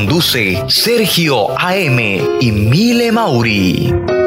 Conduce 0.00 0.64
Sergio 0.68 1.50
AM 1.58 1.98
y 2.40 2.52
Mile 2.52 3.12
Mauri. 3.12 4.19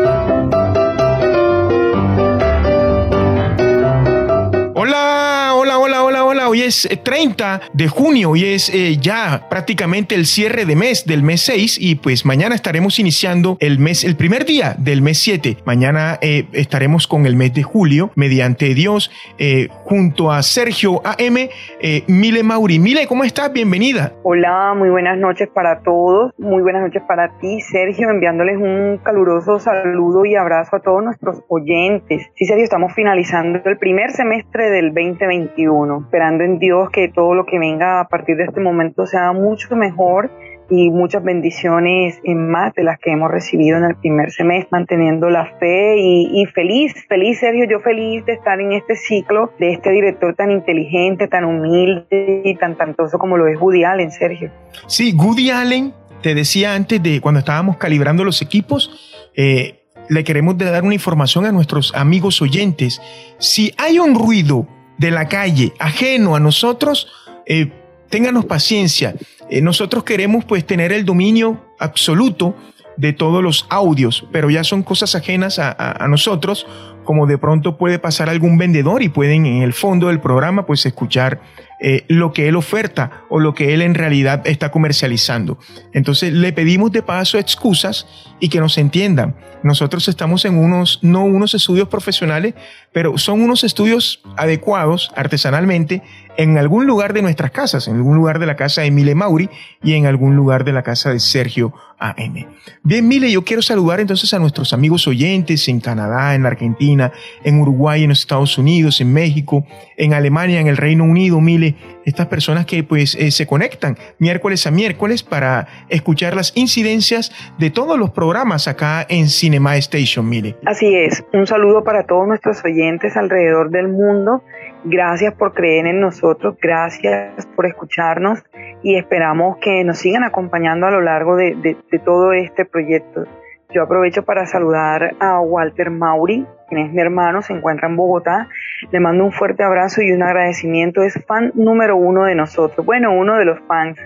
Hoy 6.53 6.61
es 6.61 6.85
eh, 6.85 6.97
30 6.97 7.61
de 7.73 7.87
junio, 7.87 8.29
hoy 8.29 8.45
es 8.45 8.69
eh, 8.69 8.97
ya 9.01 9.47
prácticamente 9.49 10.13
el 10.13 10.27
cierre 10.27 10.65
de 10.65 10.75
mes 10.75 11.03
del 11.07 11.23
mes 11.23 11.41
6 11.41 11.79
y 11.81 11.95
pues 11.95 12.27
mañana 12.27 12.53
estaremos 12.53 12.99
iniciando 12.99 13.57
el 13.59 13.79
mes, 13.79 14.03
el 14.03 14.15
primer 14.15 14.45
día 14.45 14.75
del 14.77 15.01
mes 15.01 15.17
7. 15.17 15.57
Mañana 15.65 16.19
eh, 16.21 16.45
estaremos 16.53 17.07
con 17.07 17.25
el 17.25 17.35
mes 17.35 17.55
de 17.55 17.63
julio, 17.63 18.11
mediante 18.15 18.75
Dios, 18.75 19.09
eh, 19.39 19.69
junto 19.71 20.31
a 20.31 20.43
Sergio 20.43 21.01
AM, 21.03 21.49
eh, 21.81 22.03
Mile 22.07 22.43
Mauri. 22.43 22.77
Mile, 22.77 23.07
¿cómo 23.07 23.23
estás? 23.23 23.51
Bienvenida. 23.51 24.11
Hola, 24.21 24.75
muy 24.77 24.91
buenas 24.91 25.17
noches 25.17 25.49
para 25.51 25.79
todos, 25.81 26.33
muy 26.37 26.61
buenas 26.61 26.83
noches 26.83 27.01
para 27.07 27.35
ti, 27.39 27.61
Sergio, 27.61 28.11
enviándoles 28.11 28.57
un 28.57 28.99
caluroso 29.03 29.57
saludo 29.57 30.23
y 30.23 30.35
abrazo 30.35 30.75
a 30.75 30.81
todos 30.81 31.03
nuestros 31.03 31.43
oyentes. 31.47 32.29
Sí, 32.35 32.45
Sergio, 32.45 32.63
estamos 32.63 32.93
finalizando 32.93 33.59
el 33.65 33.79
primer 33.79 34.11
semestre 34.11 34.69
del 34.69 34.93
2021, 34.93 36.01
esperando 36.05 36.42
en 36.43 36.59
Dios 36.59 36.89
que 36.91 37.09
todo 37.09 37.33
lo 37.33 37.45
que 37.45 37.59
venga 37.59 37.99
a 37.99 38.07
partir 38.07 38.37
de 38.37 38.43
este 38.45 38.59
momento 38.59 39.05
sea 39.05 39.31
mucho 39.31 39.75
mejor 39.75 40.31
y 40.69 40.89
muchas 40.89 41.23
bendiciones 41.23 42.19
en 42.23 42.49
más 42.49 42.73
de 42.73 42.83
las 42.83 42.97
que 42.99 43.11
hemos 43.11 43.29
recibido 43.29 43.77
en 43.77 43.83
el 43.83 43.95
primer 43.95 44.31
semestre, 44.31 44.69
manteniendo 44.71 45.29
la 45.29 45.45
fe 45.59 45.97
y, 45.97 46.41
y, 46.41 46.45
feliz, 46.45 46.93
feliz 47.07 47.39
Sergio, 47.39 47.65
yo 47.69 47.79
feliz 47.79 48.25
de 48.25 48.33
estar 48.33 48.59
en 48.59 48.71
este 48.71 48.95
ciclo 48.95 49.51
de 49.59 49.73
este 49.73 49.91
director 49.91 50.35
tan 50.35 50.51
inteligente, 50.51 51.27
tan 51.27 51.45
humilde 51.45 52.41
y 52.45 52.55
tan 52.55 52.75
tantoso 52.77 53.19
como 53.19 53.37
lo 53.37 53.47
es 53.47 53.59
Woody 53.59 53.83
Allen, 53.83 54.11
Sergio. 54.11 54.51
Sí, 54.87 55.13
Woody 55.15 55.51
Allen, 55.51 55.93
te 56.21 56.33
decía 56.33 56.73
antes 56.73 57.03
de 57.03 57.19
cuando 57.21 57.39
estábamos 57.39 57.77
calibrando 57.77 58.23
los 58.23 58.41
equipos, 58.41 59.29
eh, 59.35 59.83
le 60.09 60.23
queremos 60.23 60.57
dar 60.57 60.83
una 60.83 60.93
información 60.93 61.45
a 61.45 61.51
nuestros 61.51 61.93
amigos 61.95 62.41
oyentes. 62.41 63.01
Si 63.37 63.73
hay 63.77 63.99
un 63.99 64.15
ruido 64.15 64.67
de 64.97 65.11
la 65.11 65.27
calle 65.27 65.73
ajeno 65.79 66.35
a 66.35 66.39
nosotros, 66.39 67.07
eh, 67.45 67.71
ténganos 68.09 68.45
paciencia. 68.45 69.15
Eh, 69.49 69.61
nosotros 69.61 70.03
queremos 70.03 70.45
pues 70.45 70.65
tener 70.65 70.91
el 70.91 71.05
dominio 71.05 71.65
absoluto 71.79 72.55
de 72.95 73.11
todos 73.11 73.41
los 73.41 73.65
audios, 73.69 74.27
pero 74.31 74.49
ya 74.49 74.63
son 74.63 74.83
cosas 74.83 75.15
ajenas 75.15 75.57
a, 75.57 75.71
a, 75.71 76.03
a, 76.03 76.07
nosotros, 76.07 76.67
como 77.03 77.25
de 77.25 77.39
pronto 77.39 77.77
puede 77.77 77.97
pasar 77.97 78.29
algún 78.29 78.57
vendedor 78.57 79.01
y 79.01 79.09
pueden 79.09 79.45
en 79.47 79.63
el 79.63 79.73
fondo 79.73 80.07
del 80.07 80.19
programa 80.19 80.65
pues 80.65 80.85
escuchar 80.85 81.41
eh, 81.85 82.05
lo 82.07 82.31
que 82.31 82.47
él 82.47 82.55
oferta 82.55 83.25
o 83.29 83.41
lo 83.41 83.53
que 83.53 83.73
él 83.73 83.81
en 83.81 83.93
realidad 83.93 84.41
está 84.45 84.71
comercializando. 84.71 85.59
Entonces 85.91 86.31
le 86.31 86.53
pedimos 86.53 86.93
de 86.93 87.01
paso 87.01 87.37
excusas 87.37 88.07
y 88.39 88.47
que 88.47 88.61
nos 88.61 88.77
entiendan. 88.77 89.35
Nosotros 89.63 90.07
estamos 90.07 90.45
en 90.45 90.57
unos, 90.57 90.99
no 91.01 91.25
unos 91.25 91.53
estudios 91.53 91.89
profesionales, 91.89 92.53
pero 92.93 93.17
son 93.17 93.41
unos 93.41 93.65
estudios 93.65 94.21
adecuados 94.37 95.11
artesanalmente 95.17 96.01
en 96.37 96.57
algún 96.57 96.87
lugar 96.87 97.13
de 97.13 97.21
nuestras 97.21 97.51
casas, 97.51 97.87
en 97.87 97.95
algún 97.95 98.15
lugar 98.15 98.39
de 98.39 98.45
la 98.45 98.55
casa 98.55 98.81
de 98.81 98.91
Mile 98.91 99.15
Mauri 99.15 99.49
y 99.81 99.93
en 99.93 100.05
algún 100.05 100.35
lugar 100.35 100.63
de 100.63 100.73
la 100.73 100.83
casa 100.83 101.11
de 101.11 101.19
Sergio 101.19 101.73
AM. 101.99 102.47
Bien, 102.83 103.07
Mile, 103.07 103.31
yo 103.31 103.43
quiero 103.43 103.61
saludar 103.61 103.99
entonces 103.99 104.33
a 104.33 104.39
nuestros 104.39 104.73
amigos 104.73 105.07
oyentes 105.07 105.67
en 105.69 105.79
Canadá, 105.79 106.35
en 106.35 106.45
Argentina, 106.45 107.11
en 107.43 107.61
Uruguay, 107.61 108.03
en 108.03 108.09
los 108.09 108.19
Estados 108.19 108.57
Unidos, 108.57 108.99
en 108.99 109.13
México, 109.13 109.65
en 109.97 110.13
Alemania, 110.13 110.59
en 110.59 110.67
el 110.67 110.77
Reino 110.77 111.03
Unido, 111.03 111.39
Mile, 111.39 111.75
estas 112.05 112.27
personas 112.27 112.65
que 112.65 112.83
pues 112.83 113.15
eh, 113.15 113.31
se 113.31 113.47
conectan 113.47 113.97
miércoles 114.19 114.67
a 114.67 114.71
miércoles 114.71 115.23
para 115.23 115.67
escuchar 115.89 116.35
las 116.35 116.51
incidencias 116.55 117.31
de 117.57 117.69
todos 117.69 117.97
los 117.97 118.11
programas 118.11 118.67
acá 118.67 119.05
en 119.07 119.29
Cinema 119.29 119.77
Station, 119.77 120.27
Mile. 120.27 120.57
Así 120.65 120.93
es, 120.93 121.23
un 121.31 121.47
saludo 121.47 121.83
para 121.83 122.05
todos 122.05 122.27
nuestros 122.27 122.63
oyentes 122.65 123.15
alrededor 123.15 123.69
del 123.69 123.87
mundo. 123.87 124.43
Gracias 124.85 125.33
por 125.35 125.53
creer 125.53 125.85
en 125.87 125.99
nosotros, 125.99 126.57
gracias 126.61 127.45
por 127.55 127.65
escucharnos 127.65 128.43
y 128.81 128.95
esperamos 128.95 129.57
que 129.57 129.83
nos 129.83 129.97
sigan 129.97 130.23
acompañando 130.23 130.87
a 130.87 130.91
lo 130.91 131.01
largo 131.01 131.35
de, 131.35 131.55
de, 131.55 131.77
de 131.89 131.99
todo 131.99 132.33
este 132.33 132.65
proyecto. 132.65 133.25
Yo 133.73 133.81
aprovecho 133.81 134.23
para 134.23 134.45
saludar 134.45 135.15
a 135.19 135.39
Walter 135.39 135.89
Mauri, 135.89 136.45
quien 136.69 136.85
es 136.85 136.93
mi 136.93 137.01
hermano, 137.01 137.41
se 137.41 137.53
encuentra 137.53 137.87
en 137.87 137.95
Bogotá. 137.95 138.47
Le 138.91 138.99
mando 138.99 139.23
un 139.23 139.31
fuerte 139.31 139.63
abrazo 139.63 140.01
y 140.01 140.11
un 140.11 140.21
agradecimiento. 140.21 141.01
Es 141.01 141.19
fan 141.25 141.51
número 141.55 141.95
uno 141.95 142.25
de 142.25 142.35
nosotros. 142.35 142.85
Bueno, 142.85 143.13
uno 143.13 143.35
de 143.37 143.45
los 143.45 143.59
fans 143.67 143.97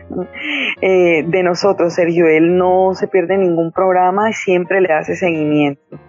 eh, 0.81 1.23
de 1.27 1.43
nosotros, 1.43 1.93
Sergio. 1.93 2.27
Él 2.27 2.57
no 2.57 2.93
se 2.93 3.07
pierde 3.07 3.37
ningún 3.37 3.73
programa 3.73 4.29
y 4.29 4.33
siempre 4.33 4.79
le 4.79 4.93
hace 4.93 5.15
seguimiento. 5.15 5.99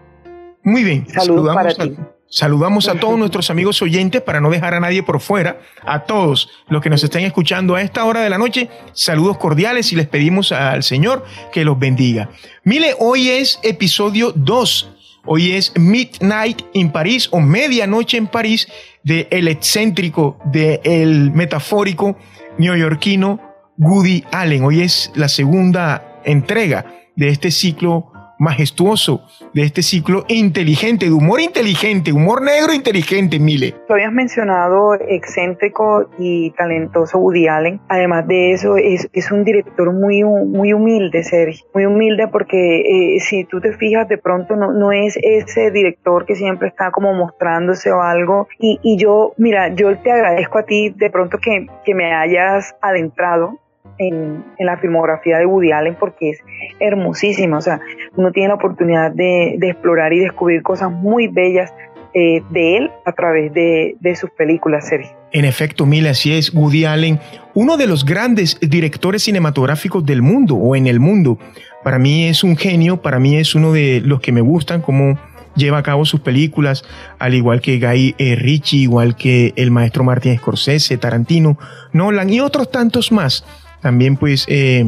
Muy 0.62 0.85
bien. 0.85 1.06
Saludos 1.09 1.53
para 1.53 1.75
ti. 1.75 1.97
Saludamos 2.31 2.89
a 2.89 2.94
todos 2.97 3.19
nuestros 3.19 3.49
amigos 3.49 3.81
oyentes 3.81 4.21
para 4.21 4.39
no 4.41 4.50
dejar 4.50 4.75
a 4.75 4.81
nadie 4.81 5.03
por 5.03 5.19
fuera, 5.19 5.61
a 5.87 6.00
todos 6.00 6.50
los 6.69 6.83
que 6.83 6.91
nos 6.91 7.03
estén 7.03 7.25
escuchando 7.25 7.75
a 7.75 7.81
esta 7.81 8.05
hora 8.05 8.21
de 8.21 8.28
la 8.28 8.37
noche, 8.37 8.69
saludos 8.93 9.39
cordiales 9.39 9.93
y 9.94 9.97
les 9.97 10.09
pedimos 10.09 10.53
al 10.53 10.83
Señor 10.83 11.25
que 11.53 11.65
los 11.65 11.78
bendiga. 11.78 12.28
Mire, 12.65 12.94
hoy 12.99 13.31
es 13.31 13.59
episodio 13.62 14.33
2, 14.37 14.91
hoy 15.25 15.53
es 15.53 15.72
Midnight 15.78 16.61
in 16.75 16.93
París 16.93 17.28
o 17.31 17.41
Medianoche 17.41 18.19
en 18.19 18.27
París 18.27 18.69
de 19.03 19.26
el 19.31 19.49
excéntrico, 19.49 20.38
de 20.44 20.82
el 20.85 21.31
metafórico 21.32 22.19
neoyorquino 22.58 23.41
Woody 23.79 24.25
Allen. 24.32 24.64
Hoy 24.64 24.82
es 24.82 25.11
la 25.14 25.31
segunda 25.31 26.20
entrega 26.25 26.85
de 27.17 27.31
este 27.31 27.50
ciclo 27.50 28.12
majestuoso 28.38 29.23
de 29.52 29.62
este 29.62 29.82
ciclo 29.82 30.25
inteligente, 30.29 31.06
de 31.06 31.12
humor 31.12 31.40
inteligente, 31.40 32.12
humor 32.12 32.43
negro 32.43 32.73
inteligente, 32.73 33.38
Mile. 33.38 33.75
Tú 33.87 33.94
habías 33.94 34.12
mencionado 34.12 34.94
excéntrico 34.94 36.08
y 36.19 36.50
talentoso 36.52 37.19
Woody 37.19 37.49
Allen. 37.49 37.81
Además 37.88 38.26
de 38.26 38.52
eso, 38.52 38.76
es, 38.76 39.08
es 39.12 39.31
un 39.31 39.44
director 39.44 39.93
muy, 39.93 40.23
muy 40.25 40.73
humilde, 40.73 41.23
Sergio. 41.25 41.67
Muy 41.75 41.87
humilde 41.87 42.29
porque 42.29 43.17
eh, 43.17 43.20
si 43.20 43.44
tú 43.44 43.61
te 43.61 43.73
fijas, 43.73 44.08
de 44.08 44.19
pronto 44.19 44.56
no, 44.56 44.73
no 44.73 44.93
es 44.93 45.19
ese 45.23 45.70
director 45.70 46.26
que 46.26 46.34
siempre 46.34 46.69
está 46.69 46.91
como 46.91 47.12
mostrándose 47.14 47.91
o 47.91 48.02
algo. 48.02 48.49
Y, 48.58 48.79
y 48.82 48.96
yo, 48.96 49.34
mira, 49.37 49.75
yo 49.75 49.96
te 49.99 50.12
agradezco 50.12 50.58
a 50.58 50.62
ti 50.64 50.91
de 50.91 51.11
pronto 51.11 51.38
que, 51.38 51.67
que 51.84 51.94
me 51.94 52.14
hayas 52.14 52.75
adentrado 52.81 53.58
en, 53.99 54.45
en, 54.56 54.67
la 54.67 54.79
filmografía 54.79 55.39
de 55.39 55.47
Woody 55.47 55.73
Allen 55.73 55.97
porque 55.99 56.31
es 56.31 56.39
hermosísima. 56.81 57.59
O 57.59 57.61
sea, 57.61 57.81
uno 58.17 58.33
tiene 58.33 58.49
la 58.49 58.55
oportunidad 58.55 59.12
de, 59.12 59.56
de 59.59 59.71
explorar 59.71 60.12
y 60.12 60.21
descubrir 60.21 60.62
cosas 60.62 60.91
muy 60.91 61.29
bellas 61.29 61.73
eh, 62.15 62.43
de 62.50 62.77
él 62.79 62.91
a 63.05 63.12
través 63.12 63.53
de, 63.53 63.97
de 64.00 64.17
sus 64.17 64.31
películas, 64.31 64.89
Sergio. 64.89 65.11
En 65.31 65.45
efecto, 65.45 65.85
Mila, 65.85 66.11
así 66.11 66.33
es, 66.33 66.55
Woody 66.55 66.87
Allen, 66.87 67.21
uno 67.53 67.77
de 67.77 67.87
los 67.87 68.05
grandes 68.05 68.59
directores 68.61 69.25
cinematográficos 69.25 70.06
del 70.06 70.23
mundo 70.23 70.56
o 70.56 70.75
en 70.75 70.87
el 70.87 71.01
mundo. 71.01 71.39
Para 71.85 71.99
mí 71.99 72.27
es 72.27 72.43
un 72.44 72.56
genio, 72.56 73.03
para 73.03 73.19
mí 73.19 73.37
es 73.37 73.55
uno 73.55 73.73
de 73.73 74.01
los 74.03 74.21
que 74.21 74.33
me 74.33 74.41
gustan, 74.41 74.81
como 74.81 75.19
lleva 75.55 75.79
a 75.79 75.83
cabo 75.83 76.06
sus 76.06 76.21
películas, 76.21 76.85
al 77.19 77.35
igual 77.35 77.61
que 77.61 77.79
Guy 77.79 78.15
eh, 78.17 78.37
Ritchie, 78.37 78.79
igual 78.79 79.15
que 79.15 79.53
el 79.56 79.71
maestro 79.71 80.03
Martin 80.03 80.39
Scorsese, 80.39 80.97
Tarantino, 80.97 81.59
Nolan 81.93 82.31
y 82.31 82.41
otros 82.41 82.71
tantos 82.71 83.12
más. 83.12 83.44
También 83.81 84.17
pues 84.17 84.45
eh, 84.49 84.85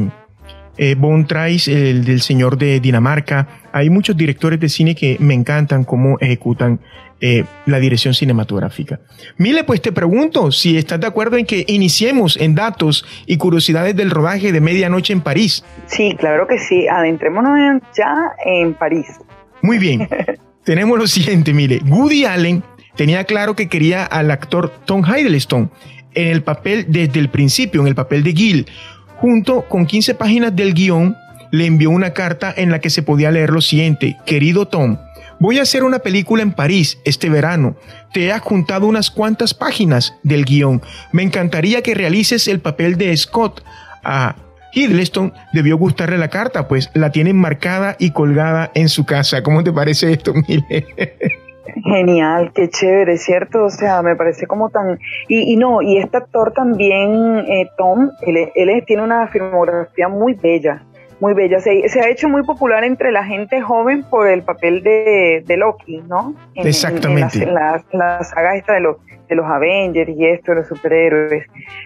eh, 0.77 0.95
Von 0.97 1.27
Trice, 1.27 1.91
el 1.91 2.05
del 2.05 2.21
señor 2.21 2.57
de 2.57 2.79
Dinamarca. 2.79 3.47
Hay 3.71 3.89
muchos 3.89 4.17
directores 4.17 4.59
de 4.59 4.69
cine 4.69 4.95
que 4.95 5.17
me 5.19 5.33
encantan 5.33 5.83
cómo 5.83 6.17
ejecutan 6.19 6.79
eh, 7.23 7.43
la 7.67 7.79
dirección 7.79 8.15
cinematográfica. 8.15 8.99
Mile, 9.37 9.63
pues 9.63 9.79
te 9.81 9.91
pregunto 9.91 10.51
si 10.51 10.77
estás 10.77 10.99
de 10.99 11.05
acuerdo 11.05 11.37
en 11.37 11.45
que 11.45 11.65
iniciemos 11.67 12.35
en 12.35 12.55
datos 12.55 13.05
y 13.27 13.37
curiosidades 13.37 13.95
del 13.95 14.09
rodaje 14.09 14.51
de 14.51 14.59
Medianoche 14.59 15.13
en 15.13 15.21
París. 15.21 15.63
Sí, 15.85 16.15
claro 16.17 16.47
que 16.47 16.57
sí. 16.57 16.87
Adentrémonos 16.87 17.81
ya 17.95 18.11
en 18.43 18.73
París. 18.73 19.05
Muy 19.61 19.77
bien. 19.77 20.09
Tenemos 20.63 20.97
lo 20.97 21.05
siguiente, 21.05 21.53
mire. 21.53 21.79
Woody 21.87 22.25
Allen 22.25 22.63
tenía 22.95 23.23
claro 23.25 23.55
que 23.55 23.69
quería 23.69 24.03
al 24.03 24.31
actor 24.31 24.71
Tom 24.85 25.03
Hiddleston 25.05 25.71
en 26.13 26.27
el 26.27 26.43
papel 26.43 26.85
desde 26.89 27.19
el 27.19 27.29
principio, 27.29 27.81
en 27.81 27.87
el 27.87 27.95
papel 27.95 28.23
de 28.23 28.33
Gil. 28.33 28.67
Junto 29.17 29.67
con 29.67 29.85
15 29.85 30.15
páginas 30.15 30.55
del 30.55 30.73
guion, 30.73 31.15
le 31.51 31.65
envió 31.65 31.89
una 31.89 32.11
carta 32.13 32.53
en 32.55 32.71
la 32.71 32.79
que 32.79 32.89
se 32.89 33.03
podía 33.03 33.31
leer 33.31 33.51
lo 33.51 33.61
siguiente. 33.61 34.17
Querido 34.25 34.67
Tom, 34.67 34.97
Voy 35.41 35.57
a 35.57 35.63
hacer 35.63 35.83
una 35.83 35.97
película 35.97 36.43
en 36.43 36.51
París 36.51 36.99
este 37.03 37.27
verano. 37.27 37.75
Te 38.13 38.25
he 38.25 38.31
adjuntado 38.31 38.85
unas 38.85 39.09
cuantas 39.09 39.55
páginas 39.55 40.13
del 40.21 40.45
guion. 40.45 40.83
Me 41.11 41.23
encantaría 41.23 41.81
que 41.81 41.95
realices 41.95 42.47
el 42.47 42.59
papel 42.59 42.95
de 42.95 43.17
Scott. 43.17 43.63
A 44.03 44.35
Hiddleston 44.71 45.33
debió 45.51 45.77
gustarle 45.77 46.19
la 46.19 46.27
carta, 46.27 46.67
pues 46.67 46.91
la 46.93 47.11
tienen 47.11 47.37
marcada 47.37 47.95
y 47.97 48.11
colgada 48.11 48.71
en 48.75 48.87
su 48.87 49.03
casa. 49.07 49.41
¿Cómo 49.41 49.63
te 49.63 49.73
parece 49.73 50.11
esto, 50.11 50.31
Mile? 50.47 50.85
Genial, 51.83 52.51
qué 52.53 52.69
chévere, 52.69 53.17
¿cierto? 53.17 53.65
O 53.65 53.69
sea, 53.69 54.01
me 54.01 54.15
parece 54.15 54.47
como 54.47 54.69
tan... 54.69 54.99
Y, 55.27 55.55
no, 55.57 55.81
y 55.81 55.97
este 55.97 56.17
actor 56.17 56.53
también, 56.53 57.39
eh, 57.47 57.67
Tom, 57.77 58.11
él, 58.21 58.51
él 58.55 58.83
tiene 58.85 59.03
una 59.03 59.27
filmografía 59.27 60.07
muy 60.07 60.33
bella 60.33 60.83
muy 61.21 61.35
bella. 61.35 61.59
Se, 61.59 61.87
se, 61.87 62.01
ha 62.01 62.09
hecho 62.09 62.27
muy 62.27 62.43
popular 62.43 62.83
entre 62.83 63.11
la 63.11 63.23
gente 63.23 63.61
joven 63.61 64.03
por 64.09 64.27
el 64.27 64.41
papel 64.41 64.81
de, 64.81 65.43
de 65.45 65.57
Loki, 65.57 66.01
¿no? 66.07 66.33
Exactamente. 66.55 67.43
En, 67.43 67.53
la, 67.53 67.81
la, 67.93 68.23
saga 68.23 68.55
esta 68.55 68.73
de 68.73 68.81
los, 68.81 68.97
de 69.29 69.35
los 69.35 69.45
Avengers 69.45 70.09
y 70.09 70.25
esto, 70.25 70.51
de 70.51 70.57
los 70.57 70.67
superhéroes. 70.67 71.45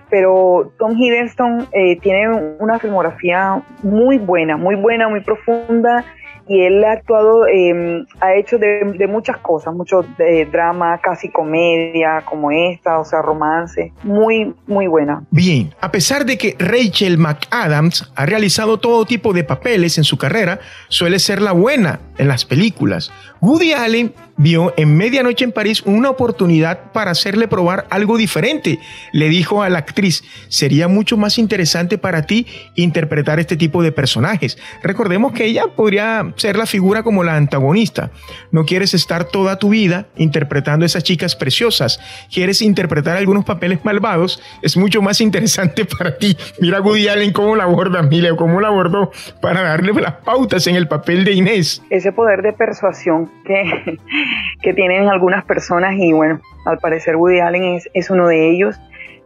Pero 0.09 0.71
Tom 0.79 0.93
Hiddleston 0.97 1.67
eh, 1.73 1.99
tiene 1.99 2.29
una 2.59 2.79
filmografía 2.79 3.61
muy 3.83 4.17
buena, 4.17 4.55
muy 4.55 4.75
buena, 4.75 5.09
muy 5.09 5.19
profunda 5.19 6.05
y 6.47 6.61
él 6.61 6.83
ha 6.83 6.93
actuado, 6.93 7.47
em, 7.47 8.05
ha 8.21 8.35
hecho 8.35 8.57
de, 8.57 9.07
muchas 9.07 9.37
cosas, 9.37 9.73
mucho 9.73 10.05
de 10.17 10.45
drama, 10.45 10.99
casi 11.01 11.29
comedia, 11.29 12.23
como 12.25 12.51
esta, 12.51 12.99
o 12.99 13.05
sea, 13.05 13.21
romance, 13.21 13.91
muy, 14.03 14.53
muy 14.67 14.87
buena. 14.87 15.23
Bien, 15.31 15.73
a 15.81 15.91
pesar 15.91 16.25
de 16.25 16.37
que 16.37 16.55
Rachel 16.57 17.17
McAdams 17.17 18.11
ha 18.15 18.25
realizado 18.25 18.77
todo 18.77 19.05
tipo 19.05 19.33
de 19.33 19.43
papeles 19.43 19.97
en 19.97 20.03
su 20.03 20.17
carrera, 20.17 20.59
suele 20.87 21.19
ser 21.19 21.41
la 21.41 21.51
buena 21.51 21.99
en 22.17 22.27
las 22.27 22.45
películas. 22.45 23.11
Woody 23.41 23.73
Allen 23.73 24.13
vio 24.37 24.73
en 24.77 24.97
Medianoche 24.97 25.45
en 25.45 25.51
París 25.51 25.81
una 25.85 26.09
oportunidad 26.09 26.91
para 26.91 27.11
hacerle 27.11 27.47
probar 27.47 27.85
algo 27.89 28.17
diferente. 28.17 28.79
Le 29.11 29.29
dijo 29.29 29.61
a 29.61 29.69
la 29.69 29.79
actriz, 29.79 30.23
sería 30.47 30.87
mucho 30.87 31.17
más 31.17 31.37
interesante 31.37 31.97
para 31.97 32.23
ti 32.23 32.47
interpretar 32.75 33.39
este 33.39 33.57
tipo 33.57 33.83
de 33.83 33.91
personajes. 33.91 34.57
Recordemos 34.81 35.31
que 35.33 35.45
ella 35.45 35.65
podría 35.75 36.33
ser 36.35 36.57
la 36.57 36.65
figura 36.65 37.03
como 37.03 37.23
la 37.23 37.35
antagonista. 37.35 38.11
No 38.51 38.65
quieres 38.65 38.93
estar 38.93 39.25
toda 39.25 39.57
tu 39.57 39.69
vida 39.69 40.07
interpretando 40.15 40.83
a 40.83 40.87
esas 40.87 41.03
chicas 41.03 41.35
preciosas. 41.35 41.99
Quieres 42.33 42.61
interpretar 42.61 43.17
algunos 43.17 43.45
papeles 43.45 43.83
malvados. 43.83 44.41
Es 44.61 44.77
mucho 44.77 45.01
más 45.01 45.21
interesante 45.21 45.85
para 45.97 46.17
ti. 46.17 46.37
Mira 46.59 46.81
Woody 46.81 47.07
Allen 47.07 47.33
cómo 47.33 47.55
la 47.55 47.63
aborda, 47.63 48.01
mira 48.01 48.35
cómo 48.35 48.61
la 48.61 48.69
abordó 48.69 49.11
para 49.41 49.61
darle 49.61 49.93
las 49.93 50.13
pautas 50.13 50.67
en 50.67 50.75
el 50.75 50.87
papel 50.87 51.23
de 51.23 51.33
Inés. 51.33 51.81
Ese 51.89 52.11
poder 52.11 52.41
de 52.41 52.53
persuasión 52.53 53.31
que 53.45 53.97
que 54.61 54.73
tienen 54.73 55.07
algunas 55.07 55.45
personas 55.45 55.95
y 55.97 56.11
bueno, 56.13 56.41
al 56.65 56.79
parecer 56.79 57.15
Woody 57.15 57.39
Allen 57.39 57.79
es, 57.93 58.09
uno 58.09 58.27
de 58.27 58.49
ellos. 58.49 58.75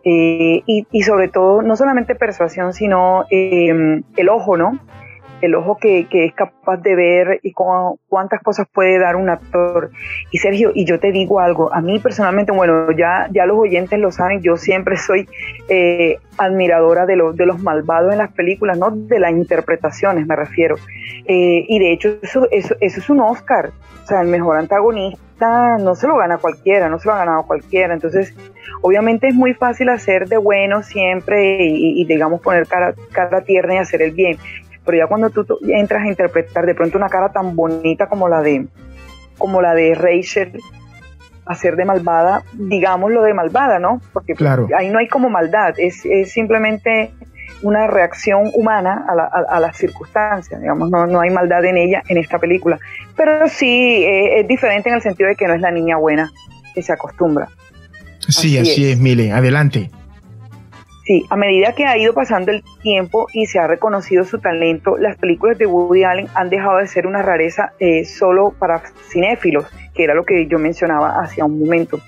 Eh, 0.04 0.64
y, 0.66 1.02
sobre 1.02 1.28
todo, 1.28 1.62
no 1.62 1.76
solamente 1.76 2.16
persuasión, 2.16 2.74
sino 2.74 3.26
eh, 3.30 4.02
el 4.16 4.30
ojo, 4.30 4.58
¿no? 4.58 4.80
El 5.42 5.56
ojo 5.56 5.78
que, 5.78 6.08
es 6.12 6.34
capaz 6.34 6.78
de 6.78 6.96
ver 6.96 7.40
y 7.44 7.54
cuántas 7.54 8.42
cosas 8.42 8.68
puede 8.72 9.00
dar 9.00 9.16
un 9.16 9.30
actor. 9.30 9.92
Y 10.32 10.38
Sergio, 10.40 10.72
y 10.74 10.86
yo 10.86 11.00
te 11.00 11.12
digo 11.12 11.40
algo, 11.40 11.74
a 11.74 11.82
mí 11.82 12.00
personalmente, 12.00 12.52
bueno, 12.52 12.92
ya, 12.92 13.28
ya 13.32 13.46
los 13.46 13.58
oyentes 13.58 14.00
lo 14.00 14.12
saben, 14.12 14.42
yo 14.42 14.58
siempre 14.58 14.98
soy 14.98 15.28
eh, 15.70 16.18
admiradora 16.38 17.06
de, 17.06 17.16
los 17.16 17.36
de 17.36 17.46
los 17.46 17.60
malvados 17.62 18.12
en 18.12 18.18
las 18.18 18.32
películas, 18.34 18.78
¿no? 18.78 18.92
De 18.92 19.20
las 19.20 19.32
interpretaciones, 19.32 20.28
me 20.28 20.36
refiero. 20.36 20.76
y 21.26 21.80
de 21.80 21.94
hecho, 21.94 22.16
eso, 22.22 22.48
eso, 22.52 22.76
eso 22.80 23.00
es 23.00 23.10
un 23.10 23.22
Oscar 23.22 23.72
o 24.10 24.12
sea, 24.12 24.22
el 24.22 24.28
mejor 24.28 24.58
antagonista 24.58 25.78
no 25.78 25.94
se 25.94 26.08
lo 26.08 26.18
gana 26.18 26.40
cualquiera, 26.40 26.90
no 26.90 26.98
se 26.98 27.08
lo 27.08 27.14
ha 27.14 27.20
ganado 27.20 27.44
cualquiera. 27.44 27.94
Entonces, 27.94 28.34
obviamente 28.82 29.28
es 29.28 29.36
muy 29.36 29.54
fácil 29.54 29.90
hacer 29.90 30.28
de 30.28 30.38
bueno 30.38 30.82
siempre 30.82 31.58
y, 31.62 32.04
digamos 32.06 32.42
poner 32.42 32.66
cara, 32.66 32.96
cara 33.12 33.42
tierna 33.42 33.76
y 33.76 33.78
hacer 33.78 34.02
el 34.02 34.10
bien. 34.10 34.40
Pero 34.90 35.04
ya 35.04 35.08
cuando 35.08 35.30
tú 35.30 35.46
entras 35.68 36.02
a 36.02 36.08
interpretar 36.08 36.66
de 36.66 36.74
pronto 36.74 36.98
una 36.98 37.10
cara 37.10 37.32
tan 37.32 37.56
bonita 37.56 38.08
como 38.08 38.28
la 38.28 38.42
de, 38.42 38.66
como 39.38 39.62
la 39.62 39.76
de 39.76 39.94
Rachel, 39.94 40.60
hacer 41.46 41.76
de 41.76 41.86
malvada, 41.86 42.42
digamos 42.54 43.12
lo 43.12 43.22
de 43.22 43.36
malvada, 43.36 43.78
¿no? 43.78 44.02
Porque 44.14 44.34
ahí 44.76 44.90
no 44.90 44.98
hay 44.98 45.08
como 45.08 45.30
maldad, 45.30 45.76
es, 45.78 46.04
es 46.06 46.32
simplemente 46.32 47.12
una 47.62 47.86
reacción 47.86 48.50
humana 48.56 49.06
a, 49.08 49.60
las 49.60 49.78
circunstancias, 49.78 50.60
digamos, 50.60 50.90
no, 50.90 51.06
no, 51.06 51.20
hay 51.20 51.30
maldad 51.30 51.64
en 51.66 51.78
ella 51.78 52.02
en 52.08 52.18
esta 52.18 52.40
película, 52.40 52.80
pero 53.16 53.48
sí 53.48 54.04
eh, 54.04 54.40
es 54.40 54.48
diferente 54.48 54.90
en 54.90 54.96
el 54.96 55.04
sentido 55.04 55.30
de 55.30 55.36
que 55.36 55.46
no 55.46 55.54
es 55.54 55.62
la 55.62 55.70
niña 55.70 55.98
buena 55.98 56.32
que 56.74 56.82
se 56.82 56.92
acostumbra. 56.94 57.48
Sí, 58.28 58.58
así, 58.58 58.90
es. 58.90 58.98
Mile, 58.98 59.34
adelante. 59.34 59.92
Sí, 61.10 61.26
a 61.32 61.36
medida 61.36 61.74
que 61.74 61.86
ha 61.86 61.98
ido 61.98 62.14
pasando 62.14 62.52
el 62.52 62.64
tiempo 62.84 63.26
y 63.34 63.48
se 63.48 63.58
ha 63.58 63.66
reconocido 63.66 64.26
su 64.26 64.38
talento, 64.38 64.96
las 64.96 65.18
películas 65.18 65.58
de 65.58 65.66
Woody 65.66 66.04
Allen 66.04 66.28
han 66.36 66.52
dejado 66.52 66.78
de 66.78 66.86
ser 66.86 67.08
una 67.08 67.24
rareza 67.24 67.74
eh, 67.80 68.06
solo 68.06 68.54
para 68.60 68.84
cinéfilos, 69.10 69.66
que 69.96 70.04
era 70.04 70.14
lo 70.14 70.24
que 70.24 70.46
yo 70.46 70.60
mencionaba 70.60 71.20
hace 71.20 71.42
un 71.42 71.62
momento. 71.62 72.00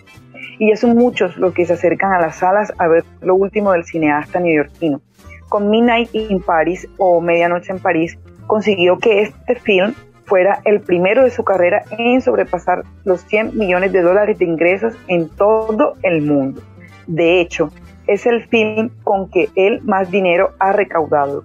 Y 0.60 0.70
ya 0.70 0.76
son 0.76 0.96
muchos 0.96 1.36
los 1.38 1.52
que 1.52 1.66
se 1.66 1.74
acercan 1.74 2.14
a 2.14 2.22
las 2.22 2.36
salas 2.36 2.72
a 2.78 2.88
ver 2.88 3.04
lo 3.22 3.34
último 3.34 3.72
del 3.72 3.86
cineasta 3.86 4.40
neoyorquino 4.40 5.02
con 5.50 5.72
Midnight 5.72 6.14
in 6.14 6.40
Paris 6.40 6.88
o 6.98 7.22
Medianoche 7.22 7.72
en 7.72 7.80
París, 7.80 8.20
consiguió 8.46 9.00
que 9.00 9.24
este 9.24 9.56
film 9.56 9.96
fuera 10.26 10.62
el 10.64 10.80
primero 10.80 11.24
de 11.24 11.32
su 11.32 11.44
carrera 11.44 11.86
en 11.98 12.22
sobrepasar 12.22 12.84
los 13.04 13.22
100 13.22 13.58
millones 13.58 13.92
de 13.94 14.04
dólares 14.04 14.38
de 14.38 14.46
ingresos 14.46 14.94
en 15.08 15.28
todo 15.28 15.96
el 16.04 16.22
mundo. 16.22 16.62
De 17.08 17.42
hecho, 17.42 17.72
es 18.14 18.26
el 18.26 18.44
film 18.48 18.90
con 19.04 19.30
que 19.30 19.50
él 19.56 19.82
más 19.84 20.12
dinero 20.12 20.52
ha 20.60 20.74
recaudado. 20.74 21.44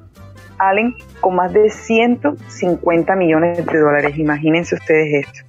Allen 0.59 0.95
con 1.21 1.37
más 1.37 1.53
de 1.53 1.71
150 1.71 3.15
millones 3.15 3.65
de 3.65 3.79
dólares. 3.79 4.19
Imagínense 4.19 4.75
ustedes 4.75 5.27
esto. 5.27 5.47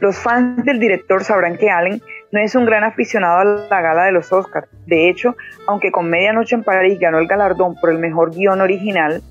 Los 0.00 0.18
fans 0.18 0.64
del 0.64 0.80
director 0.80 1.24
sabrán 1.24 1.56
que 1.56 1.70
Allen 1.70 2.02
no 2.30 2.40
es 2.40 2.54
un 2.54 2.66
gran 2.66 2.84
aficionado 2.84 3.38
a 3.40 3.44
la 3.44 3.80
gala 3.80 4.04
de 4.04 4.12
los 4.12 4.32
Oscars. 4.32 4.68
De 4.86 5.08
hecho, 5.08 5.36
aunque 5.66 5.90
con 5.90 6.10
Medianoche 6.10 6.56
en 6.56 6.64
París 6.64 6.98
ganó 6.98 7.18
el 7.18 7.26
galardón 7.26 7.76
por 7.80 7.90
el 7.90 7.98
mejor 7.98 8.34
guion 8.34 8.60
original, 8.60 9.22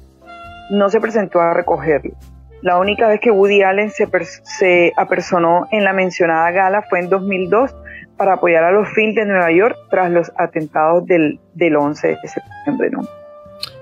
no 0.71 0.89
se 0.89 0.99
presentó 0.99 1.41
a 1.41 1.53
recogerlo. 1.53 2.13
La 2.61 2.77
única 2.77 3.07
vez 3.07 3.19
que 3.19 3.29
Woody 3.29 3.61
Allen 3.61 3.91
se, 3.91 4.07
se 4.43 4.93
apersonó 4.95 5.67
en 5.71 5.83
la 5.83 5.93
mencionada 5.93 6.49
gala 6.51 6.81
fue 6.81 6.99
en 6.99 7.09
2002 7.09 7.75
para 8.17 8.33
apoyar 8.33 8.63
a 8.63 8.71
los 8.71 8.87
Phil 8.93 9.15
de 9.15 9.25
Nueva 9.25 9.51
York 9.51 9.75
tras 9.89 10.11
los 10.11 10.31
atentados 10.37 11.05
del, 11.05 11.39
del 11.53 11.75
11 11.75 12.07
de 12.07 12.27
septiembre. 12.27 12.89
¿no? 12.91 13.01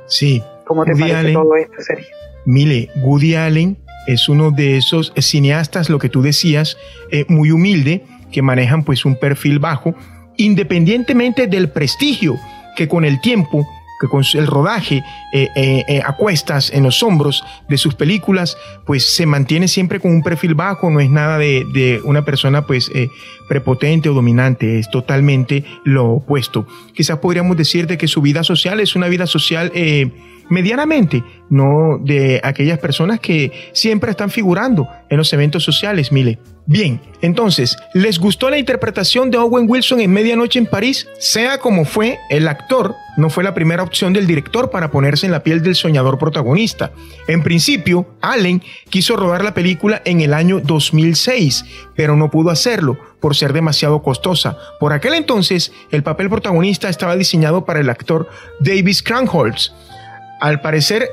Sí. 0.08 0.44
¿Cómo 0.66 0.86
te 0.86 0.96
parece 0.96 1.34
todo 1.34 1.56
esto, 1.56 1.76
Sergio? 1.80 2.16
Mire, 2.46 2.90
Woody 3.02 3.36
Allen 3.36 3.78
es 4.08 4.30
uno 4.30 4.52
de 4.52 4.78
esos 4.78 5.14
cineastas, 5.18 5.90
lo 5.90 6.00
que 6.00 6.10
tú 6.10 6.22
decías, 6.22 6.78
eh, 7.12 7.26
muy 7.28 7.52
humilde, 7.52 8.04
que 8.32 8.42
manejan 8.42 8.84
pues 8.84 9.06
un 9.06 9.16
perfil 9.16 9.60
bajo, 9.60 9.94
independientemente 10.38 11.48
del 11.48 11.70
prestigio 11.70 12.36
que 12.76 12.88
con 12.88 13.06
el 13.06 13.20
tiempo 13.22 13.68
que 14.02 14.08
con 14.08 14.24
el 14.34 14.48
rodaje 14.48 15.04
eh, 15.32 15.50
eh, 15.56 15.86
eh, 15.88 16.02
a 16.04 16.16
cuestas 16.16 16.72
en 16.74 16.82
los 16.84 17.04
hombros 17.04 17.44
de 17.70 17.78
sus 17.78 17.94
películas, 17.94 18.58
pues 18.84 19.16
se 19.16 19.28
mantiene 19.28 19.68
siempre 19.68 20.00
con 20.00 20.12
un 20.12 20.24
perfil 20.24 20.56
bajo, 20.56 20.90
no 20.90 21.00
es 21.00 21.10
nada 21.12 21.38
de, 21.38 21.64
de 21.72 22.02
una 22.04 22.26
persona 22.26 22.66
pues 22.66 22.92
prepotente 23.52 24.08
o 24.08 24.14
dominante, 24.14 24.80
es 24.80 24.90
totalmente 24.90 25.66
lo 25.84 26.10
opuesto. 26.10 26.66
Quizás 26.94 27.18
podríamos 27.18 27.58
decir 27.58 27.86
de 27.86 27.98
que 27.98 28.08
su 28.08 28.22
vida 28.22 28.44
social 28.44 28.80
es 28.80 28.96
una 28.96 29.10
vida 29.10 29.28
social 29.28 29.74
medianamente, 30.50 31.22
no 31.50 32.00
de 32.02 32.40
aquellas 32.46 32.80
personas 32.80 33.20
que 33.20 33.52
siempre 33.74 34.12
están 34.12 34.30
figurando 34.30 34.88
en 35.10 35.18
los 35.18 35.34
eventos 35.34 35.66
sociales, 35.66 36.14
Mile. 36.14 36.40
Bien, 36.66 37.02
entonces, 37.22 37.76
¿les 37.94 38.20
gustó 38.20 38.50
la 38.50 38.58
interpretación 38.58 39.30
de 39.32 39.38
Owen 39.38 39.66
Wilson 39.68 40.00
en 40.00 40.14
Medianoche 40.14 40.60
en 40.60 40.66
París? 40.66 41.10
Sea 41.20 41.58
como 41.58 41.84
fue, 41.84 42.20
el 42.30 42.48
actor 42.48 42.96
no 43.18 43.30
fue 43.30 43.44
la 43.44 43.54
primera 43.54 43.84
opción 43.84 44.14
del 44.14 44.28
director 44.28 44.70
para 44.70 44.92
ponerse 44.92 45.26
en 45.26 45.34
la 45.34 45.44
piel 45.44 45.62
del 45.62 45.76
soñador 45.76 46.18
protagonista. 46.18 46.94
En 47.28 47.44
principio, 47.44 48.16
Allen 48.22 48.62
quiso 48.90 49.18
rodar 49.18 49.44
la 49.44 49.54
película 49.54 50.02
en 50.06 50.22
el 50.22 50.34
año 50.34 50.62
2006, 50.62 51.66
pero 51.98 52.16
no 52.16 52.32
pudo 52.32 52.50
hacerlo 52.50 53.11
por 53.22 53.36
ser 53.36 53.54
demasiado 53.54 54.02
costosa. 54.02 54.58
Por 54.80 54.92
aquel 54.92 55.14
entonces, 55.14 55.72
el 55.92 56.04
papel 56.04 56.30
protagonista 56.30 56.90
estaba 56.90 57.16
diseñado 57.16 57.64
para 57.64 57.80
el 57.80 57.90
actor 57.90 58.30
Davis 58.60 59.02
Cranholz. 59.02 59.72
Al 60.42 60.60
parecer, 60.60 61.08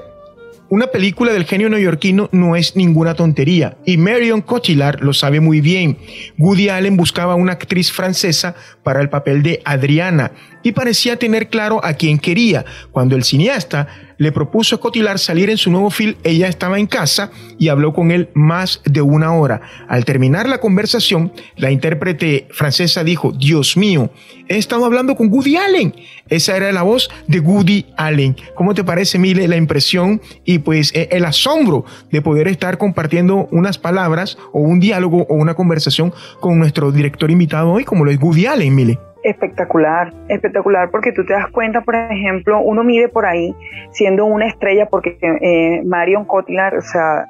una 0.70 0.88
película 0.88 1.32
del 1.32 1.46
genio 1.46 1.70
neoyorquino 1.70 2.28
no 2.30 2.54
es 2.54 2.76
ninguna 2.76 3.14
tontería 3.14 3.78
y 3.86 3.96
Marion 3.96 4.42
Cotillard 4.42 5.00
lo 5.00 5.14
sabe 5.14 5.40
muy 5.40 5.62
bien. 5.62 5.96
Woody 6.36 6.68
Allen 6.68 6.96
buscaba 6.96 7.36
una 7.36 7.52
actriz 7.52 7.90
francesa 7.90 8.54
para 8.82 9.00
el 9.00 9.08
papel 9.08 9.42
de 9.42 9.62
Adriana 9.64 10.32
y 10.62 10.72
parecía 10.72 11.16
tener 11.16 11.48
claro 11.48 11.80
a 11.84 11.94
quién 11.94 12.18
quería. 12.18 12.64
Cuando 12.90 13.16
el 13.16 13.24
cineasta 13.24 13.88
le 14.18 14.32
propuso 14.32 14.76
a 14.76 14.80
Cotillard 14.80 15.18
salir 15.18 15.48
en 15.48 15.56
su 15.56 15.70
nuevo 15.70 15.90
film, 15.90 16.16
ella 16.24 16.48
estaba 16.48 16.78
en 16.78 16.86
casa 16.86 17.30
y 17.58 17.68
habló 17.68 17.92
con 17.92 18.10
él 18.10 18.28
más 18.34 18.82
de 18.84 19.00
una 19.00 19.32
hora. 19.32 19.60
Al 19.88 20.04
terminar 20.04 20.48
la 20.48 20.58
conversación, 20.58 21.32
la 21.56 21.70
intérprete 21.70 22.48
francesa 22.50 23.04
dijo, 23.04 23.32
Dios 23.32 23.76
mío, 23.76 24.10
he 24.48 24.56
estado 24.56 24.84
hablando 24.84 25.14
con 25.14 25.32
Woody 25.32 25.56
Allen. 25.56 25.94
Esa 26.28 26.56
era 26.56 26.72
la 26.72 26.82
voz 26.82 27.08
de 27.28 27.40
Woody 27.40 27.86
Allen. 27.96 28.36
¿Cómo 28.54 28.74
te 28.74 28.84
parece, 28.84 29.18
Mile, 29.18 29.46
la 29.46 29.56
impresión 29.56 30.20
y 30.44 30.58
pues 30.58 30.92
e, 30.94 31.08
el 31.12 31.24
asombro 31.24 31.84
de 32.10 32.20
poder 32.20 32.48
estar 32.48 32.76
compartiendo 32.76 33.48
unas 33.52 33.78
palabras 33.78 34.36
o 34.52 34.60
un 34.60 34.80
diálogo 34.80 35.26
o 35.28 35.34
una 35.34 35.54
conversación 35.54 36.12
con 36.40 36.58
nuestro 36.58 36.90
director 36.90 37.30
invitado 37.30 37.70
hoy, 37.70 37.84
como 37.84 38.04
lo 38.04 38.10
es 38.10 38.20
Woody 38.20 38.46
Allen, 38.46 38.74
Mile? 38.74 38.98
Espectacular, 39.28 40.10
espectacular 40.28 40.90
porque 40.90 41.12
tú 41.12 41.22
te 41.26 41.34
das 41.34 41.48
cuenta, 41.48 41.82
por 41.82 41.94
ejemplo, 41.94 42.60
uno 42.60 42.82
mide 42.82 43.08
por 43.08 43.26
ahí 43.26 43.54
siendo 43.90 44.24
una 44.24 44.46
estrella 44.46 44.86
porque 44.86 45.18
eh, 45.20 45.82
Marion 45.84 46.24
Cotillard, 46.24 46.78
o 46.78 46.80
sea, 46.80 47.26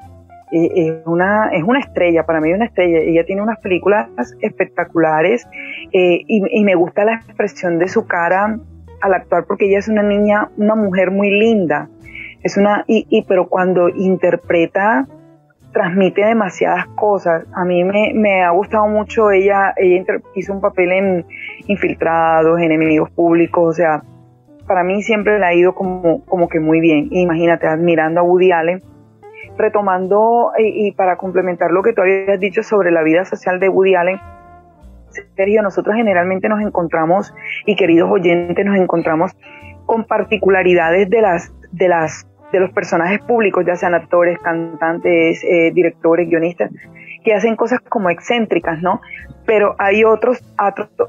eh, 0.53 0.71
es, 0.77 1.07
una, 1.07 1.51
es 1.53 1.65
una 1.65 1.81
estrella, 1.81 2.25
para 2.25 2.41
mí 2.41 2.51
es 2.51 2.55
una 2.55 2.67
estrella. 2.67 2.99
Ella 2.99 3.25
tiene 3.25 3.43
unas 3.43 3.59
películas 3.59 4.09
espectaculares 4.41 5.49
eh, 5.93 6.23
y, 6.27 6.63
me 6.63 6.77
gusta 6.77 7.05
la 7.05 7.15
expresión 7.15 7.81
de 7.81 7.89
su 7.89 8.07
cara 8.07 8.61
al 9.01 9.15
actuar 9.15 9.45
porque 9.49 9.67
ella 9.67 9.79
es 9.79 9.89
una 9.89 10.05
niña, 10.05 10.51
una 10.57 10.77
mujer 10.77 11.11
muy 11.11 11.31
linda. 11.31 11.89
Es 12.45 12.57
una, 12.57 12.85
y, 12.87 13.09
y 13.11 13.23
pero 13.23 13.49
cuando 13.49 13.89
interpreta 13.89 15.09
transmite 15.73 16.25
demasiadas 16.25 16.87
cosas. 16.89 17.45
A 17.55 17.65
mí 17.65 17.85
me, 17.85 18.43
ha 18.43 18.51
gustado 18.51 18.87
mucho 18.87 19.31
ella, 19.31 19.73
ella 19.77 20.05
hizo 20.35 20.53
un 20.53 20.61
papel 20.61 20.93
en 20.93 21.27
Infiltrados, 21.67 22.59
en 22.59 22.73
Enemigos 22.73 23.11
Públicos, 23.11 23.69
o 23.69 23.73
sea, 23.73 24.03
para 24.67 24.85
mí 24.85 25.03
siempre 25.03 25.39
le 25.39 25.47
ha 25.47 25.55
ido 25.55 25.75
como, 25.75 26.25
como 26.27 26.49
que 26.49 26.61
muy 26.61 26.81
bien. 26.81 27.09
Imagínate, 27.11 27.67
admirando 27.67 28.21
a 28.21 28.23
Woody 28.23 28.53
Allen, 28.53 28.83
retomando 29.57 30.53
y, 30.59 30.93
para 30.93 31.17
complementar 31.17 31.71
lo 31.71 31.83
que 31.83 31.93
tú 31.93 32.03
habías 32.03 32.39
dicho 32.39 32.63
sobre 32.63 32.91
la 32.91 33.03
vida 33.03 33.25
social 33.25 33.59
de 33.61 33.69
Woody 33.69 33.95
Allen, 33.95 34.21
Sergio, 35.37 35.63
nosotros 35.63 35.97
generalmente 35.97 36.49
nos 36.49 36.61
encontramos, 36.61 37.35
y 37.65 37.77
queridos 37.77 38.11
oyentes, 38.11 38.65
nos 38.65 38.77
encontramos 38.77 39.33
con 39.87 40.05
particularidades 40.05 41.09
de 41.09 41.23
las, 41.23 41.53
de 41.73 41.89
las 41.89 42.28
de 42.53 42.61
los 42.61 42.71
personajes 42.71 43.21
públicos, 43.21 43.65
ya 43.67 43.77
sean 43.77 43.95
actores, 43.95 44.39
cantantes, 44.39 45.43
eh, 45.45 45.71
directores, 45.73 46.29
guionistas, 46.29 46.71
que 47.25 47.35
hacen 47.35 47.57
cosas 47.57 47.81
como 47.81 48.11
excéntricas, 48.11 48.81
¿no? 48.83 49.01
Pero 49.45 49.75
hay 49.79 50.05
otros, 50.05 50.43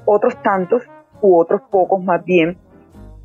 otros, 0.05 0.41
tantos, 0.41 0.83
u 1.21 1.37
otros 1.37 1.61
pocos 1.69 2.03
más 2.03 2.23
bien, 2.23 2.57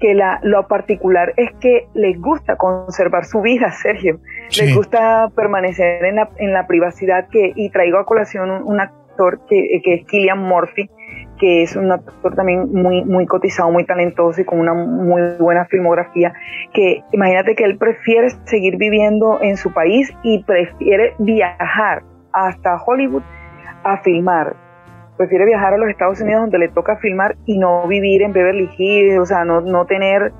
que 0.01 0.15
la, 0.15 0.41
lo 0.43 0.67
particular 0.67 1.33
es 1.37 1.53
que 1.61 1.87
les 1.95 2.21
gusta 2.21 2.57
conservar 2.57 3.25
su 3.25 3.41
vida, 3.41 3.71
Sergio. 3.83 4.21
Les 4.59 4.75
gusta 4.75 5.31
permanecer 5.35 6.05
en 6.05 6.17
la, 6.17 6.31
en 6.37 6.53
la 6.53 6.67
privacidad 6.67 7.29
que, 7.29 7.53
y 7.55 7.71
traigo 7.71 7.99
a 7.99 8.05
colación 8.05 8.51
un, 8.51 8.81
actor 8.81 9.41
que, 9.49 9.81
que 9.83 9.95
es 9.95 10.07
Killian 10.07 10.41
Murphy, 10.41 10.91
que 11.39 11.63
es 11.63 11.77
un 11.77 11.91
actor 11.91 12.35
también 12.35 12.73
muy, 12.73 13.05
muy 13.05 13.27
cotizado, 13.27 13.71
muy 13.71 13.85
talentoso 13.85 14.41
y 14.41 14.45
con 14.45 14.61
una 14.61 14.75
muy 14.75 15.21
buena 15.39 15.65
filmografía, 15.67 16.33
que 16.73 17.03
imagínate 17.13 17.55
que 17.55 17.65
él 17.65 17.77
prefiere 17.77 18.31
seguir 18.45 18.77
viviendo 18.77 19.41
en 19.43 19.57
su 19.57 19.73
país 19.73 20.13
y 20.23 20.43
prefiere 20.45 21.15
viajar 21.19 22.03
hasta 22.33 22.77
Hollywood 22.77 23.23
a 23.85 23.99
filmar. 23.99 24.57
Prefiere 25.17 25.45
viajar 25.45 25.75
a 25.75 25.79
los 25.79 25.89
Estados 25.89 26.21
Unidos 26.21 26.43
donde 26.43 26.59
le 26.59 26.69
toca 26.69 26.97
filmar 26.97 27.37
y 27.47 27.59
no 27.59 27.87
vivir 27.87 28.23
en 28.23 28.33
Beverly 28.33 28.69
Hills, 28.77 29.19
o 29.19 29.27
sea, 29.27 29.45
no, 29.45 29.61
no 29.61 29.87
tener, 29.87 30.33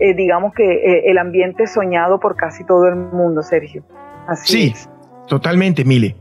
eh, 0.00 0.14
digamos 0.14 0.52
que 0.54 0.64
eh, 0.64 1.10
el 1.10 1.18
ambiente 1.18 1.66
soñado 1.66 2.18
por 2.18 2.34
casi 2.36 2.64
todo 2.64 2.88
el 2.88 2.96
mundo, 2.96 3.42
Sergio. 3.42 3.84
Así 4.26 4.72
sí, 4.72 4.88
totalmente, 5.28 5.84
Mile. 5.84 6.16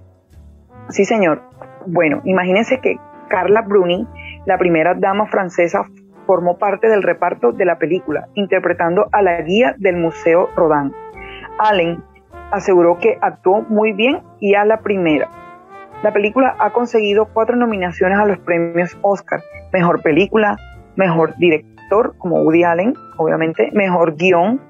Sí, 0.90 1.06
señor. 1.06 1.42
Bueno, 1.88 2.22
imagínense 2.26 2.80
que 2.80 2.98
Carla 3.28 3.62
Bruni, 3.62 4.08
la 4.46 4.58
primera 4.58 4.94
dama 4.96 5.28
francesa, 5.28 5.86
formó 6.26 6.58
parte 6.58 6.90
del 6.90 7.04
reparto 7.04 7.54
de 7.54 7.66
la 7.66 7.80
película, 7.80 8.28
interpretando 8.36 9.08
a 9.12 9.22
la 9.22 9.42
guía 9.42 9.76
del 9.78 9.96
Museo 9.96 10.50
Rodin. 10.56 10.94
Allen 11.58 12.04
aseguró 12.52 13.00
que 13.00 13.18
actuó 13.22 13.64
muy 13.64 13.94
bien 13.94 14.22
y 14.40 14.56
a 14.56 14.66
la 14.66 14.82
primera. 14.82 15.30
La 16.04 16.14
película 16.14 16.56
ha 16.60 16.72
conseguido 16.72 17.30
cuatro 17.34 17.56
nominaciones 17.56 18.20
a 18.20 18.26
los 18.26 18.38
premios 18.40 18.96
Oscar, 19.02 19.42
Mejor 19.74 20.04
Película, 20.04 20.58
Mejor 20.96 21.36
Director, 21.38 22.16
como 22.18 22.44
Woody 22.44 22.64
Allen, 22.64 22.94
obviamente, 23.18 23.72
Mejor 23.74 24.16
Guión, 24.16 24.62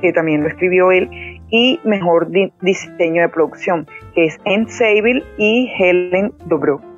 que 0.00 0.12
también 0.12 0.42
lo 0.42 0.48
escribió 0.48 0.92
él, 0.92 1.10
y 1.48 1.80
Mejor 1.84 2.28
Diseño 2.60 3.22
de 3.22 3.28
Producción, 3.28 3.86
que 4.14 4.26
es 4.26 4.38
Anne 4.44 4.68
Sable 4.68 5.24
y 5.38 5.72
Helen 5.78 6.32
Dobro 6.44 6.95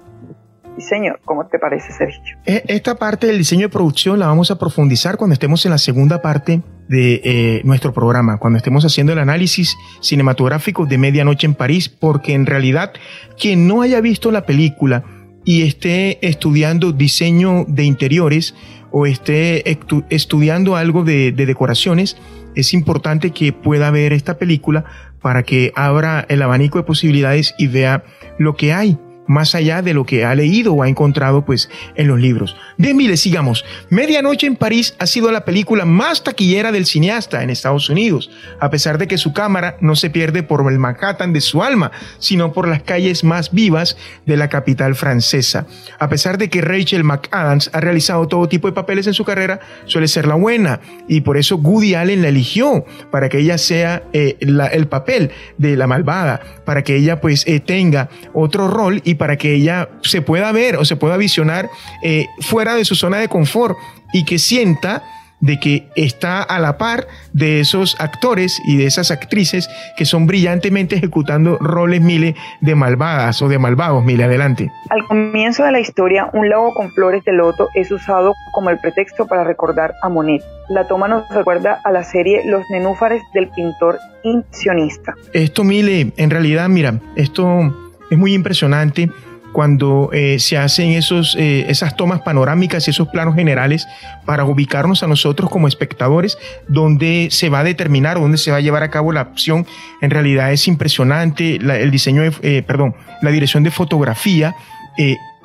diseño. 0.79 1.17
¿Cómo 1.25 1.47
te 1.47 1.59
parece, 1.59 1.93
Sergio? 1.93 2.39
E, 2.47 2.65
esta 2.69 2.95
parte 2.95 3.27
del 3.27 3.39
diseño 3.39 3.63
de 3.63 3.69
producción 3.69 4.19
la 4.19 4.27
vamos 4.27 4.51
a 4.51 4.59
profundizar 4.59 5.17
cuando 5.17 5.35
estemos 5.35 5.65
en 5.67 5.73
la 5.73 5.79
segunda 5.79 6.23
parte 6.23 6.63
de 6.89 7.21
eh, 7.23 7.61
nuestro 7.65 7.93
programa, 7.93 8.39
cuando 8.39 8.57
estemos 8.57 8.85
haciendo 8.85 9.13
el 9.13 9.19
análisis 9.19 9.77
cinematográfico 10.01 10.87
de 10.87 10.97
Medianoche 10.97 11.47
en 11.47 11.55
París, 11.55 11.89
porque 11.89 12.33
en 12.33 12.47
realidad 12.47 12.93
quien 13.39 13.67
no 13.67 13.83
haya 13.83 14.01
visto 14.01 14.31
la 14.31 14.47
película 14.47 15.05
y 15.45 15.63
esté 15.63 16.27
estudiando 16.27 16.93
diseño 16.93 17.65
de 17.69 17.85
interiores 17.85 18.55
o 18.91 19.05
esté 19.05 19.79
estudiando 20.09 20.77
algo 20.77 21.05
de, 21.05 21.33
de 21.33 21.45
decoraciones, 21.45 22.17
es 22.55 22.73
importante 22.73 23.33
que 23.33 23.53
pueda 23.53 23.91
ver 23.91 24.13
esta 24.15 24.39
película 24.39 24.85
para 25.21 25.43
que 25.43 25.73
abra 25.75 26.25
el 26.29 26.41
abanico 26.41 26.79
de 26.79 26.85
posibilidades 26.85 27.55
y 27.59 27.67
vea 27.67 28.05
lo 28.39 28.57
que 28.57 28.73
hay 28.73 28.99
más 29.29 29.55
allá 29.55 29.83
de 29.83 29.95
lo 29.95 30.05
que 30.05 30.25
ha 30.25 30.35
leído 30.35 30.75
o 30.75 30.83
ha 30.83 30.89
encontrado 30.89 31.45
pues 31.45 31.71
en 31.95 32.09
los 32.09 32.19
libros. 32.19 32.57
Bien, 32.77 32.97
mire, 32.97 33.17
sigamos. 33.17 33.65
Medianoche 33.91 34.47
en 34.47 34.57
París 34.57 34.97
ha 34.99 35.07
sido 35.07 35.31
la 35.31 35.45
película 35.45 35.85
más 35.85 36.25
taquillera 36.25 36.73
del 36.73 36.87
cineasta 36.87 37.43
en 37.43 37.51
Estados 37.51 37.89
Unidos, 37.89 38.31
a 38.59 38.71
pesar 38.71 38.99
de 38.99 39.07
que 39.07 39.19
su 39.19 39.33
cámara 39.33 39.77
no 39.81 39.95
se 39.95 40.11
pierde 40.11 40.43
por 40.43 40.71
el 40.71 40.79
Manhattan 40.79 41.33
de 41.33 41.41
su 41.41 41.63
alma, 41.63 41.93
sino 42.19 42.53
por 42.53 42.67
las 42.67 42.83
calles 42.83 43.23
más 43.23 43.53
vivas 43.53 43.97
de 44.27 44.37
la 44.37 44.49
capital 44.49 44.95
francesa. 44.95 45.67
A 45.99 46.09
pesar 46.09 46.39
de 46.39 46.49
que 46.51 46.61
Rachel 46.61 47.05
McAdams 47.05 47.71
ha 47.73 47.81
realizado 47.81 48.27
todo 48.27 48.49
tipo 48.49 48.67
de 48.67 48.73
papeles 48.73 49.07
en 49.07 49.15
su 49.15 49.25
carrera, 49.25 49.61
suele 49.85 50.09
ser 50.09 50.27
la 50.27 50.35
buena 50.35 50.81
y 51.07 51.21
por 51.21 51.37
eso 51.37 51.57
Woody 51.57 51.95
Allen 51.95 52.23
la 52.23 52.29
eligió 52.29 52.85
para 53.11 53.29
que 53.29 53.39
ella 53.39 53.59
sea 53.59 54.03
eh, 54.13 54.37
el 54.41 54.87
papel 54.89 55.31
de 55.59 55.77
la 55.77 55.87
malvada, 55.87 56.41
para 56.65 56.83
que 56.83 56.97
ella 56.97 57.21
pues 57.21 57.47
eh, 57.47 57.61
tenga 57.61 58.09
otro 58.33 58.69
rol 58.69 59.01
y 59.05 59.15
para 59.19 59.37
que 59.37 59.55
ella 59.55 59.89
se 60.03 60.23
pueda 60.23 60.53
ver 60.53 60.77
o 60.77 60.85
se 60.85 60.97
pueda 60.97 61.17
visionar 61.17 61.69
eh, 62.03 62.27
fuera 62.41 62.75
de 62.75 62.85
su 62.85 62.95
zona 62.95 63.19
de 63.19 63.29
confort 63.29 63.77
y 64.13 64.25
que 64.25 64.39
sienta 64.39 65.03
de 65.41 65.61
que 65.61 65.89
está 65.95 66.43
a 66.43 66.59
la 66.59 66.79
par 66.79 67.07
de 67.33 67.61
esos 67.61 67.97
actores 68.01 68.61
y 68.65 68.77
de 68.77 68.87
esas 68.87 69.11
actrices 69.11 69.69
que 69.97 70.05
son 70.05 70.27
brillantemente 70.27 70.97
ejecutando 70.97 71.59
roles 71.59 72.01
mile 72.01 72.35
de 72.61 72.75
malvadas 72.75 73.41
o 73.43 73.49
de 73.49 73.59
malvados 73.59 74.05
mile 74.05 74.25
adelante. 74.25 74.71
Al 74.91 75.05
comienzo 75.05 75.65
de 75.65 75.73
la 75.73 75.81
historia, 75.81 76.31
un 76.33 76.49
lago 76.49 76.75
con 76.75 76.91
flores 76.91 77.25
de 77.25 77.33
loto 77.33 77.69
es 77.75 77.91
usado 77.91 78.35
como 78.53 78.71
el 78.71 78.79
pretexto 78.79 79.27
para 79.27 79.45
recordar 79.45 79.95
a 80.03 80.09
Monet. 80.09 80.43
La 80.69 80.87
toma 80.87 81.09
nos 81.09 81.29
recuerda 81.31 81.81
a 81.85 81.93
la 81.93 82.05
serie 82.05 82.43
Los 82.45 82.65
nenúfares 82.71 83.23
del 83.33 83.49
pintor 83.49 83.99
impresionista. 84.23 85.15
Esto 85.33 85.65
mile, 85.65 86.13
en 86.17 86.31
realidad, 86.31 86.69
mira, 86.69 87.01
esto 87.17 87.88
es 88.11 88.19
muy 88.19 88.35
impresionante 88.35 89.11
cuando 89.53 90.11
eh, 90.13 90.39
se 90.39 90.59
hacen 90.59 90.91
esos, 90.91 91.35
eh, 91.39 91.67
esas 91.69 91.97
tomas 91.97 92.21
panorámicas 92.21 92.87
y 92.87 92.91
esos 92.91 93.09
planos 93.09 93.35
generales 93.35 93.87
para 94.25 94.45
ubicarnos 94.45 95.03
a 95.03 95.07
nosotros 95.07 95.51
como 95.51 95.69
espectadores, 95.69 96.39
donde 96.69 97.29
se 97.31 97.49
va 97.49 97.61
a 97.61 97.65
determinar, 97.65 98.19
dónde 98.19 98.39
se 98.39 98.51
va 98.51 98.59
a 98.59 98.61
llevar 98.61 98.83
a 98.83 98.91
cabo 98.91 99.13
la 99.13 99.21
acción, 99.21 99.67
en 100.01 100.11
realidad 100.11 100.53
es 100.53 100.69
impresionante 100.69 101.57
el 101.57 101.91
diseño, 101.91 102.23
eh, 102.43 102.63
perdón, 102.67 102.95
la 103.23 103.31
dirección 103.31 103.63
de 103.63 103.71
fotografía, 103.71 104.55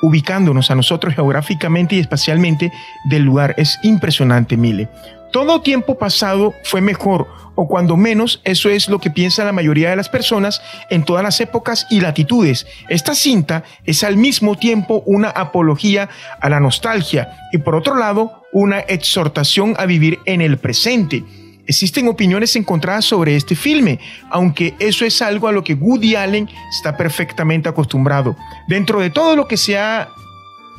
ubicándonos 0.01 0.71
a 0.71 0.75
nosotros 0.75 1.13
geográficamente 1.13 1.95
y 1.95 1.99
espacialmente 1.99 2.71
del 3.05 3.23
lugar, 3.23 3.53
es 3.57 3.79
impresionante, 3.83 4.57
Mile. 4.57 4.89
Todo 5.33 5.61
tiempo 5.61 5.97
pasado 5.97 6.53
fue 6.63 6.79
mejor, 6.79 7.25
o 7.55 7.67
cuando 7.67 7.97
menos 7.97 8.39
eso 8.43 8.69
es 8.69 8.87
lo 8.87 8.99
que 8.99 9.09
piensa 9.09 9.43
la 9.43 9.51
mayoría 9.51 9.89
de 9.89 9.95
las 9.95 10.07
personas 10.07 10.61
en 10.91 11.03
todas 11.03 11.23
las 11.23 11.41
épocas 11.41 11.87
y 11.89 12.01
latitudes. 12.01 12.67
Esta 12.87 13.15
cinta 13.15 13.63
es 13.83 14.03
al 14.03 14.15
mismo 14.15 14.59
tiempo 14.59 15.01
una 15.07 15.29
apología 15.29 16.07
a 16.39 16.49
la 16.49 16.59
nostalgia 16.59 17.35
y 17.51 17.57
por 17.57 17.73
otro 17.73 17.95
lado 17.95 18.43
una 18.51 18.81
exhortación 18.81 19.73
a 19.79 19.87
vivir 19.87 20.19
en 20.25 20.41
el 20.41 20.59
presente. 20.59 21.23
Existen 21.65 22.07
opiniones 22.09 22.55
encontradas 22.55 23.05
sobre 23.05 23.35
este 23.35 23.55
filme, 23.55 23.99
aunque 24.29 24.75
eso 24.77 25.03
es 25.03 25.19
algo 25.23 25.47
a 25.47 25.51
lo 25.51 25.63
que 25.63 25.73
Woody 25.73 26.15
Allen 26.15 26.47
está 26.69 26.95
perfectamente 26.95 27.67
acostumbrado. 27.67 28.37
Dentro 28.67 28.99
de 28.99 29.09
todo 29.09 29.35
lo 29.35 29.47
que 29.47 29.57
se 29.57 29.79
ha, 29.79 30.09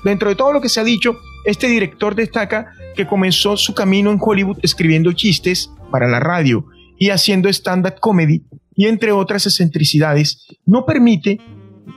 dentro 0.04 0.28
de 0.28 0.36
todo 0.36 0.52
lo 0.52 0.60
que 0.60 0.68
se 0.68 0.78
ha 0.78 0.84
dicho, 0.84 1.18
este 1.44 1.68
director 1.68 2.14
destaca 2.14 2.72
que 2.96 3.06
comenzó 3.06 3.56
su 3.56 3.74
camino 3.74 4.10
en 4.10 4.18
Hollywood 4.20 4.58
escribiendo 4.62 5.12
chistes 5.12 5.70
para 5.90 6.08
la 6.08 6.20
radio 6.20 6.66
y 6.98 7.10
haciendo 7.10 7.48
stand-up 7.48 8.00
comedy 8.00 8.42
y 8.74 8.86
entre 8.86 9.12
otras 9.12 9.46
excentricidades, 9.46 10.46
no 10.66 10.84
permite, 10.84 11.38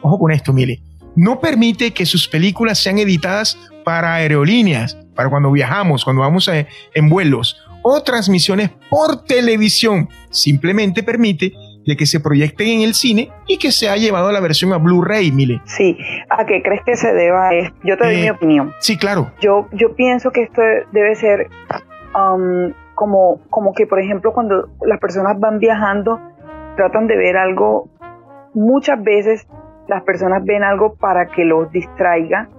ojo 0.01 0.19
con 0.19 0.31
esto, 0.31 0.53
mire, 0.53 0.81
no 1.15 1.39
permite 1.39 1.91
que 1.91 2.05
sus 2.05 2.27
películas 2.27 2.77
sean 2.77 2.99
editadas 2.99 3.57
para 3.83 4.15
aerolíneas, 4.15 4.97
para 5.15 5.29
cuando 5.29 5.51
viajamos, 5.51 6.03
cuando 6.03 6.21
vamos 6.21 6.47
en 6.49 7.09
vuelos 7.09 7.57
o 7.81 8.03
transmisiones 8.03 8.69
por 8.89 9.23
televisión. 9.23 10.09
Simplemente 10.29 11.03
permite 11.03 11.53
de 11.87 11.95
que 11.97 12.05
se 12.05 12.19
proyecten 12.19 12.67
en 12.67 12.81
el 12.81 12.93
cine 12.93 13.29
y 13.47 13.57
que 13.57 13.71
se 13.71 13.89
ha 13.89 13.95
llevado 13.95 14.31
la 14.31 14.39
versión 14.41 14.73
a 14.73 14.77
Blu-ray, 14.77 15.31
Mile. 15.31 15.61
Sí, 15.65 15.97
¿a 16.29 16.45
qué 16.45 16.61
crees 16.61 16.81
que 16.85 16.95
se 16.97 17.13
deba 17.13 17.49
esto? 17.53 17.75
Yo 17.83 17.97
te 17.97 18.05
doy 18.05 18.15
mi 18.17 18.27
Eh, 18.27 18.31
opinión. 18.31 18.73
Sí, 18.79 18.97
claro. 18.97 19.31
Yo, 19.39 19.67
yo 19.71 19.95
pienso 19.95 20.29
que 20.31 20.43
esto 20.43 20.61
debe 20.91 21.15
ser 21.15 21.47
um, 22.13 22.73
como, 22.93 23.39
como 23.49 23.73
que, 23.73 23.87
por 23.87 23.99
ejemplo, 23.99 24.33
cuando 24.33 24.69
las 24.81 24.99
personas 24.99 25.39
van 25.39 25.59
viajando, 25.59 26.19
tratan 26.75 27.07
de 27.07 27.15
ver 27.15 27.37
algo, 27.37 27.89
muchas 28.53 29.01
veces 29.01 29.47
las 29.87 30.03
personas 30.03 30.43
ven 30.43 30.63
algo 30.63 30.95
para 30.95 31.27
que 31.27 31.45
los 31.45 31.71
distraiga 31.71 32.49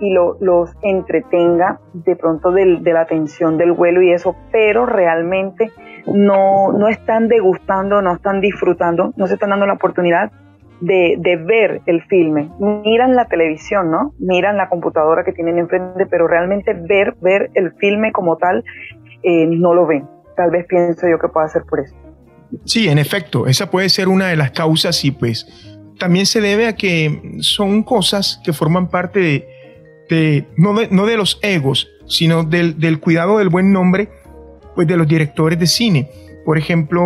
y 0.00 0.10
lo- 0.12 0.36
los 0.40 0.70
entretenga 0.82 1.78
de 1.92 2.16
pronto 2.16 2.50
del- 2.50 2.82
de 2.82 2.92
la 2.92 3.06
tensión 3.06 3.56
del 3.58 3.70
vuelo 3.72 4.02
y 4.02 4.10
eso, 4.12 4.34
pero 4.50 4.84
realmente 4.86 5.70
no, 6.06 6.72
no 6.72 6.88
están 6.88 7.28
degustando, 7.28 8.02
no 8.02 8.14
están 8.14 8.40
disfrutando, 8.40 9.12
no 9.16 9.26
se 9.26 9.34
están 9.34 9.50
dando 9.50 9.66
la 9.66 9.74
oportunidad 9.74 10.30
de, 10.80 11.16
de 11.18 11.36
ver 11.36 11.80
el 11.86 12.02
filme. 12.04 12.50
Miran 12.58 13.14
la 13.16 13.26
televisión, 13.26 13.90
¿no? 13.90 14.12
Miran 14.18 14.56
la 14.56 14.68
computadora 14.68 15.24
que 15.24 15.32
tienen 15.32 15.58
enfrente, 15.58 16.06
pero 16.06 16.26
realmente 16.26 16.74
ver, 16.74 17.14
ver 17.20 17.50
el 17.54 17.72
filme 17.74 18.12
como 18.12 18.36
tal, 18.36 18.64
eh, 19.22 19.46
no 19.46 19.72
lo 19.74 19.86
ven. 19.86 20.06
Tal 20.36 20.50
vez 20.50 20.66
pienso 20.66 21.08
yo 21.08 21.18
que 21.18 21.28
pueda 21.28 21.48
ser 21.48 21.62
por 21.62 21.80
eso. 21.80 21.94
Sí, 22.64 22.88
en 22.88 22.98
efecto, 22.98 23.46
esa 23.46 23.70
puede 23.70 23.88
ser 23.88 24.08
una 24.08 24.26
de 24.28 24.36
las 24.36 24.50
causas 24.50 25.04
y 25.04 25.10
pues 25.10 25.46
también 25.98 26.26
se 26.26 26.40
debe 26.40 26.66
a 26.66 26.76
que 26.76 27.36
son 27.40 27.82
cosas 27.82 28.40
que 28.44 28.52
forman 28.52 28.88
parte 28.88 29.20
de, 29.20 29.48
de- 30.10 30.46
no, 30.56 30.74
de 30.74 30.88
no 30.90 31.06
de 31.06 31.16
los 31.16 31.38
egos, 31.42 31.88
sino 32.06 32.42
del, 32.44 32.78
del 32.78 33.00
cuidado 33.00 33.38
del 33.38 33.48
buen 33.48 33.72
nombre 33.72 34.08
pues 34.74 34.86
de 34.88 34.96
los 34.96 35.06
directores 35.08 35.58
de 35.58 35.66
cine. 35.66 36.08
Por 36.44 36.58
ejemplo, 36.58 37.02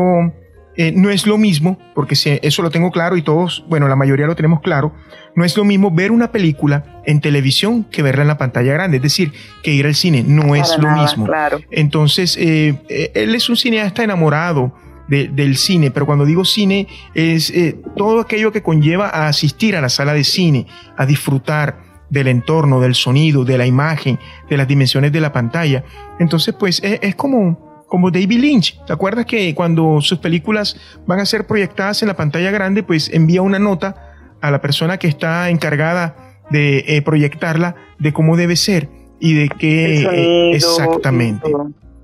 eh, 0.77 0.93
no 0.95 1.11
es 1.11 1.27
lo 1.27 1.39
mismo, 1.39 1.79
porque 1.95 2.15
se- 2.15 2.41
eso 2.43 2.63
lo 2.63 2.71
tengo 2.71 2.91
claro 2.91 3.17
y 3.17 3.23
todos, 3.23 3.65
bueno, 3.69 3.89
la 3.89 3.97
mayoría 3.97 4.27
lo 4.27 4.37
tenemos 4.37 4.61
claro, 4.61 4.93
no 5.35 5.45
es 5.45 5.57
lo 5.57 5.65
mismo 5.65 5.91
ver 5.91 6.11
una 6.13 6.31
película 6.33 7.03
en 7.05 7.21
televisión 7.21 7.85
que 7.85 8.03
verla 8.03 8.23
en 8.23 8.29
la 8.29 8.39
pantalla 8.39 8.73
grande, 8.73 8.97
es 8.99 9.03
decir, 9.03 9.33
que 9.63 9.73
ir 9.73 9.87
al 9.87 9.95
cine, 9.95 10.25
no 10.27 10.55
es 10.55 10.77
lo 10.79 10.91
mismo. 10.91 11.27
Claro. 11.27 11.61
Entonces, 11.71 12.37
eh, 12.37 12.75
eh, 12.89 13.11
él 13.15 13.35
es 13.35 13.49
un 13.49 13.57
cineasta 13.57 14.03
enamorado 14.05 14.73
de- 15.09 15.29
del 15.29 15.57
cine, 15.57 15.91
pero 15.91 16.05
cuando 16.07 16.25
digo 16.27 16.45
cine 16.45 16.87
es 17.15 17.51
eh, 17.51 17.81
todo 17.97 18.21
aquello 18.21 18.53
que 18.53 18.63
conlleva 18.63 19.09
a 19.09 19.29
asistir 19.29 19.75
a 19.75 19.81
la 19.81 19.89
sala 19.89 20.13
de 20.15 20.23
cine, 20.23 20.67
a 20.97 21.07
disfrutar 21.07 21.88
del 22.11 22.29
entorno, 22.29 22.81
del 22.81 22.95
sonido, 22.95 23.45
de 23.45 23.59
la 23.59 23.67
imagen, 23.67 24.19
de 24.49 24.57
las 24.57 24.69
dimensiones 24.69 25.13
de 25.13 25.21
la 25.21 25.33
pantalla. 25.33 25.85
Entonces, 26.19 26.55
pues 26.59 26.81
es, 26.83 26.99
es 27.03 27.15
como, 27.15 27.85
como 27.87 28.11
David 28.11 28.39
Lynch. 28.39 28.85
¿Te 28.87 28.93
acuerdas 28.93 29.27
que 29.27 29.55
cuando 29.55 30.01
sus 30.01 30.19
películas 30.19 30.77
van 31.07 31.21
a 31.21 31.27
ser 31.27 31.47
proyectadas 31.47 32.03
en 32.03 32.09
la 32.09 32.17
pantalla 32.17 32.51
grande, 32.51 32.83
pues 32.83 33.11
envía 33.13 33.43
una 33.43 33.59
nota 33.59 34.15
a 34.41 34.51
la 34.51 34.61
persona 34.61 34.99
que 34.99 35.09
está 35.09 35.51
encargada 35.51 36.17
de 36.51 36.85
eh, 36.87 37.03
proyectarla 37.03 37.75
de 37.99 38.13
cómo 38.13 38.37
debe 38.37 38.57
ser 38.57 38.89
y 39.21 39.35
de 39.35 39.49
qué 39.49 40.03
eh, 40.03 40.51
exactamente. 40.55 41.51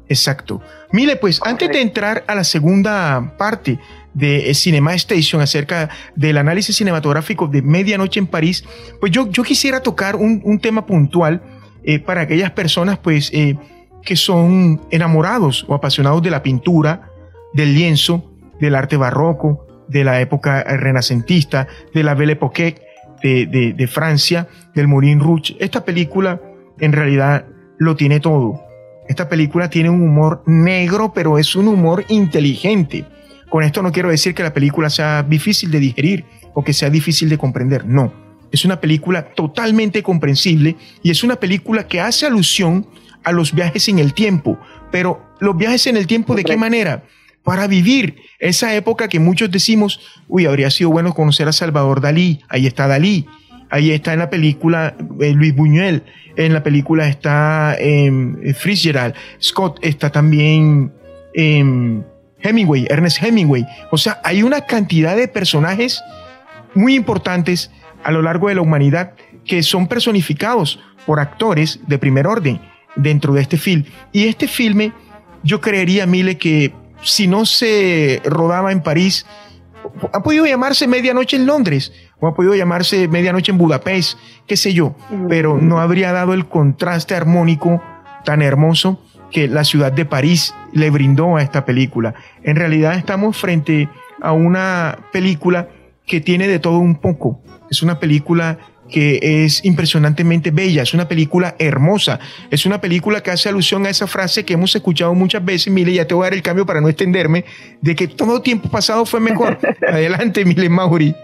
Exacto. 0.08 0.60
Mire, 0.92 1.16
pues 1.16 1.40
antes 1.44 1.70
de 1.70 1.80
entrar 1.80 2.24
a 2.26 2.34
la 2.34 2.44
segunda 2.44 3.34
parte 3.38 3.78
de 4.14 4.50
eh, 4.50 4.55
Cinema 4.55 4.94
Station 4.94 5.40
acerca 5.42 5.90
del 6.16 6.38
análisis 6.38 6.77
cinematográfico 6.77 7.48
de 7.48 7.62
Medianoche 7.62 8.20
en 8.20 8.27
París, 8.27 8.64
pues 9.00 9.12
yo, 9.12 9.29
yo 9.31 9.42
quisiera 9.42 9.81
tocar 9.81 10.16
un, 10.16 10.40
un 10.44 10.59
tema 10.61 10.87
puntual 10.87 11.42
eh, 11.83 11.98
para 11.98 12.22
aquellas 12.22 12.53
personas 12.53 12.98
pues 12.98 13.31
eh, 13.35 13.57
que 14.03 14.16
son 14.16 14.81
enamorados 14.90 15.64
o 15.68 15.74
apasionados 15.74 16.22
de 16.22 16.31
la 16.31 16.42
pintura, 16.42 17.11
del 17.53 17.74
lienzo, 17.74 18.33
del 18.61 18.74
arte 18.74 18.96
barroco, 18.96 19.66
de 19.88 20.05
la 20.05 20.20
época 20.20 20.62
renacentista, 20.62 21.66
de 21.92 22.03
la 22.03 22.14
Belle 22.14 22.33
Époque 22.33 22.77
de, 23.22 23.46
de- 23.46 23.72
de 23.72 23.87
Francia, 23.87 24.48
del 24.74 24.88
Moulin 24.88 25.20
Rouge. 25.20 25.57
Esta 25.59 25.85
película 25.85 26.40
en 26.81 26.92
realidad 26.92 27.46
lo 27.79 27.96
tiene 27.96 28.20
todo. 28.20 28.61
Esta 29.09 29.29
película 29.29 29.68
tiene 29.68 29.90
un 29.90 30.03
humor 30.03 30.42
negro, 30.46 31.12
pero 31.14 31.38
es 31.38 31.55
un 31.57 31.68
humor 31.68 32.05
inteligente. 32.09 33.05
Con 33.48 33.62
esto 33.62 33.83
no 33.83 33.92
quiero 33.92 34.11
decir 34.11 34.35
que 34.35 34.42
la 34.42 34.52
película 34.52 34.90
sea 34.90 35.22
difícil 35.22 35.70
de 35.70 35.80
digerir 35.80 36.24
o 36.54 36.64
que 36.64 36.72
sea 36.72 36.90
difícil 36.90 37.28
de 37.28 37.38
comprender. 37.38 37.87
No. 37.87 38.12
Es 38.50 38.64
una 38.64 38.80
película 38.80 39.35
totalmente 39.35 40.02
comprensible 40.02 40.76
y 41.02 41.11
es 41.11 41.24
una 41.24 41.37
película 41.37 41.88
que 41.88 42.00
hace 42.00 42.26
alusión 42.26 42.87
a 43.24 43.33
los 43.33 43.54
viajes 43.54 43.88
en 43.88 43.98
el 43.98 44.14
tiempo. 44.14 44.59
Pero 44.92 45.20
los 45.40 45.57
viajes 45.57 45.87
en 45.88 45.96
el 45.96 46.07
tiempo, 46.07 46.35
¿de 46.35 46.44
qué 46.44 46.57
manera? 46.57 47.02
Para 47.42 47.66
vivir 47.66 48.16
esa 48.38 48.74
época 48.74 49.09
que 49.09 49.18
muchos 49.18 49.50
decimos, 49.50 50.00
uy, 50.28 50.46
habría 50.46 50.70
sido 50.70 50.90
bueno 50.90 51.12
conocer 51.14 51.48
a 51.48 51.52
Salvador 51.52 52.00
Dalí. 52.00 52.42
Ahí 52.48 52.66
está 52.66 52.87
Dalí. 52.87 53.26
Ahí 53.70 53.90
está 53.90 54.12
en 54.12 54.20
la 54.20 54.30
película 54.30 54.96
eh, 55.20 55.33
Luis 55.33 55.54
Buñuel. 55.54 56.04
En 56.37 56.52
la 56.52 56.62
película 56.62 57.09
está 57.09 57.76
eh, 57.78 58.54
Fitzgerald. 58.57 59.14
Scott 59.42 59.78
está 59.83 60.11
también 60.11 60.92
em, 61.35 62.02
Hemingway, 62.44 62.87
Ernest 62.88 63.22
Hemingway. 63.22 63.66
O 63.90 63.98
sea, 63.98 64.20
hay 64.22 64.42
una 64.42 64.61
cantidad 64.62 65.16
de 65.16 65.26
personajes 65.28 66.02
muy 66.74 66.94
importantes 66.94 67.70
a 68.02 68.12
lo 68.12 68.22
largo 68.22 68.48
de 68.48 68.54
la 68.54 68.61
humanidad 68.61 69.14
que 69.44 69.62
son 69.62 69.88
personificados 69.88 70.78
por 71.07 71.20
actores 71.20 71.80
de 71.87 71.98
primer 71.98 72.26
orden 72.26 72.61
dentro 72.96 73.33
de 73.33 73.42
este 73.42 73.57
film. 73.57 73.85
Y 74.12 74.28
este 74.28 74.46
filme, 74.46 74.92
yo 75.42 75.61
creería, 75.61 76.07
Mile, 76.07 76.38
que 76.38 76.72
si 77.02 77.26
no 77.26 77.46
se 77.46 78.20
rodaba 78.24 78.72
en 78.72 78.83
París, 78.83 79.26
ha 80.12 80.22
podido 80.22 80.46
llamarse 80.46 80.87
Medianoche 80.87 81.37
en 81.37 81.46
Londres 81.46 81.92
o 82.20 82.26
ha 82.26 82.35
podido 82.35 82.54
llamarse 82.54 83.09
Medianoche 83.09 83.52
en 83.52 83.59
Budapest, 83.59 84.18
qué 84.46 84.57
sé 84.57 84.72
yo, 84.72 84.96
pero 85.28 85.59
no 85.59 85.80
habría 85.80 86.12
dado 86.12 86.33
el 86.33 86.46
contraste 86.46 87.14
armónico 87.14 87.83
tan 88.24 88.40
hermoso 88.40 89.02
que 89.35 89.49
la 89.49 89.64
ciudad 89.64 89.92
de 89.92 90.05
París 90.05 90.55
le 90.73 90.90
brindó 90.90 91.37
a 91.37 91.42
esta 91.42 91.64
película. 91.64 92.14
En 92.44 92.55
realidad 92.55 92.94
estamos 92.94 93.37
frente 93.37 93.88
a 94.23 94.31
una 94.33 94.97
película 95.12 95.68
que 96.07 96.20
tiene 96.20 96.47
de 96.47 96.61
todo 96.61 96.79
un 96.79 96.94
poco. 96.94 97.42
Es 97.68 97.83
una 97.83 97.99
película 97.99 98.59
que 98.88 99.18
es 99.44 99.64
impresionantemente 99.64 100.53
bella, 100.53 100.83
es 100.83 100.94
una 100.94 101.09
película 101.09 101.57
hermosa, 101.59 102.20
es 102.49 102.64
una 102.64 102.81
película 102.81 103.23
que 103.23 103.33
hace 103.33 103.49
alusión 103.49 103.87
a 103.87 103.90
esa 103.90 104.07
frase 104.07 104.44
que 104.44 104.55
hemos 104.55 104.77
escuchado 104.77 105.12
muchas 105.14 105.44
veces, 105.44 105.73
Mile, 105.73 105.94
ya 105.94 106.07
te 106.07 106.14
voy 106.14 106.23
a 106.23 106.27
dar 106.27 106.35
el 106.35 106.42
cambio 106.42 106.64
para 106.64 106.81
no 106.81 106.88
extenderme, 106.88 107.44
de 107.81 107.97
que 107.97 108.07
todo 108.07 108.40
tiempo 108.40 108.68
pasado 108.68 109.05
fue 109.05 109.18
mejor. 109.18 109.59
Adelante, 109.88 110.44
Mile 110.44 110.68
Mauri. 110.68 111.16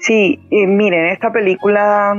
Sí, 0.00 0.40
miren, 0.50 1.10
esta 1.10 1.30
película, 1.32 2.14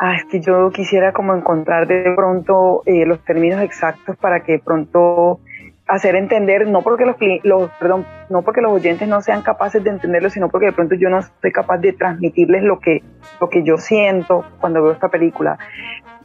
ah, 0.00 0.16
es 0.16 0.24
que 0.24 0.40
yo 0.40 0.70
quisiera 0.70 1.12
como 1.12 1.34
encontrar 1.34 1.86
de 1.86 2.12
pronto 2.16 2.82
eh, 2.86 3.04
los 3.06 3.22
términos 3.24 3.60
exactos 3.60 4.16
para 4.16 4.40
que 4.40 4.58
pronto 4.58 5.40
hacer 5.86 6.14
entender, 6.14 6.66
no 6.68 6.82
porque 6.82 7.04
los, 7.04 7.16
los, 7.42 7.70
perdón, 7.72 8.06
no 8.28 8.42
porque 8.42 8.60
los 8.60 8.72
oyentes 8.72 9.08
no 9.08 9.20
sean 9.20 9.42
capaces 9.42 9.82
de 9.82 9.90
entenderlo, 9.90 10.30
sino 10.30 10.48
porque 10.48 10.66
de 10.66 10.72
pronto 10.72 10.94
yo 10.94 11.10
no 11.10 11.20
soy 11.22 11.52
capaz 11.52 11.78
de 11.78 11.92
transmitirles 11.92 12.62
lo 12.62 12.78
que, 12.78 13.02
lo 13.40 13.48
que 13.50 13.62
yo 13.64 13.76
siento 13.76 14.44
cuando 14.60 14.82
veo 14.82 14.92
esta 14.92 15.08
película. 15.08 15.58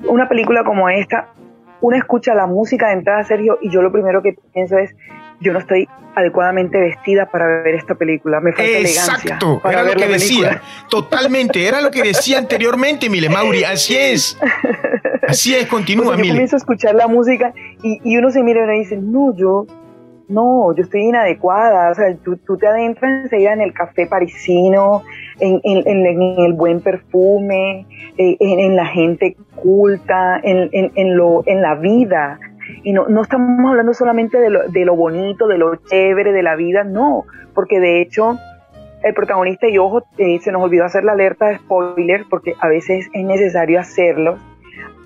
Una 0.07 0.29
película 0.29 0.63
como 0.63 0.87
esta, 0.87 1.29
uno 1.81 1.97
escucha 1.97 2.35
la 2.35 2.45
música 2.45 2.87
de 2.87 2.93
entrada, 2.93 3.23
Sergio, 3.23 3.57
y 3.59 3.69
yo 3.69 3.81
lo 3.81 3.91
primero 3.91 4.21
que 4.21 4.35
pienso 4.53 4.77
es, 4.77 4.95
yo 5.39 5.53
no 5.53 5.59
estoy 5.59 5.87
adecuadamente 6.15 6.79
vestida 6.79 7.25
para 7.29 7.61
ver 7.63 7.75
esta 7.75 7.95
película. 7.95 8.39
Me 8.39 8.53
falta 8.53 8.79
Exacto, 8.79 9.61
era 9.69 9.83
lo 9.83 9.93
que 9.93 10.07
decía. 10.07 10.61
Totalmente, 10.89 11.67
era 11.67 11.81
lo 11.81 11.91
que 11.91 12.01
decía 12.01 12.37
anteriormente, 12.37 13.09
Mile 13.09 13.29
Mauri. 13.29 13.63
Así 13.63 13.95
es. 13.95 14.37
Así 15.27 15.55
es, 15.55 15.67
continúa, 15.67 16.15
Mile. 16.15 16.27
Yo 16.27 16.33
comienzo 16.33 16.55
a 16.55 16.59
escuchar 16.59 16.95
la 16.95 17.07
música 17.07 17.53
y, 17.83 17.99
y 18.03 18.17
uno 18.17 18.29
se 18.29 18.43
mira 18.43 18.73
y 18.75 18.79
dice, 18.79 18.97
no, 18.97 19.35
yo, 19.35 19.65
no, 20.27 20.73
yo 20.75 20.83
estoy 20.83 21.01
inadecuada. 21.01 21.91
O 21.91 21.95
sea, 21.95 22.15
tú, 22.23 22.37
tú 22.37 22.57
te 22.57 22.67
adentras 22.67 23.25
enseguida 23.25 23.53
en 23.53 23.61
el 23.61 23.73
café 23.73 24.07
parisino, 24.07 25.03
en, 25.39 25.59
en, 25.63 26.05
en 26.05 26.45
el 26.45 26.53
buen 26.53 26.79
perfume, 26.79 27.85
eh, 28.17 28.37
en, 28.39 28.75
la 28.75 28.85
gente 28.85 29.35
culta, 29.55 30.39
en, 30.43 31.17
lo, 31.17 31.43
en 31.45 31.61
la 31.61 31.75
vida 31.75 32.39
y 32.85 32.93
no, 32.93 33.07
no 33.07 33.23
estamos 33.23 33.67
hablando 33.67 33.95
solamente 33.95 34.39
de 34.39 34.51
lo, 34.51 34.69
de 34.69 34.85
lo 34.85 34.95
bonito, 34.95 35.47
de 35.47 35.57
lo 35.57 35.75
chévere, 35.75 36.31
de 36.31 36.43
la 36.43 36.55
vida, 36.55 36.83
no, 36.83 37.25
porque 37.55 37.79
de 37.79 37.99
hecho 37.99 38.37
el 39.01 39.15
protagonista 39.15 39.67
y 39.67 39.79
ojo, 39.79 40.03
eh, 40.19 40.37
se 40.39 40.51
nos 40.51 40.61
olvidó 40.61 40.85
hacer 40.85 41.03
la 41.03 41.13
alerta 41.13 41.47
de 41.47 41.57
spoiler 41.57 42.25
porque 42.29 42.53
a 42.59 42.67
veces 42.67 43.09
es 43.11 43.25
necesario 43.25 43.79
hacerlos, 43.79 44.39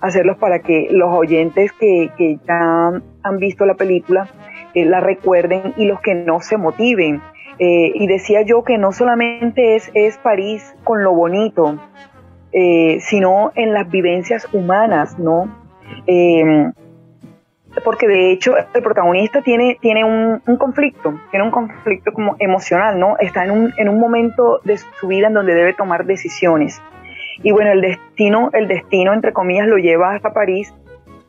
hacerlos 0.02 0.38
para 0.38 0.60
que 0.60 0.89
los 0.92 1.10
oyentes 1.10 1.72
que, 1.72 2.10
que 2.18 2.38
ya 2.46 3.02
han 3.24 3.38
visto 3.38 3.65
la 3.65 3.76
película 3.76 4.28
eh, 4.74 4.84
la 4.84 5.00
recuerden 5.00 5.74
y 5.78 5.86
los 5.86 6.02
que 6.02 6.15
no 6.15 6.42
se 6.42 6.58
motiven. 6.58 7.22
Eh, 7.60 7.92
y 7.96 8.08
decía 8.08 8.42
yo 8.42 8.65
que 8.65 8.78
no 8.78 8.92
solamente 8.92 9.78
es, 9.78 9.89
es 9.94 10.18
París 10.18 10.76
con 10.84 11.02
lo 11.04 11.13
bonito, 11.13 11.80
sino 12.52 13.52
en 13.56 13.74
las 13.74 13.89
vivencias 13.89 14.48
humanas, 14.54 15.20
¿no? 15.20 15.48
Porque 17.84 18.08
de 18.08 18.32
hecho 18.32 18.54
el 18.58 18.84
protagonista 18.84 19.42
tiene, 19.42 19.78
tiene 19.82 20.04
un, 20.04 20.42
conflicto, 20.58 21.20
tiene 21.32 21.46
un 21.46 21.52
conflicto 21.52 22.12
como 22.12 22.36
emocional, 22.39 23.00
¿no? 23.00 23.18
Está 23.20 23.46
en 23.46 23.52
un, 23.52 23.74
en 23.78 23.89
un 23.89 24.00
momento 24.00 24.60
de 24.63 24.78
su 24.78 25.08
vida 25.08 25.28
en 25.28 25.34
donde 25.34 25.54
debe 25.54 25.74
tomar 25.74 26.06
decisiones. 26.06 26.82
Y 27.42 27.52
bueno, 27.52 27.72
el 27.72 27.82
destino, 27.82 28.50
el 28.54 28.68
destino, 28.68 29.13
entre 29.13 29.34
comillas, 29.34 29.68
lo 29.68 29.78
lleva 29.78 30.13
hasta 30.13 30.34
París 30.34 30.74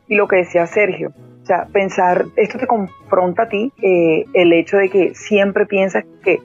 y 0.09 0.17
lo 0.17 0.27
que 0.27 0.37
decía 0.37 0.67
Sergio, 0.67 1.13
o 1.43 1.47
sea, 1.47 1.67
pensar, 1.73 2.25
esto 2.37 2.59
te 2.59 2.67
confronta 2.67 3.45
a 3.45 3.49
ti, 3.49 3.73
eh, 3.83 4.25
el 4.35 4.53
hecho 4.53 4.77
de 4.77 4.89
que 4.89 5.15
siempre 5.15 5.67
piensas 5.67 6.05
que 6.23 6.41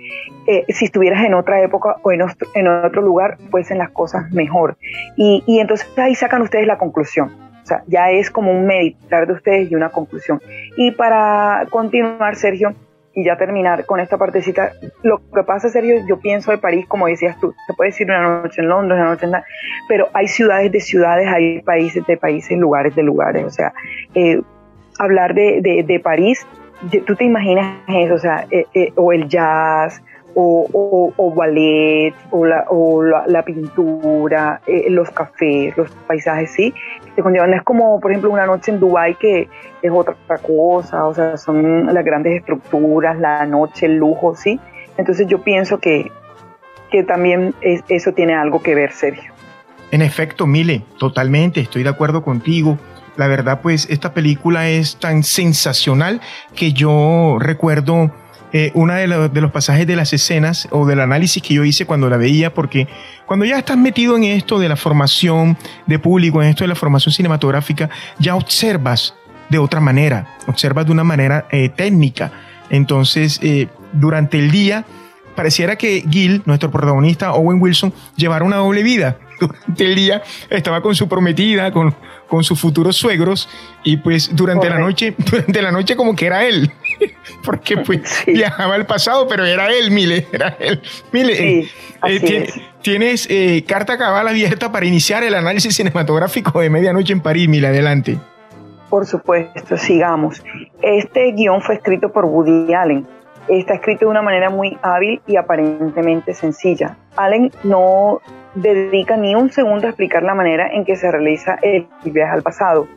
eh, 0.48 0.66
si 0.70 0.86
estuvieras 0.86 1.24
en 1.26 1.34
otra 1.34 1.62
época 1.62 1.98
o 2.04 2.12
en 2.12 2.22
otro, 2.22 2.48
en 2.54 2.68
otro 2.68 3.02
lugar, 3.02 3.38
fuesen 3.50 3.80
las 3.80 3.90
cosas 3.90 4.32
mejor. 4.32 4.78
Y, 5.16 5.44
y 5.48 5.60
entonces 5.60 5.88
ahí 5.98 6.16
sacan 6.16 6.44
ustedes 6.44 6.68
la 6.68 6.78
conclusión 6.78 7.45
o 7.66 7.68
sea, 7.68 7.84
ya 7.88 8.12
es 8.12 8.30
como 8.30 8.52
un 8.52 8.68
meditar 8.68 9.26
de 9.26 9.34
ustedes 9.34 9.72
y 9.72 9.76
una 9.76 9.90
conclusión. 9.90 10.40
Y 10.78 10.92
para 10.92 11.66
continuar, 11.72 12.36
Sergio, 12.36 12.76
y 13.12 13.26
ya 13.26 13.38
terminar 13.38 13.88
con 13.88 14.00
esta 14.00 14.20
partecita, 14.20 14.74
lo 15.02 15.20
que 15.34 15.42
pasa, 15.42 15.70
Sergio, 15.70 15.96
yo 16.08 16.20
pienso 16.20 16.52
de 16.52 16.60
París, 16.60 16.86
como 16.88 17.08
decías 17.08 17.40
tú, 17.40 17.56
se 17.66 17.74
puede 17.74 17.90
decir 17.90 18.06
una 18.06 18.42
noche 18.44 18.62
en 18.62 18.70
Londres, 18.70 19.00
una 19.00 19.10
noche 19.10 19.26
en... 19.26 19.32
Pero 19.88 20.10
hay 20.14 20.28
ciudades 20.28 20.72
de 20.72 20.80
ciudades, 20.80 21.28
hay 21.28 21.64
países 21.64 22.06
de 22.06 22.18
países, 22.18 22.56
lugares 22.56 22.96
de 22.96 23.02
lugares. 23.02 23.44
O 23.44 23.50
sea, 23.50 23.74
eh, 24.14 24.40
hablar 25.00 25.34
de, 25.34 25.84
de, 25.88 26.00
París, 26.00 26.46
tú 27.08 27.16
te 27.16 27.24
imaginas 27.24 27.80
eso, 27.88 28.14
o 28.14 28.20
sea, 28.20 28.46
eh, 28.52 28.68
eh, 28.76 28.94
o 28.96 29.12
el 29.12 29.28
jazz, 29.28 30.04
o, 30.36 31.14
o, 31.18 31.34
ballet, 31.34 32.14
o 32.30 32.46
la, 32.46 32.66
o 32.70 33.02
la, 33.02 33.44
pintura, 33.44 34.62
los 34.90 35.10
cafés, 35.10 35.76
los 35.78 35.90
paisajes, 36.08 36.52
sí, 36.52 36.74
es 37.18 37.64
como, 37.64 38.00
por 38.00 38.12
ejemplo, 38.12 38.30
una 38.30 38.46
noche 38.46 38.72
en 38.72 38.80
Dubái 38.80 39.16
que 39.16 39.50
es 39.82 39.92
otra 39.92 40.16
cosa, 40.42 41.06
o 41.06 41.14
sea, 41.14 41.38
son 41.38 41.94
las 41.94 42.04
grandes 42.04 42.38
estructuras, 42.38 43.20
la 43.20 43.46
noche, 43.46 43.86
el 43.86 43.98
lujo, 43.98 44.36
¿sí? 44.36 44.60
Entonces 44.98 45.28
yo 45.28 45.42
pienso 45.42 45.80
que, 45.80 46.12
que 46.92 47.04
también 47.04 47.54
eso 47.62 48.12
tiene 48.14 48.34
algo 48.36 48.62
que 48.62 48.76
ver, 48.76 48.92
Sergio. 48.92 49.34
En 49.92 50.02
efecto, 50.02 50.48
Mile, 50.48 50.84
totalmente, 50.98 51.62
estoy 51.62 51.84
de 51.84 51.90
acuerdo 51.90 52.24
contigo. 52.24 52.78
La 53.18 53.28
verdad, 53.28 53.62
pues 53.62 53.88
esta 53.90 54.14
película 54.14 54.68
es 54.68 54.98
tan 54.98 55.24
sensacional 55.24 56.20
que 56.56 56.74
yo 56.74 57.38
recuerdo 57.40 58.12
eh, 58.58 58.72
uno 58.74 58.94
de, 58.94 59.42
los 59.42 59.52
pasajes 59.52 59.86
de 59.86 59.98
las 59.98 60.14
escenas 60.14 60.70
o 60.72 60.86
del 60.86 61.02
análisis 61.02 61.44
que 61.44 61.54
yo 61.54 61.66
hice 61.66 61.86
cuando 61.86 62.10
la 62.10 62.16
veía, 62.16 62.54
porque 62.54 62.88
cuando 63.26 63.44
ya 63.44 63.58
estás 63.58 63.76
metido 63.76 64.16
en 64.16 64.24
esto 64.24 64.60
de 64.60 64.70
la 64.70 64.78
formación 64.78 65.58
de 65.88 66.00
público, 66.00 66.42
en 66.42 66.48
esto 66.48 66.64
de 66.64 66.70
la 66.70 66.76
formación 66.76 67.12
cinematográfica, 67.12 67.90
ya 68.18 68.34
observas 68.34 69.14
de 69.50 69.58
otra 69.58 69.82
manera, 69.82 70.38
observas 70.48 70.86
de 70.86 70.94
una 70.94 71.04
manera 71.04 71.48
eh, 71.52 71.68
técnica. 71.68 72.32
Entonces, 72.70 73.42
eh, 73.44 73.68
durante 73.92 74.40
el 74.40 74.50
día, 74.52 74.86
pareciera 75.36 75.76
que 75.76 76.04
Gil, 76.10 76.42
nuestro 76.46 76.72
protagonista, 76.72 77.34
Owen 77.34 77.62
Wilson, 77.62 77.94
llevara 78.16 78.46
una 78.46 78.58
doble 78.58 78.84
vida. 78.84 79.18
Durante 79.40 79.84
el 79.84 79.96
día 79.96 80.24
estaba 80.50 80.82
con 80.82 80.96
su 80.96 81.10
prometida, 81.10 81.72
con, 81.72 81.94
con 82.28 82.44
sus 82.44 82.60
futuros 82.60 82.96
suegros, 82.96 83.50
y 83.84 83.98
pues 83.98 84.34
durante 84.34 84.70
la 84.70 84.80
noche, 84.80 85.14
durante 85.30 85.62
la 85.62 85.72
noche 85.72 85.96
como 85.96 86.16
que 86.16 86.28
era 86.28 86.46
él. 86.46 86.72
porque 87.46 87.78
pues 87.78 88.24
viajaba 88.26 88.76
al 88.76 88.86
pasado, 88.86 89.28
pero 89.28 89.46
era 89.46 89.72
él, 89.72 89.92
Mile, 89.92 90.28
era 90.32 90.56
él. 90.60 90.82
Mile, 91.12 91.60
eh, 91.60 91.70
eh, 92.08 92.50
tienes 92.82 93.28
eh, 93.30 93.64
carta 93.68 93.98
cabal 93.98 94.28
abierta 94.28 94.72
para 94.72 94.86
iniciar 94.86 95.24
el 95.24 95.36
análisis 95.36 95.76
cinematográfico 95.76 96.60
de 96.60 96.70
Medianoche 96.70 97.14
en 97.14 97.22
París, 97.22 97.48
Mile, 97.48 97.68
adelante. 97.68 98.18
Por 98.90 99.06
supuesto, 99.06 99.78
sigamos. 99.78 100.42
Este 100.82 101.32
guion 101.34 101.62
fue 101.62 101.76
escrito 101.76 102.12
por 102.12 102.26
Woody 102.26 102.74
Allen. 102.74 103.08
Está 103.48 103.76
escrito 103.76 104.06
de 104.06 104.12
una 104.12 104.22
manera 104.22 104.50
muy 104.50 104.78
hábil 104.82 105.22
y 105.28 105.36
aparentemente 105.36 106.34
sencilla. 106.34 106.98
Allen 107.16 107.52
no 107.64 108.22
dedica 108.56 109.18
ni 109.18 109.36
un 109.36 109.52
segundo 109.52 109.88
a 109.88 109.90
explicar 109.90 110.24
la 110.24 110.34
manera 110.34 110.68
en 110.72 110.86
que 110.86 110.96
se 110.96 111.12
realiza 111.12 111.58
el 111.62 111.88
viaje 112.04 112.34
al 112.34 112.42
pasado 112.42 112.88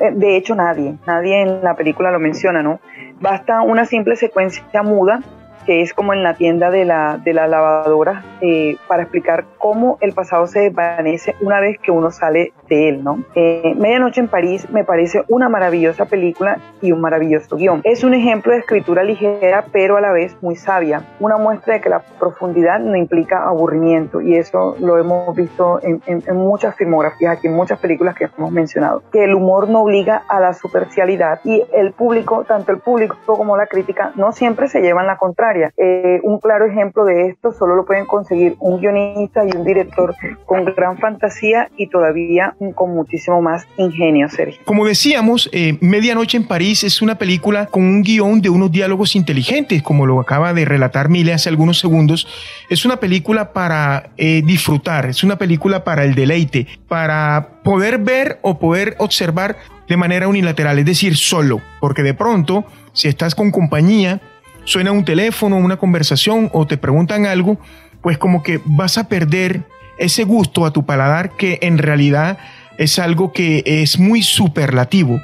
eh, 0.00 0.12
de 0.12 0.36
hecho 0.36 0.54
nadie, 0.54 0.96
nadie 1.06 1.42
en 1.42 1.62
la 1.62 1.74
película 1.74 2.10
lo 2.10 2.18
menciona, 2.18 2.62
¿no? 2.62 2.80
Basta 3.20 3.60
una 3.60 3.84
simple 3.84 4.16
secuencia 4.16 4.82
muda 4.82 5.20
que 5.66 5.82
es 5.82 5.92
como 5.92 6.14
en 6.14 6.22
la 6.22 6.34
tienda 6.34 6.70
de 6.70 6.86
la, 6.86 7.18
de 7.22 7.34
la 7.34 7.46
lavadora, 7.46 8.24
eh, 8.40 8.76
para 8.88 9.02
explicar 9.02 9.44
cómo 9.58 9.98
el 10.00 10.14
pasado 10.14 10.46
se 10.46 10.60
desvanece 10.60 11.36
una 11.42 11.60
vez 11.60 11.78
que 11.78 11.90
uno 11.90 12.10
sale 12.10 12.54
de 12.70 12.88
él, 12.88 13.04
¿no? 13.04 13.22
Eh, 13.34 13.74
Medianoche 13.76 14.20
en 14.20 14.28
París 14.28 14.66
me 14.70 14.84
parece 14.84 15.22
una 15.28 15.50
maravillosa 15.50 16.06
película 16.06 16.58
y 16.80 16.92
un 16.92 17.02
maravilloso 17.02 17.56
guion. 17.56 17.82
Es 17.84 18.02
un 18.02 18.14
ejemplo 18.14 18.52
de 18.52 18.60
escritura 18.60 19.04
ligera, 19.04 19.66
pero 19.70 19.98
a 19.98 20.00
la 20.00 20.12
vez 20.12 20.34
muy 20.40 20.56
sabia. 20.56 21.02
Una 21.20 21.36
muestra 21.36 21.74
de 21.74 21.80
que 21.82 21.90
la 21.90 22.00
profundidad 22.18 22.80
no 22.80 22.96
implica 22.96 23.46
aburrimiento, 23.46 24.22
y 24.22 24.36
eso 24.36 24.76
lo 24.80 24.96
hemos 24.96 25.36
visto 25.36 25.80
en, 25.82 26.00
en 26.06 26.36
muchas 26.36 26.74
filmografías, 26.76 27.36
aquí 27.36 27.48
en 27.48 27.54
muchas 27.54 27.78
películas 27.78 28.14
que 28.14 28.28
hemos 28.38 28.50
mencionado. 28.50 29.02
Que 29.12 29.24
el 29.24 29.34
humor 29.34 29.68
no 29.68 29.82
obliga 29.82 30.22
a 30.28 30.40
la 30.40 30.54
superficialidad 30.54 31.40
y 31.44 31.62
el 31.74 31.92
público, 31.92 32.44
tanto 32.44 32.72
el 32.72 32.78
público 32.78 33.16
como 33.26 33.58
la 33.58 33.66
crítica, 33.66 34.12
no 34.16 34.32
siempre 34.32 34.68
se 34.68 34.80
llevan 34.80 35.06
la 35.06 35.18
contraria 35.18 35.50
eh, 35.76 36.20
un 36.22 36.38
claro 36.38 36.66
ejemplo 36.66 37.04
de 37.04 37.28
esto 37.28 37.52
solo 37.52 37.74
lo 37.74 37.84
pueden 37.84 38.06
conseguir 38.06 38.54
un 38.60 38.78
guionista 38.80 39.44
y 39.44 39.56
un 39.56 39.64
director 39.64 40.14
con 40.44 40.64
gran 40.64 40.98
fantasía 40.98 41.68
y 41.76 41.88
todavía 41.88 42.54
con 42.74 42.94
muchísimo 42.94 43.40
más 43.40 43.66
ingenio, 43.76 44.28
Sergio. 44.28 44.60
Como 44.64 44.86
decíamos, 44.86 45.48
eh, 45.52 45.78
Medianoche 45.80 46.36
en 46.36 46.44
París 46.44 46.84
es 46.84 47.00
una 47.00 47.16
película 47.16 47.66
con 47.66 47.82
un 47.82 48.02
guion 48.02 48.42
de 48.42 48.50
unos 48.50 48.70
diálogos 48.70 49.16
inteligentes, 49.16 49.82
como 49.82 50.06
lo 50.06 50.20
acaba 50.20 50.52
de 50.52 50.64
relatar 50.64 51.08
Mile 51.08 51.32
hace 51.32 51.48
algunos 51.48 51.78
segundos. 51.78 52.28
Es 52.68 52.84
una 52.84 52.98
película 52.98 53.52
para 53.52 54.10
eh, 54.16 54.42
disfrutar, 54.44 55.06
es 55.06 55.24
una 55.24 55.36
película 55.36 55.84
para 55.84 56.04
el 56.04 56.14
deleite, 56.14 56.66
para 56.86 57.60
poder 57.64 57.98
ver 57.98 58.38
o 58.42 58.58
poder 58.58 58.94
observar 58.98 59.56
de 59.88 59.96
manera 59.96 60.28
unilateral, 60.28 60.78
es 60.78 60.84
decir, 60.84 61.16
solo, 61.16 61.60
porque 61.80 62.02
de 62.02 62.14
pronto, 62.14 62.64
si 62.92 63.08
estás 63.08 63.34
con 63.34 63.50
compañía, 63.50 64.20
suena 64.64 64.92
un 64.92 65.04
teléfono, 65.04 65.56
una 65.56 65.78
conversación 65.78 66.50
o 66.52 66.66
te 66.66 66.76
preguntan 66.76 67.26
algo, 67.26 67.58
pues 68.02 68.18
como 68.18 68.42
que 68.42 68.60
vas 68.64 68.98
a 68.98 69.08
perder 69.08 69.64
ese 70.00 70.24
gusto 70.24 70.64
a 70.64 70.72
tu 70.72 70.84
paladar 70.84 71.36
que 71.36 71.58
en 71.62 71.78
realidad 71.78 72.38
es 72.78 72.98
algo 72.98 73.32
que 73.32 73.62
es 73.64 73.98
muy 73.98 74.22
superlativo. 74.22 75.22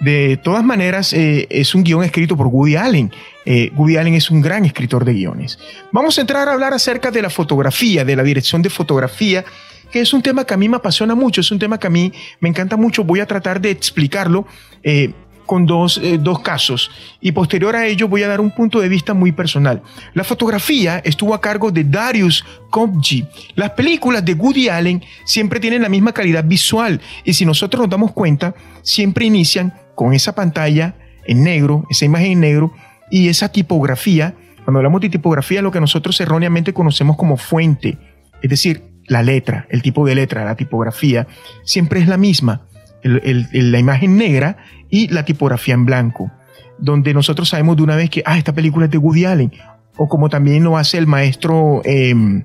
De 0.00 0.36
todas 0.36 0.62
maneras, 0.62 1.12
eh, 1.12 1.48
es 1.50 1.74
un 1.74 1.82
guion 1.82 2.04
escrito 2.04 2.36
por 2.36 2.46
Woody 2.46 2.76
Allen. 2.76 3.10
Eh, 3.44 3.72
Woody 3.74 3.96
Allen 3.96 4.14
es 4.14 4.30
un 4.30 4.40
gran 4.40 4.64
escritor 4.64 5.04
de 5.04 5.14
guiones. 5.14 5.58
Vamos 5.90 6.18
a 6.18 6.20
entrar 6.20 6.48
a 6.48 6.52
hablar 6.52 6.72
acerca 6.72 7.10
de 7.10 7.22
la 7.22 7.30
fotografía, 7.30 8.04
de 8.04 8.14
la 8.14 8.22
dirección 8.22 8.62
de 8.62 8.70
fotografía, 8.70 9.44
que 9.90 10.00
es 10.00 10.12
un 10.12 10.22
tema 10.22 10.44
que 10.44 10.54
a 10.54 10.56
mí 10.56 10.68
me 10.68 10.76
apasiona 10.76 11.14
mucho, 11.14 11.40
es 11.40 11.50
un 11.50 11.58
tema 11.58 11.80
que 11.80 11.86
a 11.86 11.90
mí 11.90 12.12
me 12.40 12.48
encanta 12.48 12.76
mucho. 12.76 13.02
Voy 13.02 13.20
a 13.20 13.26
tratar 13.26 13.60
de 13.60 13.70
explicarlo 13.70 14.46
eh, 14.82 15.12
con 15.48 15.64
dos, 15.64 15.98
dos, 16.20 16.40
casos 16.40 16.90
y 17.22 17.32
posterior 17.32 17.74
a 17.74 17.86
ello 17.86 18.06
voy 18.06 18.22
a 18.22 18.28
dar 18.28 18.38
un 18.38 18.50
punto 18.50 18.80
de 18.80 18.88
vista 18.88 19.14
muy 19.14 19.32
personal. 19.32 19.82
La 20.12 20.22
fotografía 20.22 20.98
estuvo 20.98 21.32
a 21.32 21.40
cargo 21.40 21.72
de 21.72 21.84
Darius 21.84 22.44
Kopji. 22.68 23.26
Las 23.54 23.70
películas 23.70 24.22
de 24.24 24.34
Woody 24.34 24.68
Allen 24.68 25.02
siempre 25.24 25.58
tienen 25.58 25.80
la 25.80 25.88
misma 25.88 26.12
calidad 26.12 26.44
visual 26.44 27.00
y 27.24 27.32
si 27.32 27.46
nosotros 27.46 27.80
nos 27.80 27.90
damos 27.90 28.12
cuenta, 28.12 28.54
siempre 28.82 29.24
inician 29.24 29.72
con 29.94 30.12
esa 30.12 30.34
pantalla 30.34 30.96
en 31.24 31.42
negro, 31.42 31.86
esa 31.88 32.04
imagen 32.04 32.32
en 32.32 32.40
negro 32.40 32.72
y 33.10 33.28
esa 33.28 33.50
tipografía. 33.50 34.34
Cuando 34.64 34.80
hablamos 34.80 35.00
de 35.00 35.08
tipografía, 35.08 35.62
lo 35.62 35.72
que 35.72 35.80
nosotros 35.80 36.20
erróneamente 36.20 36.74
conocemos 36.74 37.16
como 37.16 37.38
fuente, 37.38 37.96
es 38.42 38.50
decir, 38.50 38.82
la 39.06 39.22
letra, 39.22 39.66
el 39.70 39.80
tipo 39.82 40.06
de 40.06 40.14
letra, 40.14 40.44
la 40.44 40.56
tipografía, 40.56 41.26
siempre 41.64 42.00
es 42.00 42.06
la 42.06 42.18
misma. 42.18 42.68
La 43.02 43.78
imagen 43.78 44.16
negra 44.16 44.56
y 44.90 45.08
la 45.08 45.24
tipografía 45.24 45.74
en 45.74 45.84
blanco, 45.84 46.30
donde 46.78 47.14
nosotros 47.14 47.48
sabemos 47.48 47.76
de 47.76 47.82
una 47.82 47.96
vez 47.96 48.10
que, 48.10 48.22
ah, 48.24 48.38
esta 48.38 48.52
película 48.52 48.86
es 48.86 48.90
de 48.90 48.98
Woody 48.98 49.24
Allen, 49.24 49.52
o 49.96 50.08
como 50.08 50.28
también 50.28 50.64
lo 50.64 50.76
hace 50.76 50.98
el 50.98 51.06
maestro 51.06 51.82
em, 51.84 52.44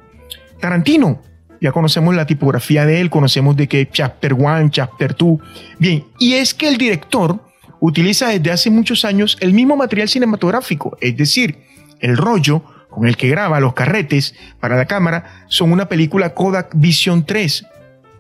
Tarantino. 0.60 1.22
Ya 1.62 1.72
conocemos 1.72 2.14
la 2.14 2.26
tipografía 2.26 2.86
de 2.86 3.00
él, 3.00 3.10
conocemos 3.10 3.56
de 3.56 3.68
que 3.68 3.88
Chapter 3.90 4.34
1, 4.34 4.70
Chapter 4.70 5.16
2. 5.16 5.40
Bien, 5.80 6.04
y 6.20 6.34
es 6.34 6.54
que 6.54 6.68
el 6.68 6.78
director 6.78 7.42
utiliza 7.80 8.30
desde 8.30 8.52
hace 8.52 8.70
muchos 8.70 9.06
años 9.06 9.38
el 9.40 9.54
mismo 9.54 9.78
material 9.78 10.10
cinematográfico, 10.10 10.98
es 11.00 11.16
decir, 11.16 11.58
el 12.00 12.18
rollo 12.18 12.64
con 12.90 13.08
el 13.08 13.18
que 13.18 13.28
graba 13.28 13.60
los 13.60 13.74
carretes 13.74 14.36
para 14.60 14.76
la 14.76 14.86
cámara 14.86 15.46
son 15.48 15.72
una 15.72 15.88
película 15.88 16.34
Kodak 16.34 16.72
Vision 16.76 17.26
3 17.26 17.66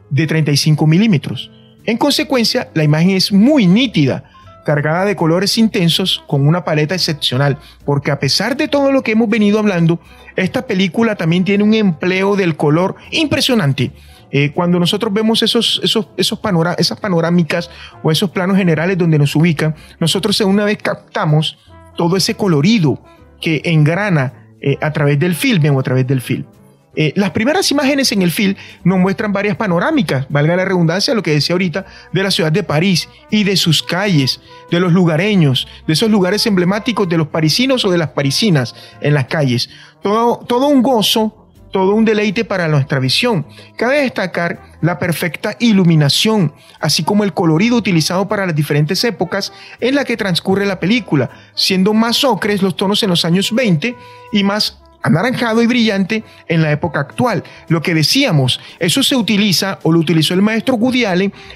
de 0.09 0.27
35 0.27 0.87
milímetros. 0.87 1.51
En 1.85 1.97
consecuencia, 1.97 2.69
la 2.73 2.83
imagen 2.83 3.11
es 3.11 3.31
muy 3.31 3.67
nítida, 3.67 4.23
cargada 4.63 5.05
de 5.05 5.15
colores 5.15 5.57
intensos 5.57 6.23
con 6.27 6.47
una 6.47 6.63
paleta 6.63 6.95
excepcional, 6.95 7.57
porque 7.85 8.11
a 8.11 8.19
pesar 8.19 8.55
de 8.55 8.67
todo 8.67 8.91
lo 8.91 9.01
que 9.03 9.11
hemos 9.11 9.29
venido 9.29 9.59
hablando, 9.59 9.99
esta 10.35 10.65
película 10.65 11.15
también 11.15 11.43
tiene 11.43 11.63
un 11.63 11.73
empleo 11.73 12.35
del 12.35 12.55
color 12.55 12.95
impresionante. 13.11 13.91
Eh, 14.31 14.51
cuando 14.51 14.79
nosotros 14.79 15.13
vemos 15.13 15.43
esos, 15.43 15.79
esos, 15.83 16.09
esos 16.17 16.39
esas 16.77 16.99
panorámicas 16.99 17.69
o 18.01 18.09
esos 18.09 18.31
planos 18.31 18.57
generales 18.57 18.97
donde 18.97 19.19
nos 19.19 19.35
ubican, 19.35 19.75
nosotros 19.99 20.39
una 20.41 20.65
vez 20.65 20.79
captamos 20.81 21.59
todo 21.95 22.17
ese 22.17 22.35
colorido 22.35 23.03
que 23.39 23.61
engrana 23.65 24.55
eh, 24.59 24.77
a 24.81 24.91
través 24.91 25.19
del 25.19 25.35
filme 25.35 25.69
o 25.69 25.79
a 25.79 25.83
través 25.83 26.07
del 26.07 26.21
film. 26.21 26.45
Eh, 26.95 27.13
las 27.15 27.31
primeras 27.31 27.69
imágenes 27.71 28.11
en 28.11 28.21
el 28.21 28.31
film 28.31 28.55
nos 28.83 28.99
muestran 28.99 29.33
varias 29.33 29.57
panorámicas, 29.57 30.27
valga 30.29 30.55
la 30.55 30.65
redundancia, 30.65 31.13
lo 31.13 31.23
que 31.23 31.31
decía 31.31 31.53
ahorita, 31.53 31.85
de 32.11 32.23
la 32.23 32.31
ciudad 32.31 32.51
de 32.51 32.63
París 32.63 33.09
y 33.31 33.43
de 33.43 33.57
sus 33.57 33.81
calles, 33.81 34.41
de 34.69 34.79
los 34.79 34.93
lugareños, 34.93 35.67
de 35.87 35.93
esos 35.93 36.09
lugares 36.09 36.45
emblemáticos 36.45 37.09
de 37.09 37.17
los 37.17 37.27
parisinos 37.27 37.83
o 37.85 37.91
de 37.91 37.97
las 37.97 38.09
parisinas 38.09 38.75
en 39.01 39.13
las 39.15 39.25
calles. 39.25 39.69
Todo, 40.01 40.37
todo 40.47 40.67
un 40.67 40.83
gozo, 40.83 41.43
todo 41.73 41.95
un 41.95 42.05
deleite 42.05 42.45
para 42.45 42.67
nuestra 42.67 42.99
visión. 42.99 43.47
Cabe 43.75 44.01
destacar 44.01 44.61
la 44.81 44.99
perfecta 44.99 45.57
iluminación, 45.59 46.53
así 46.79 47.03
como 47.03 47.23
el 47.23 47.33
colorido 47.33 47.75
utilizado 47.75 48.27
para 48.27 48.45
las 48.45 48.55
diferentes 48.55 49.03
épocas 49.03 49.51
en 49.79 49.95
la 49.95 50.05
que 50.05 50.15
transcurre 50.15 50.67
la 50.67 50.79
película, 50.79 51.31
siendo 51.55 51.93
más 51.93 52.23
ocres 52.23 52.61
los 52.61 52.75
tonos 52.75 53.01
en 53.01 53.09
los 53.09 53.25
años 53.25 53.51
20 53.51 53.95
y 54.31 54.43
más 54.43 54.82
anaranjado 55.03 55.61
y 55.61 55.67
brillante 55.67 56.23
en 56.47 56.61
la 56.61 56.71
época 56.71 57.01
actual. 57.01 57.43
Lo 57.67 57.81
que 57.81 57.93
decíamos, 57.93 58.59
eso 58.79 59.03
se 59.03 59.15
utiliza 59.15 59.79
o 59.83 59.91
lo 59.91 59.99
utilizó 59.99 60.33
el 60.33 60.41
maestro 60.41 60.75
Woody 60.75 61.03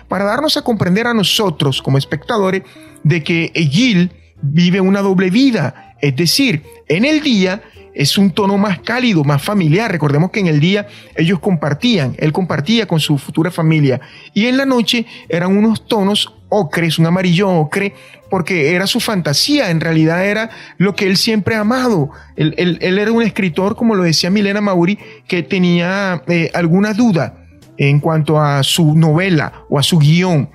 para 0.08 0.26
darnos 0.26 0.58
a 0.58 0.62
comprender 0.62 1.08
a 1.08 1.14
nosotros 1.14 1.82
como 1.82 1.98
espectadores 1.98 2.64
de 3.04 3.24
que 3.24 3.52
Gil 3.72 4.12
vive 4.42 4.82
una 4.82 5.02
doble 5.02 5.30
vida, 5.30 5.96
es 6.02 6.16
decir, 6.16 6.64
en 6.88 7.06
el 7.06 7.22
día 7.22 7.64
es 7.98 8.18
un 8.18 8.32
tono 8.32 8.58
más 8.58 8.80
cálido, 8.80 9.24
más 9.24 9.44
familiar. 9.44 9.92
Recordemos 9.92 10.30
que 10.30 10.40
en 10.40 10.48
el 10.48 10.60
día 10.60 10.88
ellos 11.16 11.40
compartían, 11.40 12.16
él 12.20 12.32
compartía 12.32 12.88
con 12.88 13.00
su 13.00 13.18
futura 13.18 13.50
familia 13.50 14.00
y 14.34 14.46
en 14.46 14.56
la 14.56 14.66
noche 14.66 15.06
eran 15.28 15.58
unos 15.58 15.88
tonos 15.88 16.34
ocres, 16.50 17.00
un 17.00 17.08
amarillo 17.08 17.50
ocre, 17.50 17.94
porque 18.30 18.76
era 18.76 18.88
su 18.88 19.00
fantasía, 19.00 19.72
en 19.72 19.82
realidad 19.82 20.26
era 20.26 20.50
lo 20.78 20.96
que 20.96 21.08
él 21.08 21.18
siempre 21.18 21.56
ha 21.56 21.62
amado. 21.62 22.12
Él, 22.36 22.78
era 22.82 23.12
un 23.12 23.24
escritor, 23.24 23.76
como 23.76 23.96
lo 23.96 24.04
decía 24.04 24.30
Milena 24.30 24.62
Mauri, 24.62 25.00
que 25.28 25.44
tenía 25.44 26.22
eh, 26.28 26.52
alguna 26.54 26.94
duda 26.94 27.46
en 27.78 28.00
cuanto 28.00 28.40
a 28.40 28.64
su 28.64 28.96
novela 28.96 29.54
o 29.70 29.80
a 29.80 29.84
su 29.84 29.98
guion. 29.98 30.50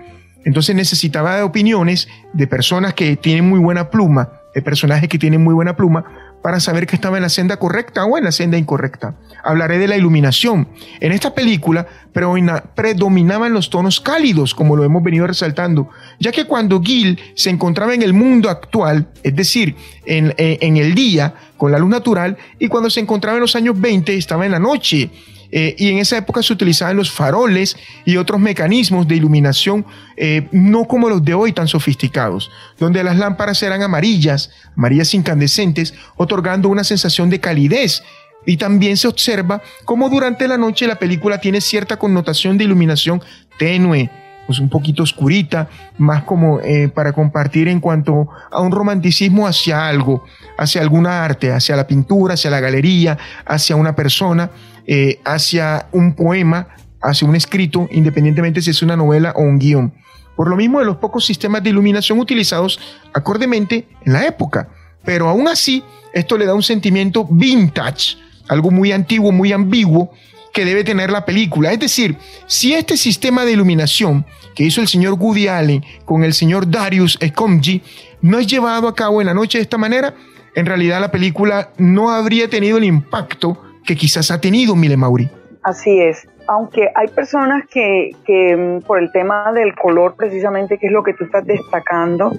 Entonces 0.45 0.75
necesitaba 0.75 1.37
de 1.37 1.43
opiniones 1.43 2.09
de 2.33 2.47
personas 2.47 2.95
que 2.95 3.17
tienen 3.17 3.49
muy 3.49 3.59
buena 3.59 3.91
pluma, 3.91 4.31
de 4.55 4.63
personajes 4.63 5.09
que 5.09 5.19
tienen 5.19 5.43
muy 5.43 5.55
buena 5.55 5.77
pluma, 5.77 6.05
para 6.43 6.61
saber 6.61 6.87
que 6.87 6.97
estaba 6.97 7.17
en 7.17 7.23
la 7.23 7.29
senda 7.29 7.57
correcta 7.57 8.05
o 8.05 8.19
en 8.19 8.25
la 8.25 8.33
senda 8.33 8.59
incorrecta. 8.59 9.15
Hablaré 9.45 9.79
de 9.79 9.89
la 9.89 9.97
iluminación. 9.97 10.69
En 11.01 11.13
esta 11.13 11.35
película 11.35 11.87
predominaban 12.13 13.53
los 13.53 13.71
tonos 13.71 14.01
cálidos, 14.01 14.55
como 14.55 14.77
lo 14.77 14.85
hemos 14.85 15.03
venido 15.03 15.27
resaltando, 15.27 15.89
ya 16.23 16.33
que 16.33 16.45
cuando 16.45 16.81
Gil 16.81 17.19
se 17.35 17.51
encontraba 17.51 17.95
en 17.95 18.03
el 18.03 18.13
mundo 18.15 18.49
actual, 18.49 19.09
es 19.23 19.35
decir, 19.35 19.75
en, 20.07 20.35
en 20.39 20.77
el 20.77 20.95
día, 20.95 21.35
con 21.57 21.73
la 21.73 21.79
luz 21.79 21.91
natural, 21.91 22.37
y 22.59 22.69
cuando 22.69 22.89
se 22.89 23.01
encontraba 23.01 23.37
en 23.37 23.43
los 23.43 23.57
años 23.57 23.79
20, 23.81 24.17
estaba 24.17 24.47
en 24.47 24.53
la 24.53 24.59
noche 24.59 25.11
eh, 25.55 25.77
y 25.79 25.91
en 25.91 25.99
esa 25.99 26.17
época 26.17 26.43
se 26.43 26.55
utilizaban 26.55 26.97
los 26.97 27.11
faroles 27.11 27.77
y 28.07 28.17
otros 28.17 28.41
mecanismos 28.41 29.07
de 29.07 29.17
iluminación, 29.17 29.85
eh, 30.17 30.49
no 30.51 30.89
como 30.89 31.11
los 31.11 31.23
de 31.23 31.35
hoy 31.35 31.53
tan 31.53 31.69
sofisticados, 31.69 32.51
donde 32.79 33.05
las 33.05 33.19
lámparas 33.19 33.63
eran 33.63 33.83
amarillas, 33.83 34.51
amarillas 34.75 35.13
incandescentes, 35.13 35.93
otorgando 36.17 36.71
una 36.71 36.85
sensación 36.85 37.29
de 37.29 37.39
calidez. 37.39 38.03
Y 38.45 38.57
también 38.57 38.97
se 38.97 39.07
observa 39.07 39.63
cómo 39.85 40.09
durante 40.09 40.49
la 40.49 40.57
noche 40.57 40.87
la 40.87 40.99
película 40.99 41.39
tiene 41.39 41.61
cierta 41.61 41.99
connotación 41.99 42.59
de 42.59 42.65
iluminación 42.65 43.23
tenue, 43.59 44.11
pues 44.47 44.59
un 44.59 44.69
poquito 44.69 45.03
oscurita, 45.03 45.69
más 45.99 46.25
como 46.25 46.61
eh, 46.61 46.89
para 46.89 47.13
compartir 47.13 47.69
en 47.69 47.81
cuanto 47.81 48.29
a 48.51 48.61
un 48.61 48.73
romanticismo 48.73 49.47
hacia 49.47 49.89
algo, 49.89 50.25
hacia 50.59 50.81
alguna 50.81 51.25
arte, 51.25 51.53
hacia 51.53 51.77
la 51.77 51.87
pintura, 51.87 52.35
hacia 52.35 52.51
la 52.51 52.61
galería, 52.61 53.19
hacia 53.47 53.77
una 53.77 53.95
persona. 53.95 54.51
Eh, 54.87 55.21
hacia 55.25 55.87
un 55.93 56.15
poema, 56.15 56.69
hacia 57.01 57.29
un 57.29 57.37
escrito, 57.37 57.89
independientemente 57.93 58.61
si 58.61 58.71
es 58.71 58.83
una 58.83 58.97
novela 58.97 59.33
o 59.37 59.43
un 59.43 59.59
guion. 59.59 59.95
Por 60.35 60.49
lo 60.49 60.57
mismo 60.57 60.81
de 60.81 60.87
los 60.87 60.97
pocos 60.97 61.25
sistemas 61.25 61.63
de 61.63 61.71
iluminación 61.71 62.19
utilizados 62.19 62.81
acordemente 63.13 63.87
en 64.05 64.13
la 64.13 64.27
época. 64.27 64.69
Pero 65.05 65.29
aún 65.29 65.47
así, 65.47 65.85
esto 66.13 66.37
le 66.37 66.47
da 66.47 66.55
un 66.55 66.65
sentimiento 66.65 67.27
vintage, 67.31 68.17
algo 68.49 68.73
muy 68.73 68.91
antiguo, 68.91 69.31
muy 69.31 69.53
ambiguo, 69.53 70.13
que 70.53 70.65
debe 70.65 70.85
tener 70.85 71.11
la 71.11 71.25
película. 71.25 71.73
Es 71.73 71.81
decir, 71.81 72.17
si 72.47 72.75
este 72.75 72.97
sistema 72.97 73.45
de 73.45 73.53
iluminación 73.53 74.25
que 74.55 74.65
hizo 74.65 74.81
el 74.81 74.89
señor 74.89 75.15
Woody 75.15 75.49
Allen 75.49 75.83
con 76.05 76.25
el 76.25 76.35
señor 76.35 76.71
Darius 76.71 77.19
Escomji 77.21 77.83
no 78.21 78.39
es 78.39 78.47
llevado 78.47 78.87
a 78.87 78.95
cabo 78.95 79.21
en 79.21 79.27
la 79.27 79.35
noche 79.35 79.59
de 79.59 79.63
esta 79.63 79.79
manera, 79.79 80.15
en 80.55 80.67
realidad 80.67 81.01
la 81.01 81.11
película 81.11 81.71
no 81.79 82.11
habría 82.11 82.49
tenido 82.49 82.79
el 82.79 82.85
impacto 82.85 83.59
que 83.85 83.97
quizás 83.97 84.31
ha 84.31 84.41
tenido 84.41 84.77
Mile 84.77 84.97
Mauri. 84.97 85.29
Así 85.63 86.01
es. 86.01 86.29
Aunque 86.49 86.89
hay 86.95 87.09
personas 87.09 87.65
que, 87.69 88.11
mm, 88.27 88.85
por 88.85 89.01
el 89.01 89.11
tema 89.13 89.53
del 89.53 89.75
color, 89.75 90.15
precisamente, 90.17 90.77
que 90.79 90.89
es 90.89 90.93
lo 90.93 91.03
que 91.03 91.15
tú 91.15 91.25
estás 91.25 91.47
destacando, 91.47 92.33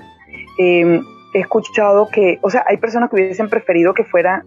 em, 0.60 1.02
he 1.34 1.40
escuchado 1.40 2.10
que, 2.10 2.38
o 2.42 2.50
sea, 2.50 2.64
hay 2.68 2.78
personas 2.78 3.10
que 3.10 3.16
hubiesen 3.16 3.50
preferido 3.50 3.94
que 3.94 4.04
fuera 4.04 4.44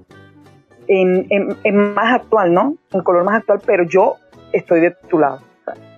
en, 0.89 1.95
más 1.95 2.15
actual, 2.15 2.53
¿no? 2.53 2.77
Un 2.93 3.03
color 3.03 3.25
más 3.25 3.37
actual, 3.37 3.61
pero 3.65 3.85
yo 3.85 4.17
estoy 4.53 4.81
de 4.81 4.91
tu 4.91 5.19
lado. 5.19 5.41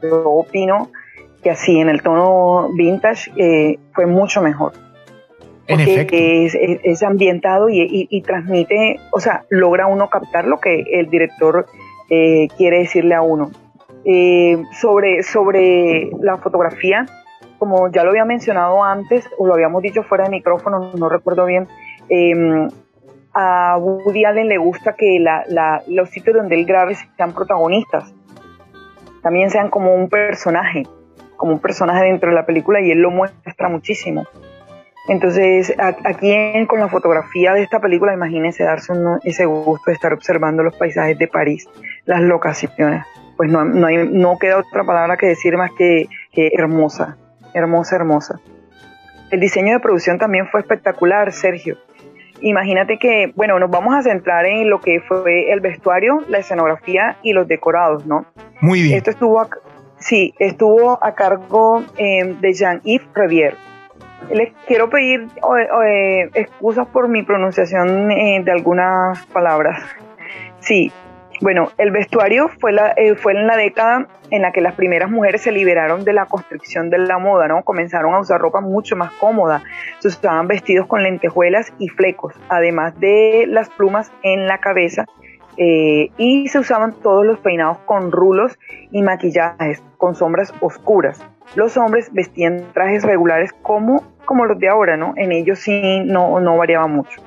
yo 0.02 0.30
opino 0.30 0.90
que 1.42 1.50
así, 1.50 1.78
en 1.78 1.88
el 1.88 2.02
tono 2.02 2.68
vintage, 2.74 3.30
eh, 3.36 3.78
fue 3.92 4.06
mucho 4.06 4.42
mejor. 4.42 4.72
En 5.66 5.80
efecto. 5.80 6.16
Es, 6.16 7.02
ambientado 7.02 7.68
y, 7.68 8.22
transmite, 8.22 9.00
o 9.12 9.20
sea, 9.20 9.44
logra 9.50 9.86
uno 9.86 10.08
captar 10.08 10.46
lo 10.46 10.58
que 10.58 10.82
el 10.92 11.10
director 11.10 11.66
eh, 12.08 12.48
quiere 12.56 12.78
decirle 12.78 13.14
a 13.14 13.22
uno. 13.22 13.50
Eh, 14.04 14.62
sobre, 14.80 15.22
sobre 15.22 16.10
la 16.22 16.38
fotografía, 16.38 17.04
como 17.58 17.90
ya 17.90 18.04
lo 18.04 18.10
había 18.10 18.24
mencionado 18.24 18.82
antes, 18.82 19.28
o 19.36 19.46
lo 19.46 19.54
habíamos 19.54 19.82
dicho 19.82 20.02
fuera 20.02 20.24
de 20.24 20.30
micrófono, 20.30 20.90
no 20.96 21.08
recuerdo 21.10 21.44
bien, 21.44 21.68
em, 22.08 22.68
a 23.40 23.76
Woody 23.78 24.24
Allen 24.24 24.48
le 24.48 24.58
gusta 24.58 24.94
que 24.94 25.24
los 25.86 26.10
sitios 26.10 26.34
donde 26.34 26.56
él 26.56 26.66
grabe 26.66 26.96
sean 27.16 27.32
protagonistas. 27.32 28.12
también 29.22 29.50
sean 29.50 29.70
como 29.70 29.94
un 29.94 30.08
personaje, 30.08 30.84
como 31.36 31.52
un 31.52 31.60
personaje 31.60 32.04
dentro 32.04 32.30
de 32.30 32.34
la 32.34 32.46
película 32.46 32.80
y 32.80 32.90
él 32.90 32.98
lo 32.98 33.12
muestra 33.12 33.68
muchísimo. 33.68 34.26
Entonces, 35.08 35.72
aquí 35.78 36.34
con 36.66 36.80
la 36.80 36.88
fotografía 36.88 37.54
de 37.54 37.62
esta 37.62 37.78
película, 37.78 38.12
imagínense 38.12 38.64
darse 38.64 38.92
ese 39.22 39.46
gusto 39.46 39.84
de 39.86 39.92
estar 39.92 40.12
observando 40.12 40.64
los 40.64 40.76
paisajes 40.76 41.16
de 41.16 41.28
París, 41.28 41.68
las 42.06 42.20
locaciones. 42.20 43.04
Pues 43.36 43.50
no, 43.50 43.64
no, 43.64 44.38
queda 44.38 44.58
otra 44.58 44.82
palabra 44.84 45.16
que 45.16 45.26
decir 45.26 45.56
más 45.56 45.70
que 45.78 46.08
hermosa, 46.34 47.16
hermosa, 47.54 47.96
hermosa. 47.96 48.40
El 49.30 49.40
diseño 49.40 49.74
de 49.74 49.80
producción 49.80 50.18
también 50.18 50.48
fue 50.48 50.60
espectacular, 50.60 51.32
Sergio. 51.32 51.76
Imagínate 52.40 52.98
que, 52.98 53.32
bueno, 53.34 53.58
nos 53.58 53.70
vamos 53.70 53.94
a 53.94 54.02
centrar 54.02 54.46
en 54.46 54.70
lo 54.70 54.80
que 54.80 55.00
fue 55.00 55.52
el 55.52 55.60
vestuario, 55.60 56.22
la 56.28 56.38
escenografía 56.38 57.16
y 57.22 57.32
los 57.32 57.48
decorados, 57.48 58.06
¿no? 58.06 58.26
Muy 58.60 58.82
bien. 58.82 58.96
Esto 58.96 59.10
estuvo, 59.10 59.40
a, 59.40 59.48
sí, 59.98 60.34
estuvo 60.38 61.02
a 61.04 61.14
cargo 61.14 61.82
eh, 61.96 62.34
de 62.40 62.52
Jean-Yves 62.52 63.08
Revier. 63.14 63.54
Les 64.30 64.52
quiero 64.66 64.90
pedir 64.90 65.26
eh, 65.84 66.30
excusas 66.34 66.86
por 66.88 67.08
mi 67.08 67.22
pronunciación 67.22 68.10
eh, 68.10 68.42
de 68.44 68.52
algunas 68.52 69.24
palabras. 69.26 69.80
Sí, 70.60 70.92
bueno, 71.40 71.70
el 71.78 71.90
vestuario 71.90 72.48
fue, 72.60 72.72
la, 72.72 72.92
eh, 72.96 73.14
fue 73.14 73.32
en 73.32 73.46
la 73.46 73.56
década 73.56 74.08
en 74.30 74.42
la 74.42 74.52
que 74.52 74.60
las 74.60 74.74
primeras 74.74 75.10
mujeres 75.10 75.42
se 75.42 75.52
liberaron 75.52 76.04
de 76.04 76.12
la 76.12 76.26
constricción 76.26 76.90
de 76.90 76.98
la 76.98 77.18
moda, 77.18 77.48
¿no? 77.48 77.62
Comenzaron 77.62 78.14
a 78.14 78.20
usar 78.20 78.40
ropa 78.40 78.60
mucho 78.60 78.96
más 78.96 79.12
cómoda. 79.12 79.62
Se 80.00 80.08
usaban 80.08 80.48
vestidos 80.48 80.86
con 80.86 81.02
lentejuelas 81.02 81.72
y 81.78 81.88
flecos, 81.88 82.34
además 82.48 82.98
de 82.98 83.44
las 83.48 83.68
plumas 83.70 84.12
en 84.22 84.46
la 84.46 84.58
cabeza. 84.58 85.06
Eh, 85.56 86.10
y 86.18 86.48
se 86.48 86.58
usaban 86.60 86.92
todos 87.02 87.26
los 87.26 87.38
peinados 87.40 87.78
con 87.78 88.12
rulos 88.12 88.58
y 88.92 89.02
maquillajes, 89.02 89.82
con 89.96 90.14
sombras 90.14 90.54
oscuras. 90.60 91.24
Los 91.54 91.76
hombres 91.76 92.12
vestían 92.12 92.62
trajes 92.74 93.02
regulares 93.02 93.52
como, 93.62 94.04
como 94.24 94.44
los 94.44 94.58
de 94.58 94.68
ahora, 94.68 94.96
¿no? 94.96 95.14
En 95.16 95.32
ellos 95.32 95.58
sí 95.58 96.00
no, 96.04 96.38
no 96.40 96.56
variaba 96.56 96.86
mucho. 96.86 97.20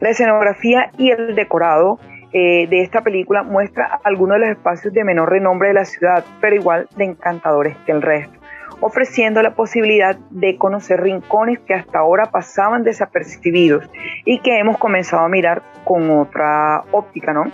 La 0.00 0.10
escenografía 0.10 0.92
y 0.98 1.10
el 1.10 1.34
decorado 1.34 1.98
eh, 2.32 2.66
de 2.68 2.82
esta 2.82 3.00
película 3.00 3.42
muestra 3.42 4.00
algunos 4.04 4.36
de 4.36 4.40
los 4.40 4.56
espacios 4.56 4.92
de 4.92 5.04
menor 5.04 5.30
renombre 5.30 5.68
de 5.68 5.74
la 5.74 5.84
ciudad, 5.84 6.24
pero 6.40 6.56
igual 6.56 6.86
de 6.96 7.04
encantadores 7.04 7.76
que 7.86 7.92
el 7.92 8.02
resto, 8.02 8.38
ofreciendo 8.80 9.42
la 9.42 9.54
posibilidad 9.54 10.16
de 10.30 10.56
conocer 10.56 11.00
rincones 11.00 11.58
que 11.60 11.74
hasta 11.74 12.00
ahora 12.00 12.26
pasaban 12.26 12.84
desapercibidos 12.84 13.88
y 14.24 14.40
que 14.40 14.58
hemos 14.58 14.76
comenzado 14.76 15.24
a 15.24 15.28
mirar 15.28 15.62
con 15.84 16.10
otra 16.10 16.84
óptica, 16.92 17.32
¿no? 17.32 17.44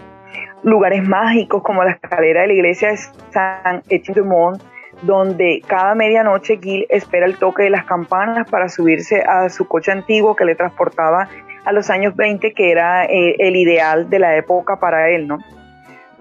Lugares 0.65 1.07
mágicos 1.07 1.63
como 1.63 1.85
la 1.85 1.93
escalera 1.93 2.41
de 2.43 2.47
la 2.49 2.53
iglesia 2.55 2.91
de 2.91 2.97
Saint-Étienne 2.97 4.59
donde 5.03 5.63
cada 5.67 5.95
medianoche 5.95 6.59
Gil 6.63 6.87
espera 6.89 7.27
el 7.27 7.37
toque 7.37 7.65
de 7.65 7.71
las 7.71 7.85
campanas 7.85 8.49
para 8.51 8.69
subirse 8.69 9.23
a 9.23 9.49
su 9.49 9.67
coche 9.67 9.93
antiguo 9.93 10.35
que 10.35 10.45
le 10.45 10.55
transportaba 10.55 11.29
a 11.65 11.73
los 11.73 11.91
años 11.91 12.15
20, 12.17 12.53
que 12.53 12.71
era 12.71 13.05
eh, 13.05 13.37
el 13.39 13.57
ideal 13.57 14.11
de 14.11 14.19
la 14.19 14.37
época 14.37 14.79
para 14.79 15.11
él, 15.11 15.27
¿no? 15.27 15.39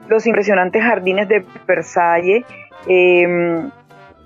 Los 0.08 0.26
impresionantes 0.28 0.84
jardines 0.84 1.28
de 1.28 1.46
Versalles, 1.68 2.46
em, 2.88 3.70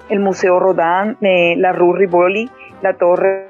el 0.09 0.19
Museo 0.19 0.59
Rodin, 0.59 1.17
eh, 1.21 1.55
la 1.57 1.71
Rue 1.73 1.97
Rivoli, 1.97 2.49
la 2.81 2.93
Torre 2.93 3.47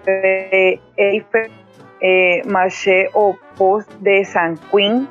Eiffel, 0.96 1.52
eh, 2.00 2.42
Marché 2.46 3.10
au 3.14 3.38
Post 3.58 3.92
de 4.00 4.24
San 4.26 4.58
Quin, 4.72 5.08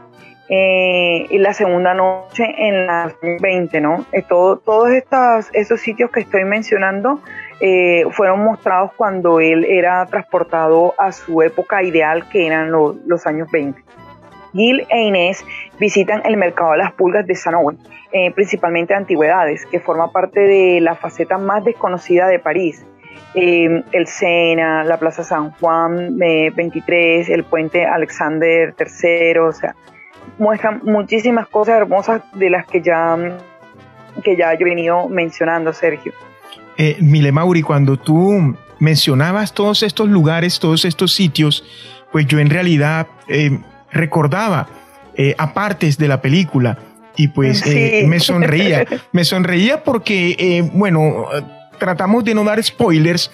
eh, 0.49 1.27
y 1.29 1.38
la 1.38 1.53
segunda 1.53 1.95
noche 1.95 2.45
en 2.57 2.87
las 2.87 3.14
20, 3.40 3.81
¿no? 3.81 4.05
todo, 4.29 4.59
todos 4.59 4.90
estos, 4.90 5.81
sitios 5.81 6.11
que 6.11 6.21
estoy 6.21 6.45
mencionando 6.45 7.21
eh, 7.61 8.05
fueron 8.11 8.45
mostrados 8.45 8.92
cuando 8.97 9.40
él 9.40 9.64
era 9.64 10.05
transportado 10.07 10.95
a 10.99 11.12
su 11.12 11.40
época 11.40 11.83
ideal, 11.83 12.29
que 12.29 12.47
eran 12.47 12.71
los 12.71 13.27
años 13.27 13.51
20. 13.51 13.83
Gil 14.53 14.87
e 14.88 15.03
Inés 15.03 15.45
visitan 15.79 16.23
el 16.25 16.37
mercado 16.37 16.73
de 16.73 16.79
las 16.79 16.92
pulgas 16.92 17.27
de 17.27 17.35
Sanouen, 17.35 17.79
eh, 18.12 18.31
principalmente 18.31 18.95
antigüedades, 18.95 19.64
que 19.66 19.81
forma 19.81 20.12
parte 20.12 20.40
de 20.40 20.81
la 20.81 20.95
faceta 20.95 21.38
más 21.38 21.64
desconocida 21.64 22.27
de 22.29 22.38
París. 22.38 22.85
Eh, 23.35 23.83
el 23.92 24.07
Sena, 24.07 24.85
la 24.85 24.99
Plaza 24.99 25.25
San 25.25 25.51
Juan 25.53 26.19
23, 26.19 27.29
el 27.29 27.45
puente 27.45 27.85
Alexander 27.85 28.75
III, 28.79 29.38
o 29.38 29.53
sea, 29.53 29.75
muestran 30.38 30.81
muchísimas 30.85 31.49
cosas 31.49 31.77
hermosas 31.77 32.23
de 32.35 32.51
las 32.51 32.66
que 32.66 32.81
ya, 32.83 33.16
que 34.23 34.37
ya 34.37 34.55
yo 34.55 34.66
he 34.66 34.71
venido 34.71 35.09
mencionando, 35.09 35.73
Sergio 35.73 36.12
eh, 36.79 36.97
Mile 37.01 37.33
Mauri, 37.33 37.62
cuando 37.62 37.97
tú 37.99 38.55
mencionabas 38.79 39.53
todos 39.53 39.83
estos 39.83 40.09
lugares, 40.09 40.59
todos 40.59 40.85
estos 40.85 41.12
sitios, 41.12 41.65
pues 42.12 42.27
yo 42.27 42.39
en 42.39 42.51
realidad 42.51 43.07
eh, 43.29 43.59
recordaba 43.91 44.69
eh, 45.17 45.35
a 45.39 45.55
partes 45.55 45.99
de 45.99 46.09
la 46.09 46.21
película 46.21 46.79
y 47.17 47.29
pues 47.29 47.67
eh, 47.67 48.05
me 48.07 48.21
sonreía. 48.21 48.85
me 49.12 49.25
sonreía 49.25 49.83
porque, 49.83 50.69
bueno, 50.75 51.27
tratamos 51.79 52.25
de 52.25 52.35
no 52.35 52.45
dar 52.45 52.62
spoilers 52.62 53.31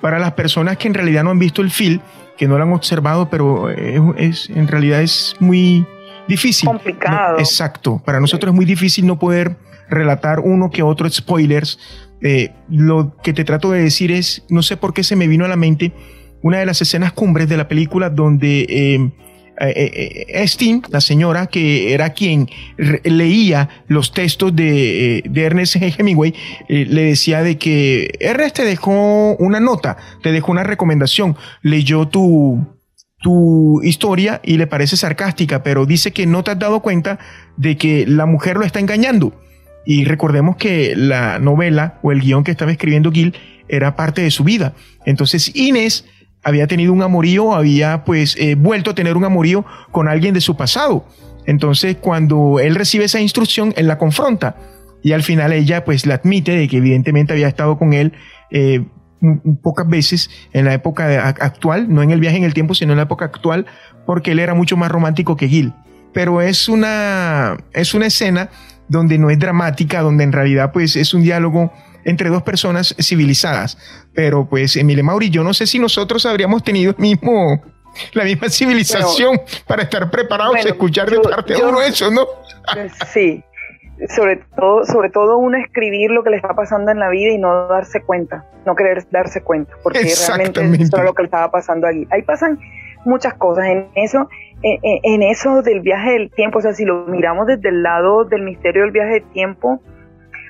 para 0.00 0.18
las 0.18 0.32
personas 0.34 0.76
que 0.76 0.86
en 0.86 0.94
realidad 0.94 1.24
no 1.24 1.30
han 1.30 1.38
visto 1.38 1.62
el 1.62 1.70
film, 1.70 2.00
que 2.36 2.46
no 2.46 2.58
lo 2.58 2.64
han 2.64 2.72
observado, 2.72 3.28
pero 3.28 3.70
es, 3.70 4.50
en 4.50 4.68
realidad 4.68 5.02
es 5.02 5.34
muy 5.40 5.84
difícil. 6.28 6.68
Complicado. 6.68 7.38
exacto. 7.38 8.00
Para 8.04 8.20
nosotros 8.20 8.52
es 8.52 8.54
muy 8.54 8.64
difícil 8.64 9.04
no 9.06 9.18
poder 9.18 9.56
relatar 9.88 10.40
uno 10.40 10.70
que 10.70 10.82
otro 10.82 11.10
spoilers 11.10 11.78
eh, 12.26 12.52
lo 12.70 13.18
que 13.22 13.34
te 13.34 13.44
trato 13.44 13.70
de 13.70 13.82
decir 13.82 14.10
es, 14.10 14.44
no 14.48 14.62
sé 14.62 14.78
por 14.78 14.94
qué 14.94 15.04
se 15.04 15.14
me 15.14 15.28
vino 15.28 15.44
a 15.44 15.48
la 15.48 15.56
mente 15.56 15.92
una 16.40 16.58
de 16.58 16.64
las 16.64 16.80
escenas 16.80 17.12
cumbres 17.12 17.50
de 17.50 17.58
la 17.58 17.68
película 17.68 18.08
donde 18.08 18.62
eh, 18.62 19.12
eh, 19.60 20.26
eh 20.28 20.80
la 20.88 21.02
señora 21.02 21.48
que 21.48 21.92
era 21.92 22.14
quien 22.14 22.48
leía 23.04 23.68
los 23.88 24.12
textos 24.14 24.56
de, 24.56 25.22
Ernest 25.34 25.76
Hemingway, 25.76 26.34
le 26.66 27.02
decía 27.02 27.42
de 27.42 27.58
que 27.58 28.16
Ernest 28.20 28.56
te 28.56 28.64
dejó 28.64 29.36
una 29.36 29.60
nota, 29.60 29.98
te 30.22 30.32
dejó 30.32 30.50
una 30.50 30.64
recomendación, 30.64 31.36
leyó 31.60 32.08
tu, 32.08 32.66
tu 33.20 33.82
historia 33.82 34.40
y 34.42 34.56
le 34.56 34.66
parece 34.66 34.96
sarcástica, 34.96 35.62
pero 35.62 35.84
dice 35.84 36.12
que 36.12 36.24
no 36.24 36.42
te 36.42 36.52
has 36.52 36.58
dado 36.58 36.80
cuenta 36.80 37.18
de 37.58 37.76
que 37.76 38.06
la 38.06 38.24
mujer 38.24 38.56
lo 38.56 38.64
está 38.64 38.80
engañando. 38.80 39.34
Y 39.84 40.04
recordemos 40.04 40.56
que 40.56 40.94
la 40.96 41.38
novela 41.38 41.98
o 42.02 42.12
el 42.12 42.20
guion 42.20 42.44
que 42.44 42.50
estaba 42.50 42.72
escribiendo 42.72 43.12
Gil 43.12 43.34
era 43.68 43.96
parte 43.96 44.22
de 44.22 44.30
su 44.30 44.44
vida. 44.44 44.74
Entonces 45.04 45.54
Inés 45.54 46.06
había 46.42 46.66
tenido 46.66 46.92
un 46.92 47.02
amorío, 47.02 47.54
había 47.54 48.04
pues 48.04 48.36
eh, 48.38 48.54
vuelto 48.54 48.90
a 48.90 48.94
tener 48.94 49.16
un 49.16 49.24
amorío 49.24 49.64
con 49.90 50.08
alguien 50.08 50.34
de 50.34 50.40
su 50.40 50.56
pasado. 50.56 51.06
Entonces 51.46 51.96
cuando 52.00 52.60
él 52.60 52.74
recibe 52.74 53.04
esa 53.04 53.20
instrucción, 53.20 53.72
él 53.76 53.86
la 53.86 53.98
confronta. 53.98 54.56
Y 55.02 55.12
al 55.12 55.22
final 55.22 55.52
ella 55.52 55.84
pues 55.84 56.06
la 56.06 56.14
admite 56.14 56.56
de 56.56 56.68
que 56.68 56.78
evidentemente 56.78 57.32
había 57.32 57.48
estado 57.48 57.78
con 57.78 57.92
él 57.92 58.12
eh, 58.50 58.84
pocas 59.62 59.88
veces 59.88 60.30
en 60.52 60.64
la 60.64 60.74
época 60.74 61.28
actual, 61.28 61.92
no 61.92 62.02
en 62.02 62.10
el 62.10 62.20
viaje 62.20 62.36
en 62.36 62.44
el 62.44 62.54
tiempo, 62.54 62.74
sino 62.74 62.92
en 62.92 62.98
la 62.98 63.04
época 63.04 63.24
actual, 63.24 63.66
porque 64.06 64.32
él 64.32 64.38
era 64.38 64.54
mucho 64.54 64.76
más 64.76 64.90
romántico 64.90 65.36
que 65.36 65.48
Gil. 65.48 65.72
Pero 66.12 66.40
es 66.40 66.68
una, 66.68 67.56
es 67.72 67.94
una 67.94 68.06
escena 68.06 68.50
donde 68.88 69.18
no 69.18 69.30
es 69.30 69.38
dramática, 69.38 70.00
donde 70.00 70.24
en 70.24 70.32
realidad 70.32 70.72
pues 70.72 70.96
es 70.96 71.14
un 71.14 71.22
diálogo 71.22 71.72
entre 72.04 72.28
dos 72.28 72.42
personas 72.42 72.94
civilizadas. 72.98 73.78
Pero 74.14 74.46
pues 74.46 74.76
Emile 74.76 75.02
Mauri, 75.02 75.30
yo 75.30 75.42
no 75.42 75.54
sé 75.54 75.66
si 75.66 75.78
nosotros 75.78 76.26
habríamos 76.26 76.62
tenido 76.62 76.90
el 76.92 76.98
mismo, 76.98 77.62
la 78.12 78.24
misma 78.24 78.48
civilización 78.48 79.40
para 79.66 79.82
estar 79.82 80.10
preparados 80.10 80.56
a 80.56 80.68
escuchar 80.68 81.10
de 81.10 81.20
parte 81.20 81.54
de 81.54 81.62
uno 81.62 81.80
eso, 81.80 82.10
¿no? 82.10 82.26
sí, 83.12 83.42
sobre 84.14 84.36
todo, 84.56 84.84
sobre 84.84 85.10
todo 85.10 85.38
uno 85.38 85.56
escribir 85.56 86.10
lo 86.10 86.22
que 86.24 86.30
le 86.30 86.36
está 86.36 86.54
pasando 86.54 86.90
en 86.90 86.98
la 86.98 87.08
vida 87.10 87.32
y 87.32 87.38
no 87.38 87.68
darse 87.68 88.02
cuenta, 88.02 88.44
no 88.66 88.74
querer 88.74 89.06
darse 89.10 89.42
cuenta, 89.42 89.72
porque 89.82 90.00
realmente 90.00 90.60
eso 90.82 90.96
es 90.96 91.04
lo 91.04 91.14
que 91.14 91.22
le 91.22 91.26
estaba 91.26 91.50
pasando 91.50 91.86
allí. 91.86 92.06
Ahí 92.10 92.22
pasan 92.22 92.58
muchas 93.04 93.34
cosas 93.34 93.66
en 93.66 93.88
eso 93.94 94.28
en, 94.64 95.22
eso 95.22 95.62
del 95.62 95.80
viaje 95.80 96.12
del 96.12 96.30
tiempo, 96.30 96.58
o 96.58 96.62
sea, 96.62 96.72
si 96.72 96.84
lo 96.84 97.06
miramos 97.06 97.46
desde 97.46 97.68
el 97.68 97.82
lado 97.82 98.24
del 98.24 98.42
misterio 98.42 98.82
del 98.82 98.92
viaje 98.92 99.20
del 99.20 99.30
tiempo, 99.32 99.80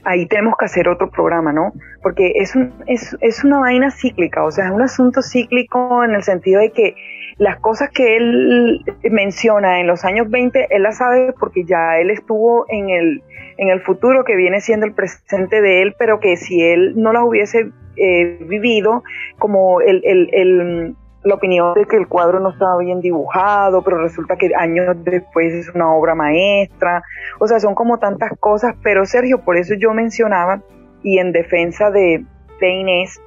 ahí 0.05 0.27
tenemos 0.27 0.55
que 0.59 0.67
hacer 0.67 0.89
otro 0.89 1.11
programa, 1.11 1.53
¿no? 1.53 1.73
Porque 2.03 2.33
es, 2.37 2.55
es, 2.87 3.17
es 3.21 3.45
una 3.45 3.59
vaina 3.59 3.91
cíclica, 3.91 4.45
o 4.45 4.51
sea, 4.51 4.67
es 4.67 4.71
un 4.71 4.83
asunto 4.83 5.23
cíclico 5.23 6.05
en 6.05 6.15
el 6.15 6.23
sentido 6.23 6.61
de 6.61 6.71
que 6.71 6.95
las 7.39 7.59
cosas 7.59 7.91
que 7.91 8.17
él 8.17 8.85
menciona 9.11 9.81
en 9.81 9.87
los 9.87 10.05
años 10.05 10.31
20, 10.31 10.69
él 10.71 10.83
las 10.83 10.99
sabe 10.99 11.35
porque 11.39 11.65
ya 11.65 11.99
él 11.99 12.11
estuvo 12.11 12.67
en 12.69 12.91
el, 12.91 13.23
en 13.57 13.69
el 13.69 13.81
futuro 13.81 14.25
que 14.25 14.37
viene 14.37 14.61
siendo 14.61 14.87
el 14.87 14.93
presente 14.93 15.61
de 15.61 15.83
él, 15.83 15.95
pero 15.99 16.21
que 16.21 16.37
si 16.37 16.63
él 16.63 16.95
no 16.97 17.13
las 17.13 17.25
hubiese 17.25 17.71
eh, 17.97 18.39
vivido, 18.49 19.03
como 19.39 19.81
el, 19.81 20.03
el, 20.05 20.95
la 21.25 21.35
opinión 21.35 21.73
de 21.75 21.87
que 21.87 21.97
el 21.97 22.07
cuadro 22.07 22.39
no 22.39 22.51
estaba 22.51 22.79
bien 22.79 23.01
dibujado, 23.01 23.83
pero 23.83 23.99
resulta 23.99 24.37
que 24.37 24.55
años 24.55 24.95
después 25.05 25.55
es 25.55 25.75
una 25.75 25.93
obra 25.93 26.15
maestra. 26.15 27.03
O 27.41 27.49
sea, 27.49 27.61
son 27.61 27.75
como 27.75 27.99
tantas 27.99 28.33
cosas, 28.39 28.75
pero 28.83 29.07
Sergio, 29.07 29.41
por 29.41 29.57
eso 29.57 29.75
yo 29.75 29.93
mencionaba, 29.95 30.63
y 31.03 31.19
en 31.19 31.33
defensa 31.33 31.91
de, 31.91 32.25
de 32.61 32.69
Inés, 32.69 33.21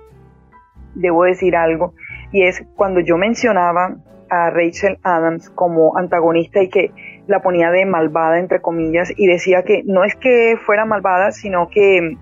debo 0.94 1.24
decir 1.24 1.56
algo, 1.56 1.94
y 2.32 2.44
es 2.44 2.64
cuando 2.76 3.00
yo 3.00 3.18
mencionaba 3.18 3.96
a 4.30 4.50
Rachel 4.50 4.98
Adams 5.04 5.50
como 5.50 5.98
antagonista 5.98 6.62
y 6.62 6.70
que 6.70 6.92
la 7.28 7.42
ponía 7.42 7.72
de 7.72 7.86
malvada 7.86 8.40
entre 8.40 8.62
comillas 8.62 9.12
y 9.16 9.26
decía 9.26 9.64
que 9.64 9.84
no 9.86 10.04
es 10.04 10.16
que 10.16 10.58
fuera 10.58 10.86
malvada 10.86 11.32
sino 11.32 11.70
que 11.70 12.18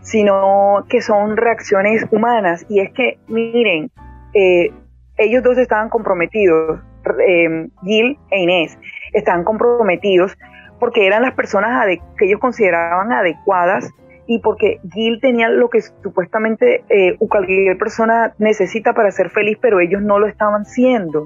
sino 0.00 0.84
que 0.90 1.00
son 1.00 1.38
reacciones 1.38 2.06
humanas 2.10 2.66
y 2.68 2.80
es 2.80 2.92
que 2.92 3.18
miren 3.28 3.90
eh, 4.34 4.72
ellos 5.18 5.42
dos 5.42 5.58
estaban 5.58 5.88
comprometidos, 5.88 6.80
eh, 7.26 7.68
Gil 7.82 8.18
e 8.30 8.40
Inés, 8.40 8.78
estaban 9.12 9.44
comprometidos 9.44 10.36
porque 10.78 11.06
eran 11.06 11.22
las 11.22 11.34
personas 11.34 11.86
que 12.16 12.26
ellos 12.26 12.40
consideraban 12.40 13.12
adecuadas 13.12 13.90
y 14.26 14.40
porque 14.40 14.78
Gil 14.92 15.20
tenía 15.20 15.48
lo 15.48 15.70
que 15.70 15.80
supuestamente 15.80 16.84
eh, 16.88 17.16
cualquier 17.18 17.76
persona 17.78 18.34
necesita 18.38 18.92
para 18.92 19.10
ser 19.10 19.30
feliz, 19.30 19.58
pero 19.60 19.80
ellos 19.80 20.02
no 20.02 20.18
lo 20.18 20.28
estaban 20.28 20.64
siendo. 20.66 21.22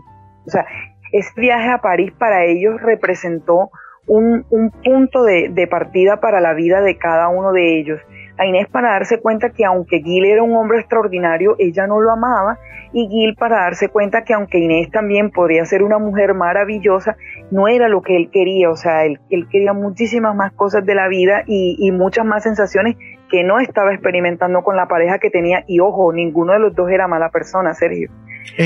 O 0.47 0.51
sea, 0.51 0.65
ese 1.13 1.33
viaje 1.37 1.69
a 1.71 1.79
París 1.79 2.13
para 2.17 2.45
ellos 2.45 2.81
representó 2.81 3.71
un, 4.07 4.45
punto 4.85 5.25
de, 5.25 5.49
de, 5.51 5.67
partida 5.67 6.21
para 6.21 6.41
la 6.41 6.55
vida 6.55 6.81
de 6.81 6.97
cada 6.97 7.29
uno 7.29 7.53
de 7.53 7.79
ellos. 7.79 8.01
A 8.39 8.47
Inés 8.47 8.67
para 8.69 8.93
darse 8.93 9.21
cuenta 9.21 9.51
que 9.51 9.65
aunque 9.65 10.01
Gil 10.01 10.25
era 10.25 10.43
un 10.43 10.55
hombre 10.57 10.79
extraordinario, 10.79 11.55
ella 11.59 11.87
no 11.87 12.01
lo 12.01 12.11
amaba 12.11 12.59
y 12.93 13.09
Gil 13.09 13.35
para 13.37 13.61
darse 13.61 13.89
cuenta 13.89 14.25
que 14.25 14.35
aunque 14.35 14.59
Inés 14.59 14.91
también 14.91 15.31
podría 15.31 15.65
ser 15.65 15.83
una 15.83 15.99
mujer 15.99 16.35
maravillosa, 16.35 17.17
no 17.51 17.69
era 17.69 17.89
lo 17.89 18.03
que 18.03 18.17
él 18.17 18.31
quería, 18.31 18.71
o 18.71 18.77
sea, 18.77 19.05
él, 19.05 19.19
quería 19.51 19.73
muchísimas 19.73 20.35
más 20.35 20.53
cosas 20.53 20.85
de 20.85 20.95
la 20.95 21.09
vida 21.09 21.45
y, 21.47 21.91
muchas 21.93 22.25
más 22.25 22.43
sensaciones 22.43 22.97
que 23.31 23.45
no 23.45 23.61
estaba 23.61 23.93
experimentando 23.93 24.63
con 24.63 24.77
la 24.77 24.89
pareja 24.89 25.19
que 25.19 25.31
tenía 25.31 25.65
y 25.67 25.81
ojo, 25.81 26.13
ninguno 26.13 26.53
de 26.53 26.59
los 26.59 26.75
dos 26.75 26.91
era 26.91 27.07
mala 27.07 27.31
persona, 27.31 27.75
Sergio. 27.75 28.11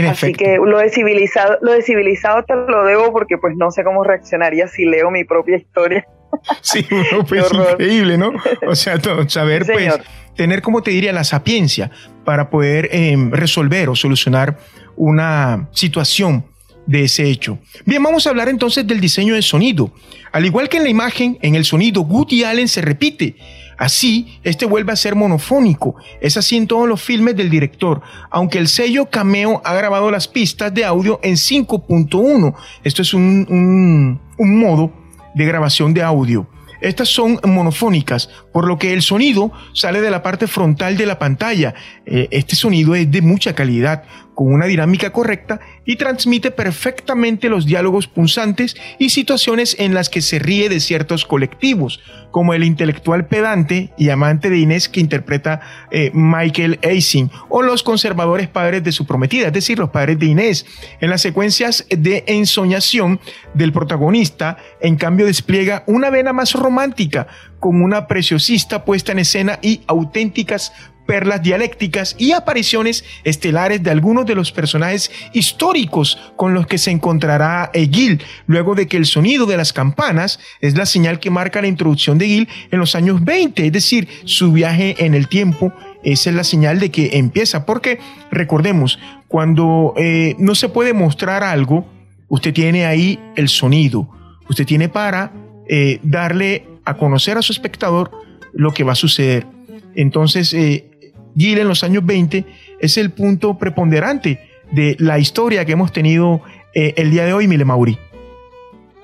Así 0.08 0.32
que 0.32 0.56
lo 0.56 0.78
de 0.78 0.88
civilizado, 0.88 1.58
lo 1.60 1.72
de 1.72 1.82
civilizado 1.82 2.42
te 2.44 2.54
lo 2.54 2.84
debo 2.84 3.12
porque 3.12 3.36
pues 3.38 3.54
no 3.56 3.70
sé 3.70 3.84
cómo 3.84 4.04
reaccionaría 4.04 4.68
si 4.68 4.86
leo 4.86 5.10
mi 5.10 5.24
propia 5.24 5.56
historia. 5.56 6.06
Sí, 6.60 6.86
pues 7.28 7.46
increíble, 7.52 8.18
¿no? 8.18 8.32
O 8.66 8.74
sea, 8.74 8.98
saber, 9.28 9.66
pues, 9.66 9.94
tener, 10.36 10.62
como 10.62 10.82
te 10.82 10.90
diría, 10.90 11.12
la 11.12 11.24
sapiencia 11.24 11.90
para 12.24 12.50
poder 12.50 12.88
em, 12.92 13.30
resolver 13.30 13.88
o 13.88 13.96
solucionar 13.96 14.58
una 14.96 15.68
situación 15.72 16.44
de 16.86 17.04
ese 17.04 17.28
hecho. 17.28 17.58
Bien, 17.84 18.02
vamos 18.02 18.26
a 18.26 18.30
hablar 18.30 18.48
entonces 18.48 18.86
del 18.86 19.00
diseño 19.00 19.34
de 19.34 19.42
sonido. 19.42 19.92
Al 20.32 20.44
igual 20.44 20.68
que 20.68 20.76
en 20.76 20.84
la 20.84 20.88
imagen, 20.88 21.38
en 21.42 21.54
el 21.54 21.64
sonido, 21.64 22.02
Woody 22.02 22.44
Allen 22.44 22.68
se 22.68 22.80
repite. 22.80 23.36
Así, 23.78 24.38
este 24.42 24.64
vuelve 24.64 24.92
a 24.92 24.96
ser 24.96 25.14
monofónico. 25.14 25.96
Es 26.20 26.36
así 26.36 26.56
en 26.56 26.66
todos 26.66 26.88
los 26.88 27.02
filmes 27.02 27.36
del 27.36 27.50
director, 27.50 28.00
aunque 28.30 28.58
el 28.58 28.68
sello 28.68 29.06
Cameo 29.06 29.60
ha 29.64 29.74
grabado 29.74 30.10
las 30.10 30.28
pistas 30.28 30.72
de 30.72 30.84
audio 30.84 31.20
en 31.22 31.34
5.1. 31.34 32.54
Esto 32.84 33.02
es 33.02 33.12
un, 33.12 34.20
un 34.38 34.58
modo 34.58 35.05
de 35.36 35.44
grabación 35.44 35.92
de 35.92 36.02
audio. 36.02 36.48
Estas 36.80 37.08
son 37.08 37.38
monofónicas, 37.44 38.28
por 38.52 38.66
lo 38.66 38.78
que 38.78 38.92
el 38.92 39.02
sonido 39.02 39.52
sale 39.74 40.00
de 40.00 40.10
la 40.10 40.22
parte 40.22 40.46
frontal 40.46 40.96
de 40.96 41.06
la 41.06 41.18
pantalla. 41.18 41.74
Eh, 42.06 42.28
este 42.30 42.56
sonido 42.56 42.94
es 42.94 43.10
de 43.10 43.22
mucha 43.22 43.54
calidad, 43.54 44.04
con 44.36 44.52
una 44.52 44.66
dinámica 44.66 45.10
correcta 45.10 45.60
y 45.86 45.96
transmite 45.96 46.50
perfectamente 46.50 47.48
los 47.48 47.64
diálogos 47.64 48.06
punzantes 48.06 48.76
y 48.98 49.08
situaciones 49.08 49.74
en 49.78 49.94
las 49.94 50.10
que 50.10 50.20
se 50.20 50.38
ríe 50.38 50.68
de 50.68 50.78
ciertos 50.78 51.24
colectivos, 51.24 52.00
como 52.30 52.52
el 52.52 52.62
intelectual 52.62 53.28
pedante 53.28 53.94
y 53.96 54.10
amante 54.10 54.50
de 54.50 54.58
Inés 54.58 54.90
que 54.90 55.00
interpreta 55.00 55.62
eh, 55.90 56.10
Michael 56.12 56.78
Eising, 56.82 57.30
o 57.48 57.62
los 57.62 57.82
conservadores 57.82 58.46
padres 58.46 58.84
de 58.84 58.92
su 58.92 59.06
prometida, 59.06 59.46
es 59.46 59.54
decir, 59.54 59.78
los 59.78 59.88
padres 59.88 60.18
de 60.18 60.26
Inés. 60.26 60.66
En 61.00 61.08
las 61.08 61.22
secuencias 61.22 61.86
de 61.88 62.24
ensoñación 62.26 63.20
del 63.54 63.72
protagonista, 63.72 64.58
en 64.82 64.96
cambio, 64.96 65.24
despliega 65.24 65.82
una 65.86 66.10
vena 66.10 66.34
más 66.34 66.52
romántica, 66.52 67.26
con 67.58 67.80
una 67.80 68.06
preciosista 68.06 68.84
puesta 68.84 69.12
en 69.12 69.20
escena 69.20 69.58
y 69.62 69.80
auténticas 69.86 70.74
perlas 71.06 71.42
dialécticas 71.42 72.16
y 72.18 72.32
apariciones 72.32 73.04
estelares 73.24 73.82
de 73.82 73.90
algunos 73.90 74.26
de 74.26 74.34
los 74.34 74.52
personajes 74.52 75.10
históricos 75.32 76.18
con 76.36 76.54
los 76.54 76.66
que 76.66 76.78
se 76.78 76.90
encontrará 76.90 77.70
Gil, 77.72 78.22
luego 78.46 78.74
de 78.74 78.86
que 78.86 78.96
el 78.96 79.06
sonido 79.06 79.46
de 79.46 79.56
las 79.56 79.72
campanas 79.72 80.38
es 80.60 80.76
la 80.76 80.86
señal 80.86 81.20
que 81.20 81.30
marca 81.30 81.62
la 81.62 81.68
introducción 81.68 82.18
de 82.18 82.26
Gil 82.26 82.48
en 82.70 82.78
los 82.78 82.94
años 82.94 83.24
20, 83.24 83.66
es 83.66 83.72
decir, 83.72 84.08
su 84.24 84.52
viaje 84.52 84.96
en 84.98 85.14
el 85.14 85.28
tiempo. 85.28 85.72
Esa 86.02 86.30
es 86.30 86.36
la 86.36 86.44
señal 86.44 86.78
de 86.78 86.90
que 86.90 87.16
empieza, 87.18 87.66
porque 87.66 87.98
recordemos, 88.30 88.98
cuando 89.28 89.94
eh, 89.96 90.34
no 90.38 90.54
se 90.54 90.68
puede 90.68 90.92
mostrar 90.92 91.42
algo, 91.42 91.86
usted 92.28 92.52
tiene 92.52 92.86
ahí 92.86 93.18
el 93.36 93.48
sonido, 93.48 94.08
usted 94.48 94.66
tiene 94.66 94.88
para 94.88 95.32
eh, 95.68 95.98
darle 96.02 96.66
a 96.84 96.94
conocer 96.94 97.36
a 97.36 97.42
su 97.42 97.52
espectador 97.52 98.10
lo 98.52 98.72
que 98.72 98.84
va 98.84 98.92
a 98.92 98.96
suceder. 98.96 99.46
Entonces, 99.94 100.52
eh, 100.52 100.90
Gil 101.36 101.58
en 101.58 101.68
los 101.68 101.84
años 101.84 102.04
20 102.04 102.44
es 102.80 102.96
el 102.96 103.10
punto 103.10 103.58
preponderante 103.58 104.40
de 104.72 104.96
la 104.98 105.18
historia 105.18 105.64
que 105.64 105.72
hemos 105.72 105.92
tenido 105.92 106.42
eh, 106.74 106.94
el 106.96 107.10
día 107.10 107.24
de 107.24 107.32
hoy, 107.32 107.46
Mile 107.46 107.64
Mauri. 107.64 107.98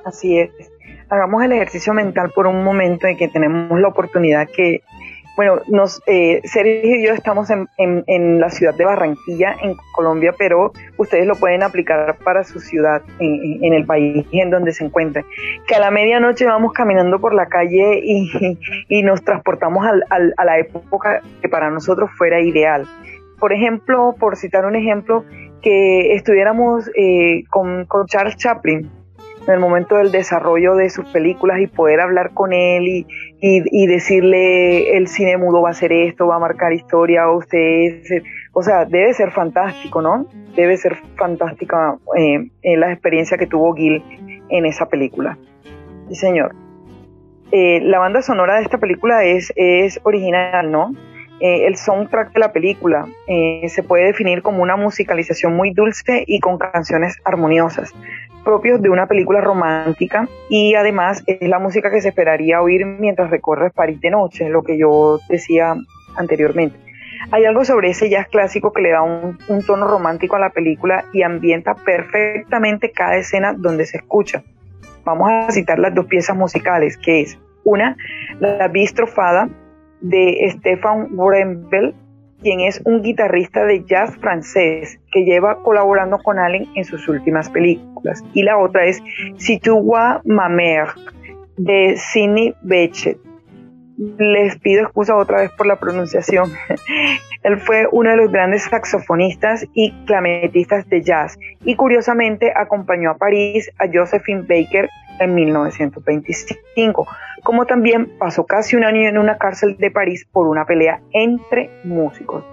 Así 0.04 0.38
es. 0.38 0.50
Hagamos 1.08 1.42
el 1.44 1.52
ejercicio 1.52 1.92
mental 1.92 2.32
por 2.34 2.46
un 2.46 2.64
momento 2.64 3.06
en 3.06 3.16
que 3.16 3.28
tenemos 3.28 3.78
la 3.78 3.88
oportunidad 3.88 4.48
que 4.48 4.82
bueno, 5.36 5.60
nos, 5.68 6.02
eh, 6.06 6.40
Sergio 6.44 6.96
y 6.96 7.06
yo 7.06 7.12
estamos 7.14 7.48
en, 7.50 8.40
la 8.40 8.50
ciudad 8.50 8.74
de 8.74 8.84
Barranquilla, 8.84 9.56
en 9.62 9.76
Colombia, 9.94 10.34
pero 10.36 10.72
ustedes 10.98 11.26
lo 11.26 11.36
pueden 11.36 11.62
aplicar 11.62 12.16
para 12.22 12.44
su 12.44 12.60
ciudad, 12.60 13.02
en, 13.18 13.72
el 13.72 13.86
país 13.86 14.26
en 14.32 14.50
donde 14.50 14.72
se 14.72 14.84
encuentren. 14.84 15.24
Que 15.66 15.74
a 15.74 15.80
la 15.80 15.90
medianoche 15.90 16.44
vamos 16.44 16.72
caminando 16.72 17.18
por 17.18 17.34
la 17.34 17.46
calle 17.46 18.00
y, 18.02 19.02
nos 19.02 19.24
transportamos 19.24 19.86
al, 19.86 20.34
a 20.36 20.44
la 20.44 20.58
época 20.58 21.22
que 21.40 21.48
para 21.48 21.70
nosotros 21.70 22.10
fuera 22.16 22.40
ideal. 22.40 22.86
Por 23.38 23.52
ejemplo, 23.52 24.14
por 24.18 24.36
citar 24.36 24.64
un 24.66 24.76
ejemplo, 24.76 25.24
que 25.62 26.14
estuviéramos 26.14 26.90
eh, 26.96 27.44
con 27.48 27.86
Charles 28.06 28.36
Chaplin, 28.36 28.90
en 29.46 29.54
el 29.54 29.60
momento 29.60 29.96
del 29.96 30.12
desarrollo 30.12 30.74
de 30.74 30.90
sus 30.90 31.06
películas 31.06 31.60
y 31.60 31.66
poder 31.66 32.00
hablar 32.00 32.32
con 32.32 32.52
él 32.52 32.86
y, 32.86 33.06
y, 33.40 33.86
decirle 33.86 34.96
el 34.96 35.08
cine 35.08 35.36
mudo 35.36 35.62
va 35.62 35.70
a 35.70 35.74
ser 35.74 35.92
esto, 35.92 36.26
va 36.28 36.36
a 36.36 36.38
marcar 36.38 36.72
historia, 36.72 37.28
o 37.28 37.38
usted 37.38 38.02
o 38.52 38.62
sea, 38.62 38.84
debe 38.84 39.12
ser 39.14 39.32
fantástico, 39.32 40.02
¿no? 40.02 40.26
Debe 40.54 40.76
ser 40.76 40.96
fantástica 41.16 41.96
eh, 42.16 42.50
la 42.76 42.92
experiencia 42.92 43.38
que 43.38 43.46
tuvo 43.46 43.74
Gil 43.74 44.02
en 44.48 44.66
esa 44.66 44.86
película. 44.86 45.38
Sí, 46.08 46.14
señor. 46.14 46.54
Eh, 47.50 47.80
la 47.82 47.98
banda 47.98 48.22
sonora 48.22 48.56
de 48.56 48.62
esta 48.62 48.78
película 48.78 49.24
es, 49.24 49.52
es 49.56 50.00
original, 50.04 50.70
¿no? 50.70 50.92
Eh, 51.40 51.66
el 51.66 51.76
soundtrack 51.76 52.32
de 52.32 52.40
la 52.40 52.52
película 52.52 53.06
eh, 53.26 53.68
se 53.68 53.82
puede 53.82 54.04
definir 54.04 54.42
como 54.42 54.62
una 54.62 54.76
musicalización 54.76 55.56
muy 55.56 55.72
dulce 55.72 56.22
y 56.26 56.38
con 56.38 56.56
canciones 56.56 57.16
armoniosas 57.24 57.92
propios 58.44 58.82
de 58.82 58.90
una 58.90 59.06
película 59.06 59.40
romántica 59.40 60.28
y 60.48 60.74
además 60.74 61.22
es 61.26 61.48
la 61.48 61.58
música 61.58 61.90
que 61.90 62.00
se 62.00 62.08
esperaría 62.08 62.60
oír 62.60 62.84
mientras 62.84 63.30
recorres 63.30 63.72
París 63.72 64.00
de 64.00 64.10
noche, 64.10 64.48
lo 64.48 64.62
que 64.62 64.78
yo 64.78 65.18
decía 65.28 65.74
anteriormente. 66.16 66.78
Hay 67.30 67.44
algo 67.44 67.64
sobre 67.64 67.90
ese 67.90 68.10
jazz 68.10 68.26
clásico 68.28 68.72
que 68.72 68.82
le 68.82 68.90
da 68.90 69.02
un, 69.02 69.38
tono 69.66 69.86
romántico 69.86 70.36
a 70.36 70.40
la 70.40 70.50
película 70.50 71.04
y 71.12 71.22
ambienta 71.22 71.74
perfectamente 71.74 72.90
cada 72.90 73.16
escena 73.16 73.54
donde 73.56 73.86
se 73.86 73.98
escucha. 73.98 74.42
Vamos 75.04 75.30
a 75.30 75.50
citar 75.50 75.78
las 75.78 75.94
dos 75.94 76.06
piezas 76.06 76.36
musicales, 76.36 76.96
que 76.96 77.22
es 77.22 77.38
una, 77.64 77.96
la 78.40 78.68
bistrofada 78.68 79.48
de 80.00 80.48
Stefan 80.50 81.08
Brembel, 81.16 81.94
quien 82.42 82.60
es 82.60 82.82
un 82.84 83.02
guitarrista 83.02 83.64
de 83.64 83.84
jazz 83.84 84.16
francés 84.18 84.98
que 85.12 85.24
lleva 85.24 85.62
colaborando 85.62 86.18
con 86.18 86.38
Allen 86.38 86.66
en 86.74 86.84
sus 86.84 87.08
últimas 87.08 87.48
películas. 87.50 88.22
Y 88.34 88.42
la 88.42 88.58
otra 88.58 88.84
es 88.84 89.02
Si 89.36 89.58
tu 89.58 89.82
ma 90.24 90.48
mère 90.48 90.92
de 91.56 91.96
Sidney 91.96 92.54
Bechet. 92.62 93.18
Les 94.18 94.58
pido 94.58 94.82
excusa 94.82 95.16
otra 95.16 95.42
vez 95.42 95.50
por 95.52 95.66
la 95.66 95.76
pronunciación. 95.76 96.50
Él 97.42 97.58
fue 97.58 97.86
uno 97.90 98.10
de 98.10 98.16
los 98.16 98.32
grandes 98.32 98.64
saxofonistas 98.64 99.66
y 99.74 99.92
clarinetistas 100.06 100.88
de 100.88 101.02
jazz 101.02 101.38
y 101.64 101.74
curiosamente 101.76 102.52
acompañó 102.54 103.10
a 103.10 103.16
París 103.16 103.70
a 103.78 103.86
Josephine 103.92 104.42
Baker 104.42 104.88
en 105.24 105.34
1925, 105.34 107.06
como 107.42 107.66
también 107.66 108.12
pasó 108.18 108.44
casi 108.46 108.76
un 108.76 108.84
año 108.84 109.08
en 109.08 109.18
una 109.18 109.38
cárcel 109.38 109.76
de 109.78 109.90
París 109.90 110.26
por 110.30 110.46
una 110.48 110.64
pelea 110.64 111.00
entre 111.12 111.70
músicos. 111.84 112.44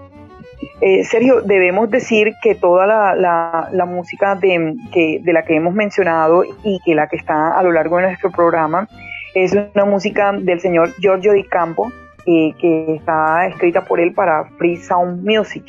Eh, 0.80 1.04
Sergio, 1.04 1.42
debemos 1.42 1.90
decir 1.90 2.32
que 2.42 2.54
toda 2.54 2.86
la, 2.86 3.84
música 3.86 4.34
de, 4.34 4.74
que, 4.92 5.20
de 5.22 5.32
la 5.32 5.42
que 5.42 5.56
hemos 5.56 5.74
mencionado 5.74 6.44
y 6.64 6.80
que 6.84 6.94
la 6.94 7.06
que 7.08 7.16
está 7.16 7.58
a 7.58 7.62
lo 7.62 7.72
largo 7.72 7.96
de 7.96 8.04
nuestro 8.04 8.30
programa 8.30 8.88
es 9.34 9.52
una 9.52 9.84
música 9.84 10.32
del 10.32 10.60
señor 10.60 10.94
Giorgio 10.98 11.32
Di 11.32 11.44
Campo, 11.44 11.92
eh, 12.26 12.52
que 12.58 12.96
está 12.96 13.46
escrita 13.46 13.84
por 13.84 14.00
él 14.00 14.12
para 14.12 14.44
Free 14.58 14.76
Sound 14.76 15.22
Music. 15.24 15.64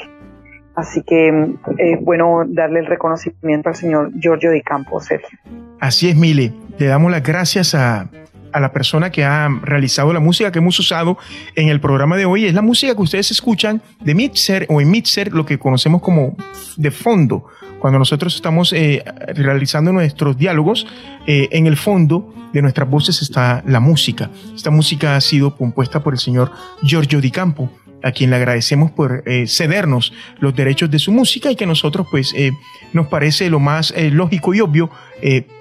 Así 0.75 1.03
que 1.03 1.53
es 1.77 2.01
bueno 2.01 2.43
darle 2.47 2.79
el 2.79 2.85
reconocimiento 2.85 3.69
al 3.69 3.75
señor 3.75 4.11
Giorgio 4.19 4.51
Di 4.51 4.61
Campo, 4.61 4.99
Sergio. 4.99 5.37
Así 5.79 6.09
es, 6.09 6.15
Mile. 6.15 6.53
Le 6.77 6.85
damos 6.87 7.11
las 7.11 7.23
gracias 7.23 7.75
a, 7.75 8.09
a 8.53 8.59
la 8.59 8.71
persona 8.71 9.11
que 9.11 9.23
ha 9.23 9.49
realizado 9.61 10.13
la 10.13 10.19
música 10.19 10.51
que 10.51 10.59
hemos 10.59 10.77
usado 10.79 11.17
en 11.55 11.69
el 11.69 11.79
programa 11.79 12.17
de 12.17 12.25
hoy. 12.25 12.45
Es 12.45 12.53
la 12.53 12.61
música 12.61 12.95
que 12.95 13.01
ustedes 13.01 13.31
escuchan 13.31 13.81
de 13.99 14.15
Mixer 14.15 14.65
o 14.69 14.81
en 14.81 14.91
Mixer, 14.91 15.33
lo 15.33 15.45
que 15.45 15.57
conocemos 15.57 16.01
como 16.01 16.35
de 16.77 16.91
fondo. 16.91 17.45
Cuando 17.79 17.97
nosotros 17.97 18.35
estamos 18.35 18.73
eh, 18.73 19.03
realizando 19.35 19.91
nuestros 19.91 20.37
diálogos, 20.37 20.85
eh, 21.25 21.49
en 21.51 21.65
el 21.65 21.77
fondo 21.77 22.33
de 22.53 22.61
nuestras 22.61 22.89
voces 22.89 23.21
está 23.21 23.63
la 23.65 23.79
música. 23.79 24.29
Esta 24.53 24.69
música 24.69 25.15
ha 25.15 25.21
sido 25.21 25.55
compuesta 25.55 26.03
por 26.03 26.13
el 26.13 26.19
señor 26.19 26.51
Giorgio 26.83 27.21
Di 27.21 27.31
Campo 27.31 27.71
a 28.03 28.11
quien 28.11 28.29
le 28.29 28.35
agradecemos 28.35 28.91
por 28.91 29.23
eh, 29.25 29.45
cedernos 29.47 30.13
los 30.39 30.55
derechos 30.55 30.89
de 30.89 30.99
su 30.99 31.11
música 31.11 31.51
y 31.51 31.55
que 31.55 31.65
nosotros 31.65 32.07
pues 32.09 32.33
eh, 32.35 32.51
nos 32.93 33.07
parece 33.07 33.49
lo 33.49 33.59
más 33.59 33.93
eh, 33.95 34.09
lógico 34.09 34.53
y 34.53 34.61
obvio 34.61 34.89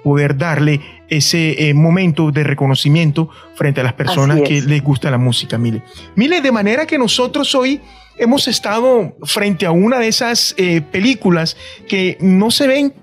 poder 0.03 0.37
darle 0.37 0.81
ese 1.07 1.71
momento 1.75 2.31
de 2.31 2.43
reconocimiento 2.43 3.29
frente 3.53 3.79
a 3.79 3.83
las 3.83 3.93
personas 3.93 4.41
que 4.41 4.59
les 4.59 4.81
gusta 4.81 5.11
la 5.11 5.19
música, 5.19 5.59
Mile. 5.59 5.83
Mile, 6.15 6.41
de 6.41 6.51
manera 6.51 6.87
que 6.87 6.97
nosotros 6.97 7.53
hoy 7.53 7.79
hemos 8.17 8.47
estado 8.47 9.15
frente 9.21 9.67
a 9.67 9.71
una 9.71 9.99
de 9.99 10.07
esas 10.07 10.55
películas 10.91 11.57
que 11.87 12.17
no 12.21 12.49
se 12.49 12.65
ven 12.65 12.93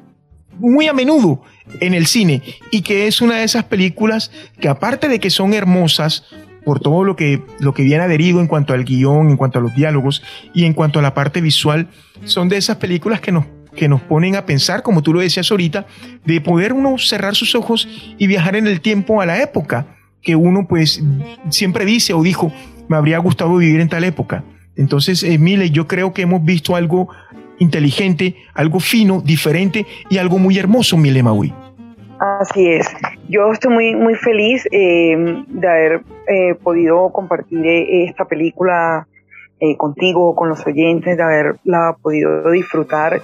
muy 0.59 0.89
a 0.89 0.93
menudo 0.93 1.43
en 1.79 1.95
el 1.95 2.09
cine 2.09 2.43
y 2.73 2.83
que 2.83 3.07
es 3.07 3.21
una 3.21 3.37
de 3.37 3.45
esas 3.45 3.63
películas 3.63 4.33
que 4.61 4.69
aparte 4.69 5.07
de 5.09 5.21
que 5.21 5.31
son 5.31 5.55
hermosas, 5.55 6.25
por 6.69 6.81
todo 6.81 7.03
lo 7.03 7.17
que, 7.17 7.41
lo 7.61 7.73
que 7.73 7.83
viene 7.83 8.05
adherido 8.05 8.43
en 8.43 8.47
cuanto 8.47 8.75
al 8.75 8.85
guion, 8.85 9.31
en 9.31 9.39
cuanto 9.39 9.59
a 9.59 9.63
los 9.63 9.75
diálogos 9.75 10.23
y 10.53 10.67
en 10.67 10.75
cuanto 10.75 10.99
a 10.99 11.03
la 11.03 11.15
parte 11.15 11.41
visual, 11.41 11.89
son 12.25 12.51
de 12.51 12.59
esas 12.59 12.77
películas 12.77 13.23
que 13.23 13.33
nos, 13.33 13.47
que 13.75 13.89
nos 13.89 14.03
ponen 14.03 14.37
a 14.37 14.45
pensar, 14.45 14.83
como 14.83 15.03
tú 15.03 15.15
lo 15.15 15.21
decías 15.21 15.51
ahorita, 15.51 15.87
de 16.27 16.43
poder 16.43 16.75
uno 16.75 16.99
cerrar 16.99 17.35
sus 17.35 17.55
ojos 17.55 17.89
y 18.19 18.27
viajar 18.27 18.55
en 18.55 18.67
el 18.67 18.83
tiempo 18.83 19.23
a 19.23 19.25
la 19.25 19.41
época 19.41 19.97
que 20.21 20.37
uno 20.37 20.67
pues 20.69 21.03
siempre 21.49 21.87
dice 21.87 22.13
o 22.13 22.23
dijo, 22.23 22.53
me 22.87 22.99
habría 22.99 23.17
gustado 23.17 23.57
vivir 23.57 23.81
en 23.81 23.89
tal 23.89 24.05
época. 24.05 24.45
Entonces, 24.77 25.23
Emile, 25.23 25.71
yo 25.71 25.89
creo 25.89 26.13
que 26.13 26.21
hemos 26.21 26.45
visto 26.45 26.77
algo 26.77 27.09
inteligente, 27.59 28.37
algo 28.53 28.79
fino, 28.79 29.23
diferente 29.23 29.87
y 30.11 30.19
algo 30.19 30.37
muy 30.39 30.59
hermoso, 30.59 30.99
Mile 30.99 31.23
Maui. 31.23 31.55
Así 32.43 32.67
es. 32.67 32.87
Yo 33.29 33.53
estoy 33.53 33.75
muy, 33.75 33.95
muy 33.95 34.15
feliz 34.15 34.67
eh, 34.73 35.45
de 35.47 35.69
haber 35.69 36.01
eh, 36.27 36.55
podido 36.55 37.11
compartir 37.11 37.65
eh, 37.67 38.05
esta 38.05 38.25
película 38.25 39.07
contigo, 39.77 40.37
con 40.37 40.49
los 40.49 40.65
oyentes, 40.69 41.17
de 41.17 41.23
haberla 41.23 41.97
podido 42.01 42.49
disfrutar. 42.53 43.21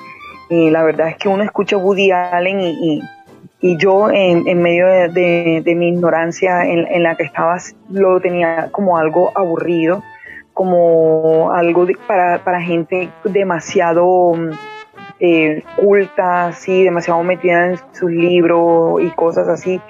la 0.51 0.83
verdad 0.83 1.11
es 1.11 1.17
que 1.17 1.29
uno 1.29 1.45
escucha 1.45 1.77
Woody 1.77 2.11
Allen 2.11 2.61
y, 2.61 3.01
y, 3.61 3.77
yo 3.77 4.11
en, 4.11 4.61
medio 4.61 4.89
de, 5.13 5.63
mi 5.77 5.91
ignorancia 5.91 6.67
en, 6.67 7.05
la 7.05 7.15
que 7.15 7.23
estaba 7.23 7.57
lo 7.89 8.21
tenía 8.21 8.69
como 8.73 8.99
algo 8.99 9.31
aburrido, 9.33 10.03
como 10.53 11.53
algo 11.53 11.87
para, 12.09 12.43
para 12.43 12.61
gente 12.61 13.11
demasiado 13.23 14.35
eh, 15.21 15.63
culta, 15.77 16.53
sí, 16.53 16.83
demasiado 16.83 17.23
metida 17.23 17.67
en 17.67 17.79
sus 17.93 18.11
libros 18.11 19.03
y 19.03 19.11
cosas 19.11 19.49
así. 19.49 19.81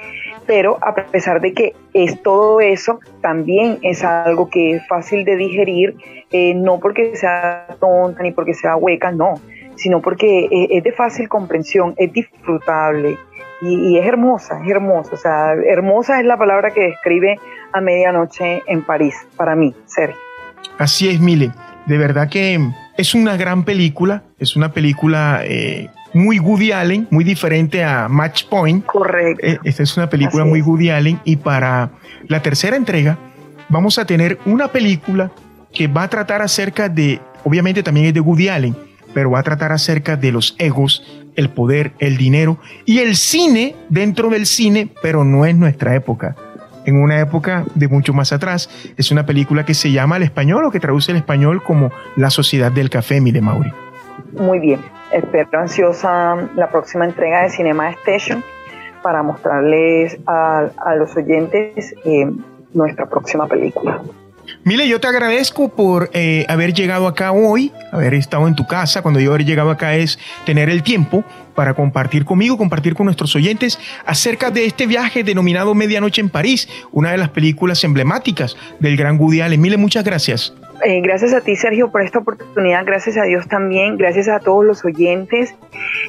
Pero 0.47 0.79
a 0.83 0.95
pesar 0.95 1.41
de 1.41 1.55
que 1.55 1.75
es 1.95 2.22
todo 2.22 2.61
eso, 2.61 3.01
también 3.22 3.79
es 3.83 4.05
algo 4.05 4.51
que 4.51 4.72
es 4.72 4.87
fácil 4.87 5.25
de 5.25 5.37
digerir, 5.37 5.97
eh, 6.31 6.55
no 6.55 6.81
porque 6.81 7.16
sea 7.16 7.66
tonta 7.81 8.22
ni 8.22 8.33
porque 8.33 8.53
sea 8.53 8.77
hueca, 8.77 9.11
no, 9.11 9.35
sino 9.77 10.03
porque 10.03 10.45
eh, 10.45 10.68
es 10.70 10.85
de 10.85 10.93
fácil 10.93 11.29
comprensión, 11.29 11.95
es 11.97 12.12
disfrutable 12.12 13.16
y, 13.62 13.99
es 13.99 14.07
hermosa, 14.07 14.61
es 14.62 14.70
hermosa. 14.70 15.11
O 15.14 15.16
sea, 15.16 15.53
hermosa 15.55 16.20
es 16.20 16.27
la 16.27 16.37
palabra 16.37 16.70
que 16.70 16.83
describe 16.83 17.39
a 17.72 17.81
medianoche 17.81 18.62
en 18.66 18.83
París, 18.83 19.14
para 19.37 19.57
mí, 19.57 19.75
Sergio. 19.87 20.20
Así 20.79 21.09
es, 21.09 21.20
Mile. 21.20 21.51
De 21.87 21.99
verdad 21.99 22.29
que 22.29 22.59
es 22.97 23.14
una 23.14 23.36
gran 23.36 23.64
película, 23.64 24.24
es 24.38 24.57
una 24.57 24.72
película 24.72 25.40
eh, 25.45 25.88
muy 26.12 26.38
Woody 26.38 26.72
Allen, 26.72 27.09
muy 27.11 27.24
diferente 27.24 27.82
a 27.82 28.09
Match 28.09 28.45
Point. 28.45 28.84
Correcto. 28.86 29.45
Eh, 29.45 29.59
esta 29.64 29.82
es 29.82 29.97
una 29.97 30.09
película 30.09 30.45
muy 30.45 30.62
Woody 30.62 30.90
Allen 30.90 31.20
y 31.24 31.36
para 31.36 31.90
la 32.28 32.40
tercera 32.40 32.76
entrega 32.76 33.18
vamos 33.68 33.99
a 33.99 34.07
tener 34.07 34.38
una 34.47 34.68
película 34.68 35.32
que 35.72 35.88
va 35.88 36.05
a 36.05 36.09
tratar 36.09 36.40
acerca 36.42 36.88
de, 36.88 37.20
obviamente 37.42 37.82
también 37.82 38.07
es 38.07 38.14
de 38.14 38.20
Woody 38.20 38.49
Allen, 38.49 38.76
pero 39.12 39.30
va 39.32 39.40
a 39.40 39.42
tratar 39.42 39.72
acerca 39.72 40.16
de 40.16 40.30
los 40.30 40.55
egos, 40.59 41.05
el 41.34 41.51
poder, 41.51 41.92
el 41.99 42.16
dinero 42.16 42.59
y 42.84 43.01
el 43.01 43.16
cine 43.16 43.74
dentro 43.88 44.30
del 44.30 44.47
cine, 44.47 44.88
pero 45.03 45.24
no 45.24 45.45
es 45.47 45.57
nuestra 45.57 45.97
época 45.97 46.36
en 46.85 47.01
una 47.01 47.20
época 47.20 47.64
de 47.74 47.89
mucho 47.89 48.12
más 48.12 48.32
atrás. 48.32 48.68
Es 48.97 49.11
una 49.11 49.26
película 49.26 49.64
que 49.64 49.74
se 49.74 49.93
llama 49.93 50.16
al 50.16 50.22
español 50.22 50.64
o 50.64 50.70
que 50.70 50.80
traduce 50.80 51.12
el 51.12 51.18
español 51.18 51.62
como 51.62 51.91
La 52.16 52.30
Sociedad 52.30 52.72
del 52.72 52.91
Café, 52.91 53.20
Mire 53.20 53.41
Mauri. 53.41 53.72
Muy 54.32 54.59
bien, 54.59 54.80
espero 55.12 55.49
ansiosa 55.53 56.37
la 56.57 56.68
próxima 56.70 57.05
entrega 57.05 57.43
de 57.43 57.51
Cinema 57.51 57.91
Station 57.91 58.43
para 59.03 59.22
mostrarles 59.22 60.18
a, 60.26 60.70
los 60.97 61.14
oyentes 61.16 61.95
eh, 62.05 62.30
nuestra 62.72 63.07
próxima 63.07 63.47
película. 63.47 64.01
Mile, 64.64 64.88
yo 64.88 65.01
te 65.01 65.07
agradezco 65.09 65.68
por 65.68 66.11
eh, 66.12 66.47
haber 66.49 66.72
llegado 66.72 67.07
acá 67.07 67.32
hoy, 67.32 67.72
haber 67.92 68.14
estado 68.14 68.49
en 68.49 68.55
tu 68.55 68.66
casa. 68.66 69.03
Cuando 69.03 69.20
yo 69.20 69.30
haber 69.30 69.45
llegado 69.45 69.70
acá 69.70 69.95
es 69.95 70.18
tener 70.47 70.70
el 70.70 70.82
tiempo 70.82 71.24
para 71.55 71.74
compartir 71.74 72.24
conmigo, 72.24 72.57
compartir 72.57 72.95
con 72.95 73.07
nuestros 73.07 73.34
oyentes 73.36 73.78
acerca 74.07 74.51
de 74.51 74.66
este 74.66 74.86
viaje 74.86 75.22
denominado 75.22 75.74
Medianoche 75.74 76.20
en 76.20 76.28
París, 76.28 76.68
una 76.92 77.12
de 77.12 77.18
las 77.18 77.28
películas 77.28 77.84
emblemáticas 77.84 78.57
del 78.80 78.97
gran 78.97 79.18
Woody 79.18 79.40
Allen. 79.40 79.61
Mile, 79.61 79.76
muchas 79.76 80.05
gracias. 80.05 80.55
Eh, 80.84 81.01
gracias 81.01 81.32
a 81.32 81.40
ti, 81.40 81.57
Sergio, 81.57 81.90
por 81.90 82.03
esta 82.03 82.18
oportunidad. 82.18 82.84
Gracias 82.84 83.16
a 83.16 83.22
Dios 83.22 83.47
también. 83.49 83.97
Gracias 83.97 84.28
a 84.28 84.40
todos 84.40 84.64
los 84.64 84.84
oyentes. 84.84 85.55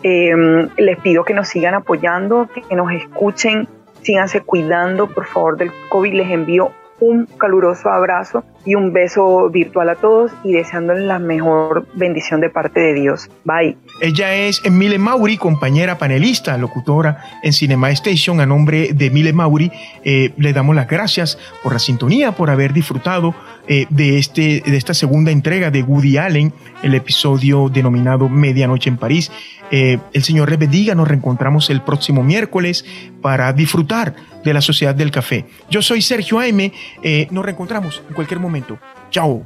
Eh, 0.03 0.33
les 0.77 0.99
pido 0.99 1.23
que 1.23 1.33
nos 1.33 1.47
sigan 1.47 1.75
apoyando, 1.75 2.49
que 2.67 2.75
nos 2.75 2.91
escuchen, 2.91 3.67
síganse 4.01 4.41
cuidando, 4.41 5.07
por 5.07 5.25
favor, 5.25 5.57
del 5.57 5.71
COVID. 5.89 6.13
Les 6.13 6.31
envío 6.31 6.71
un 6.99 7.25
caluroso 7.25 7.89
abrazo 7.89 8.43
y 8.65 8.75
un 8.75 8.93
beso 8.93 9.49
virtual 9.49 9.89
a 9.89 9.95
todos 9.95 10.31
y 10.43 10.53
deseándoles 10.53 11.03
la 11.03 11.19
mejor 11.19 11.85
bendición 11.93 12.41
de 12.41 12.49
parte 12.49 12.79
de 12.79 12.93
Dios. 12.93 13.29
Bye. 13.43 13.77
Ella 14.01 14.35
es 14.35 14.61
Emile 14.65 14.99
Mauri, 14.99 15.37
compañera 15.37 15.97
panelista, 15.97 16.57
locutora 16.57 17.39
en 17.41 17.53
Cinema 17.53 17.89
Station. 17.91 18.41
A 18.41 18.45
nombre 18.45 18.91
de 18.93 19.05
Emile 19.05 19.31
Mauri, 19.31 19.71
eh, 20.03 20.33
le 20.37 20.51
damos 20.51 20.75
las 20.75 20.87
gracias 20.87 21.37
por 21.63 21.71
la 21.71 21.79
sintonía, 21.79 22.33
por 22.33 22.49
haber 22.49 22.73
disfrutado 22.73 23.33
eh, 23.67 23.85
de, 23.89 24.17
este, 24.17 24.61
de 24.65 24.75
esta 24.75 24.93
segunda 24.93 25.31
entrega 25.31 25.71
de 25.71 25.81
Woody 25.81 26.17
Allen, 26.17 26.53
el 26.83 26.93
episodio 26.93 27.69
denominado 27.69 28.27
Medianoche 28.27 28.89
en 28.89 28.97
París. 28.97 29.31
Eh, 29.71 29.97
el 30.11 30.23
Señor 30.23 30.49
les 30.49 30.59
bendiga, 30.59 30.93
nos 30.93 31.07
reencontramos 31.07 31.69
el 31.69 31.81
próximo 31.81 32.21
miércoles 32.21 32.85
para 33.21 33.53
disfrutar 33.53 34.13
de 34.43 34.53
la 34.53 34.61
Sociedad 34.61 34.93
del 34.93 35.09
Café. 35.09 35.45
Yo 35.69 35.81
soy 35.81 36.01
Sergio 36.01 36.39
Aime, 36.39 36.73
nos 37.31 37.45
reencontramos 37.45 38.03
en 38.07 38.13
cualquier 38.13 38.39
momento. 38.39 38.77
Chao. 39.09 39.43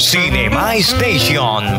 Cinema 0.00 0.74
Station. 0.76 1.78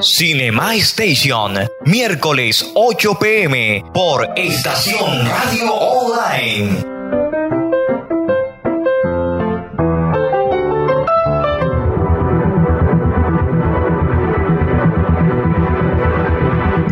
Cinema 0.00 0.74
Station, 0.74 1.54
miércoles 1.86 2.70
8 2.74 3.18
pm 3.18 3.82
por 3.94 4.28
Estación 4.36 5.26
Radio 5.26 5.74
Online. 5.74 6.97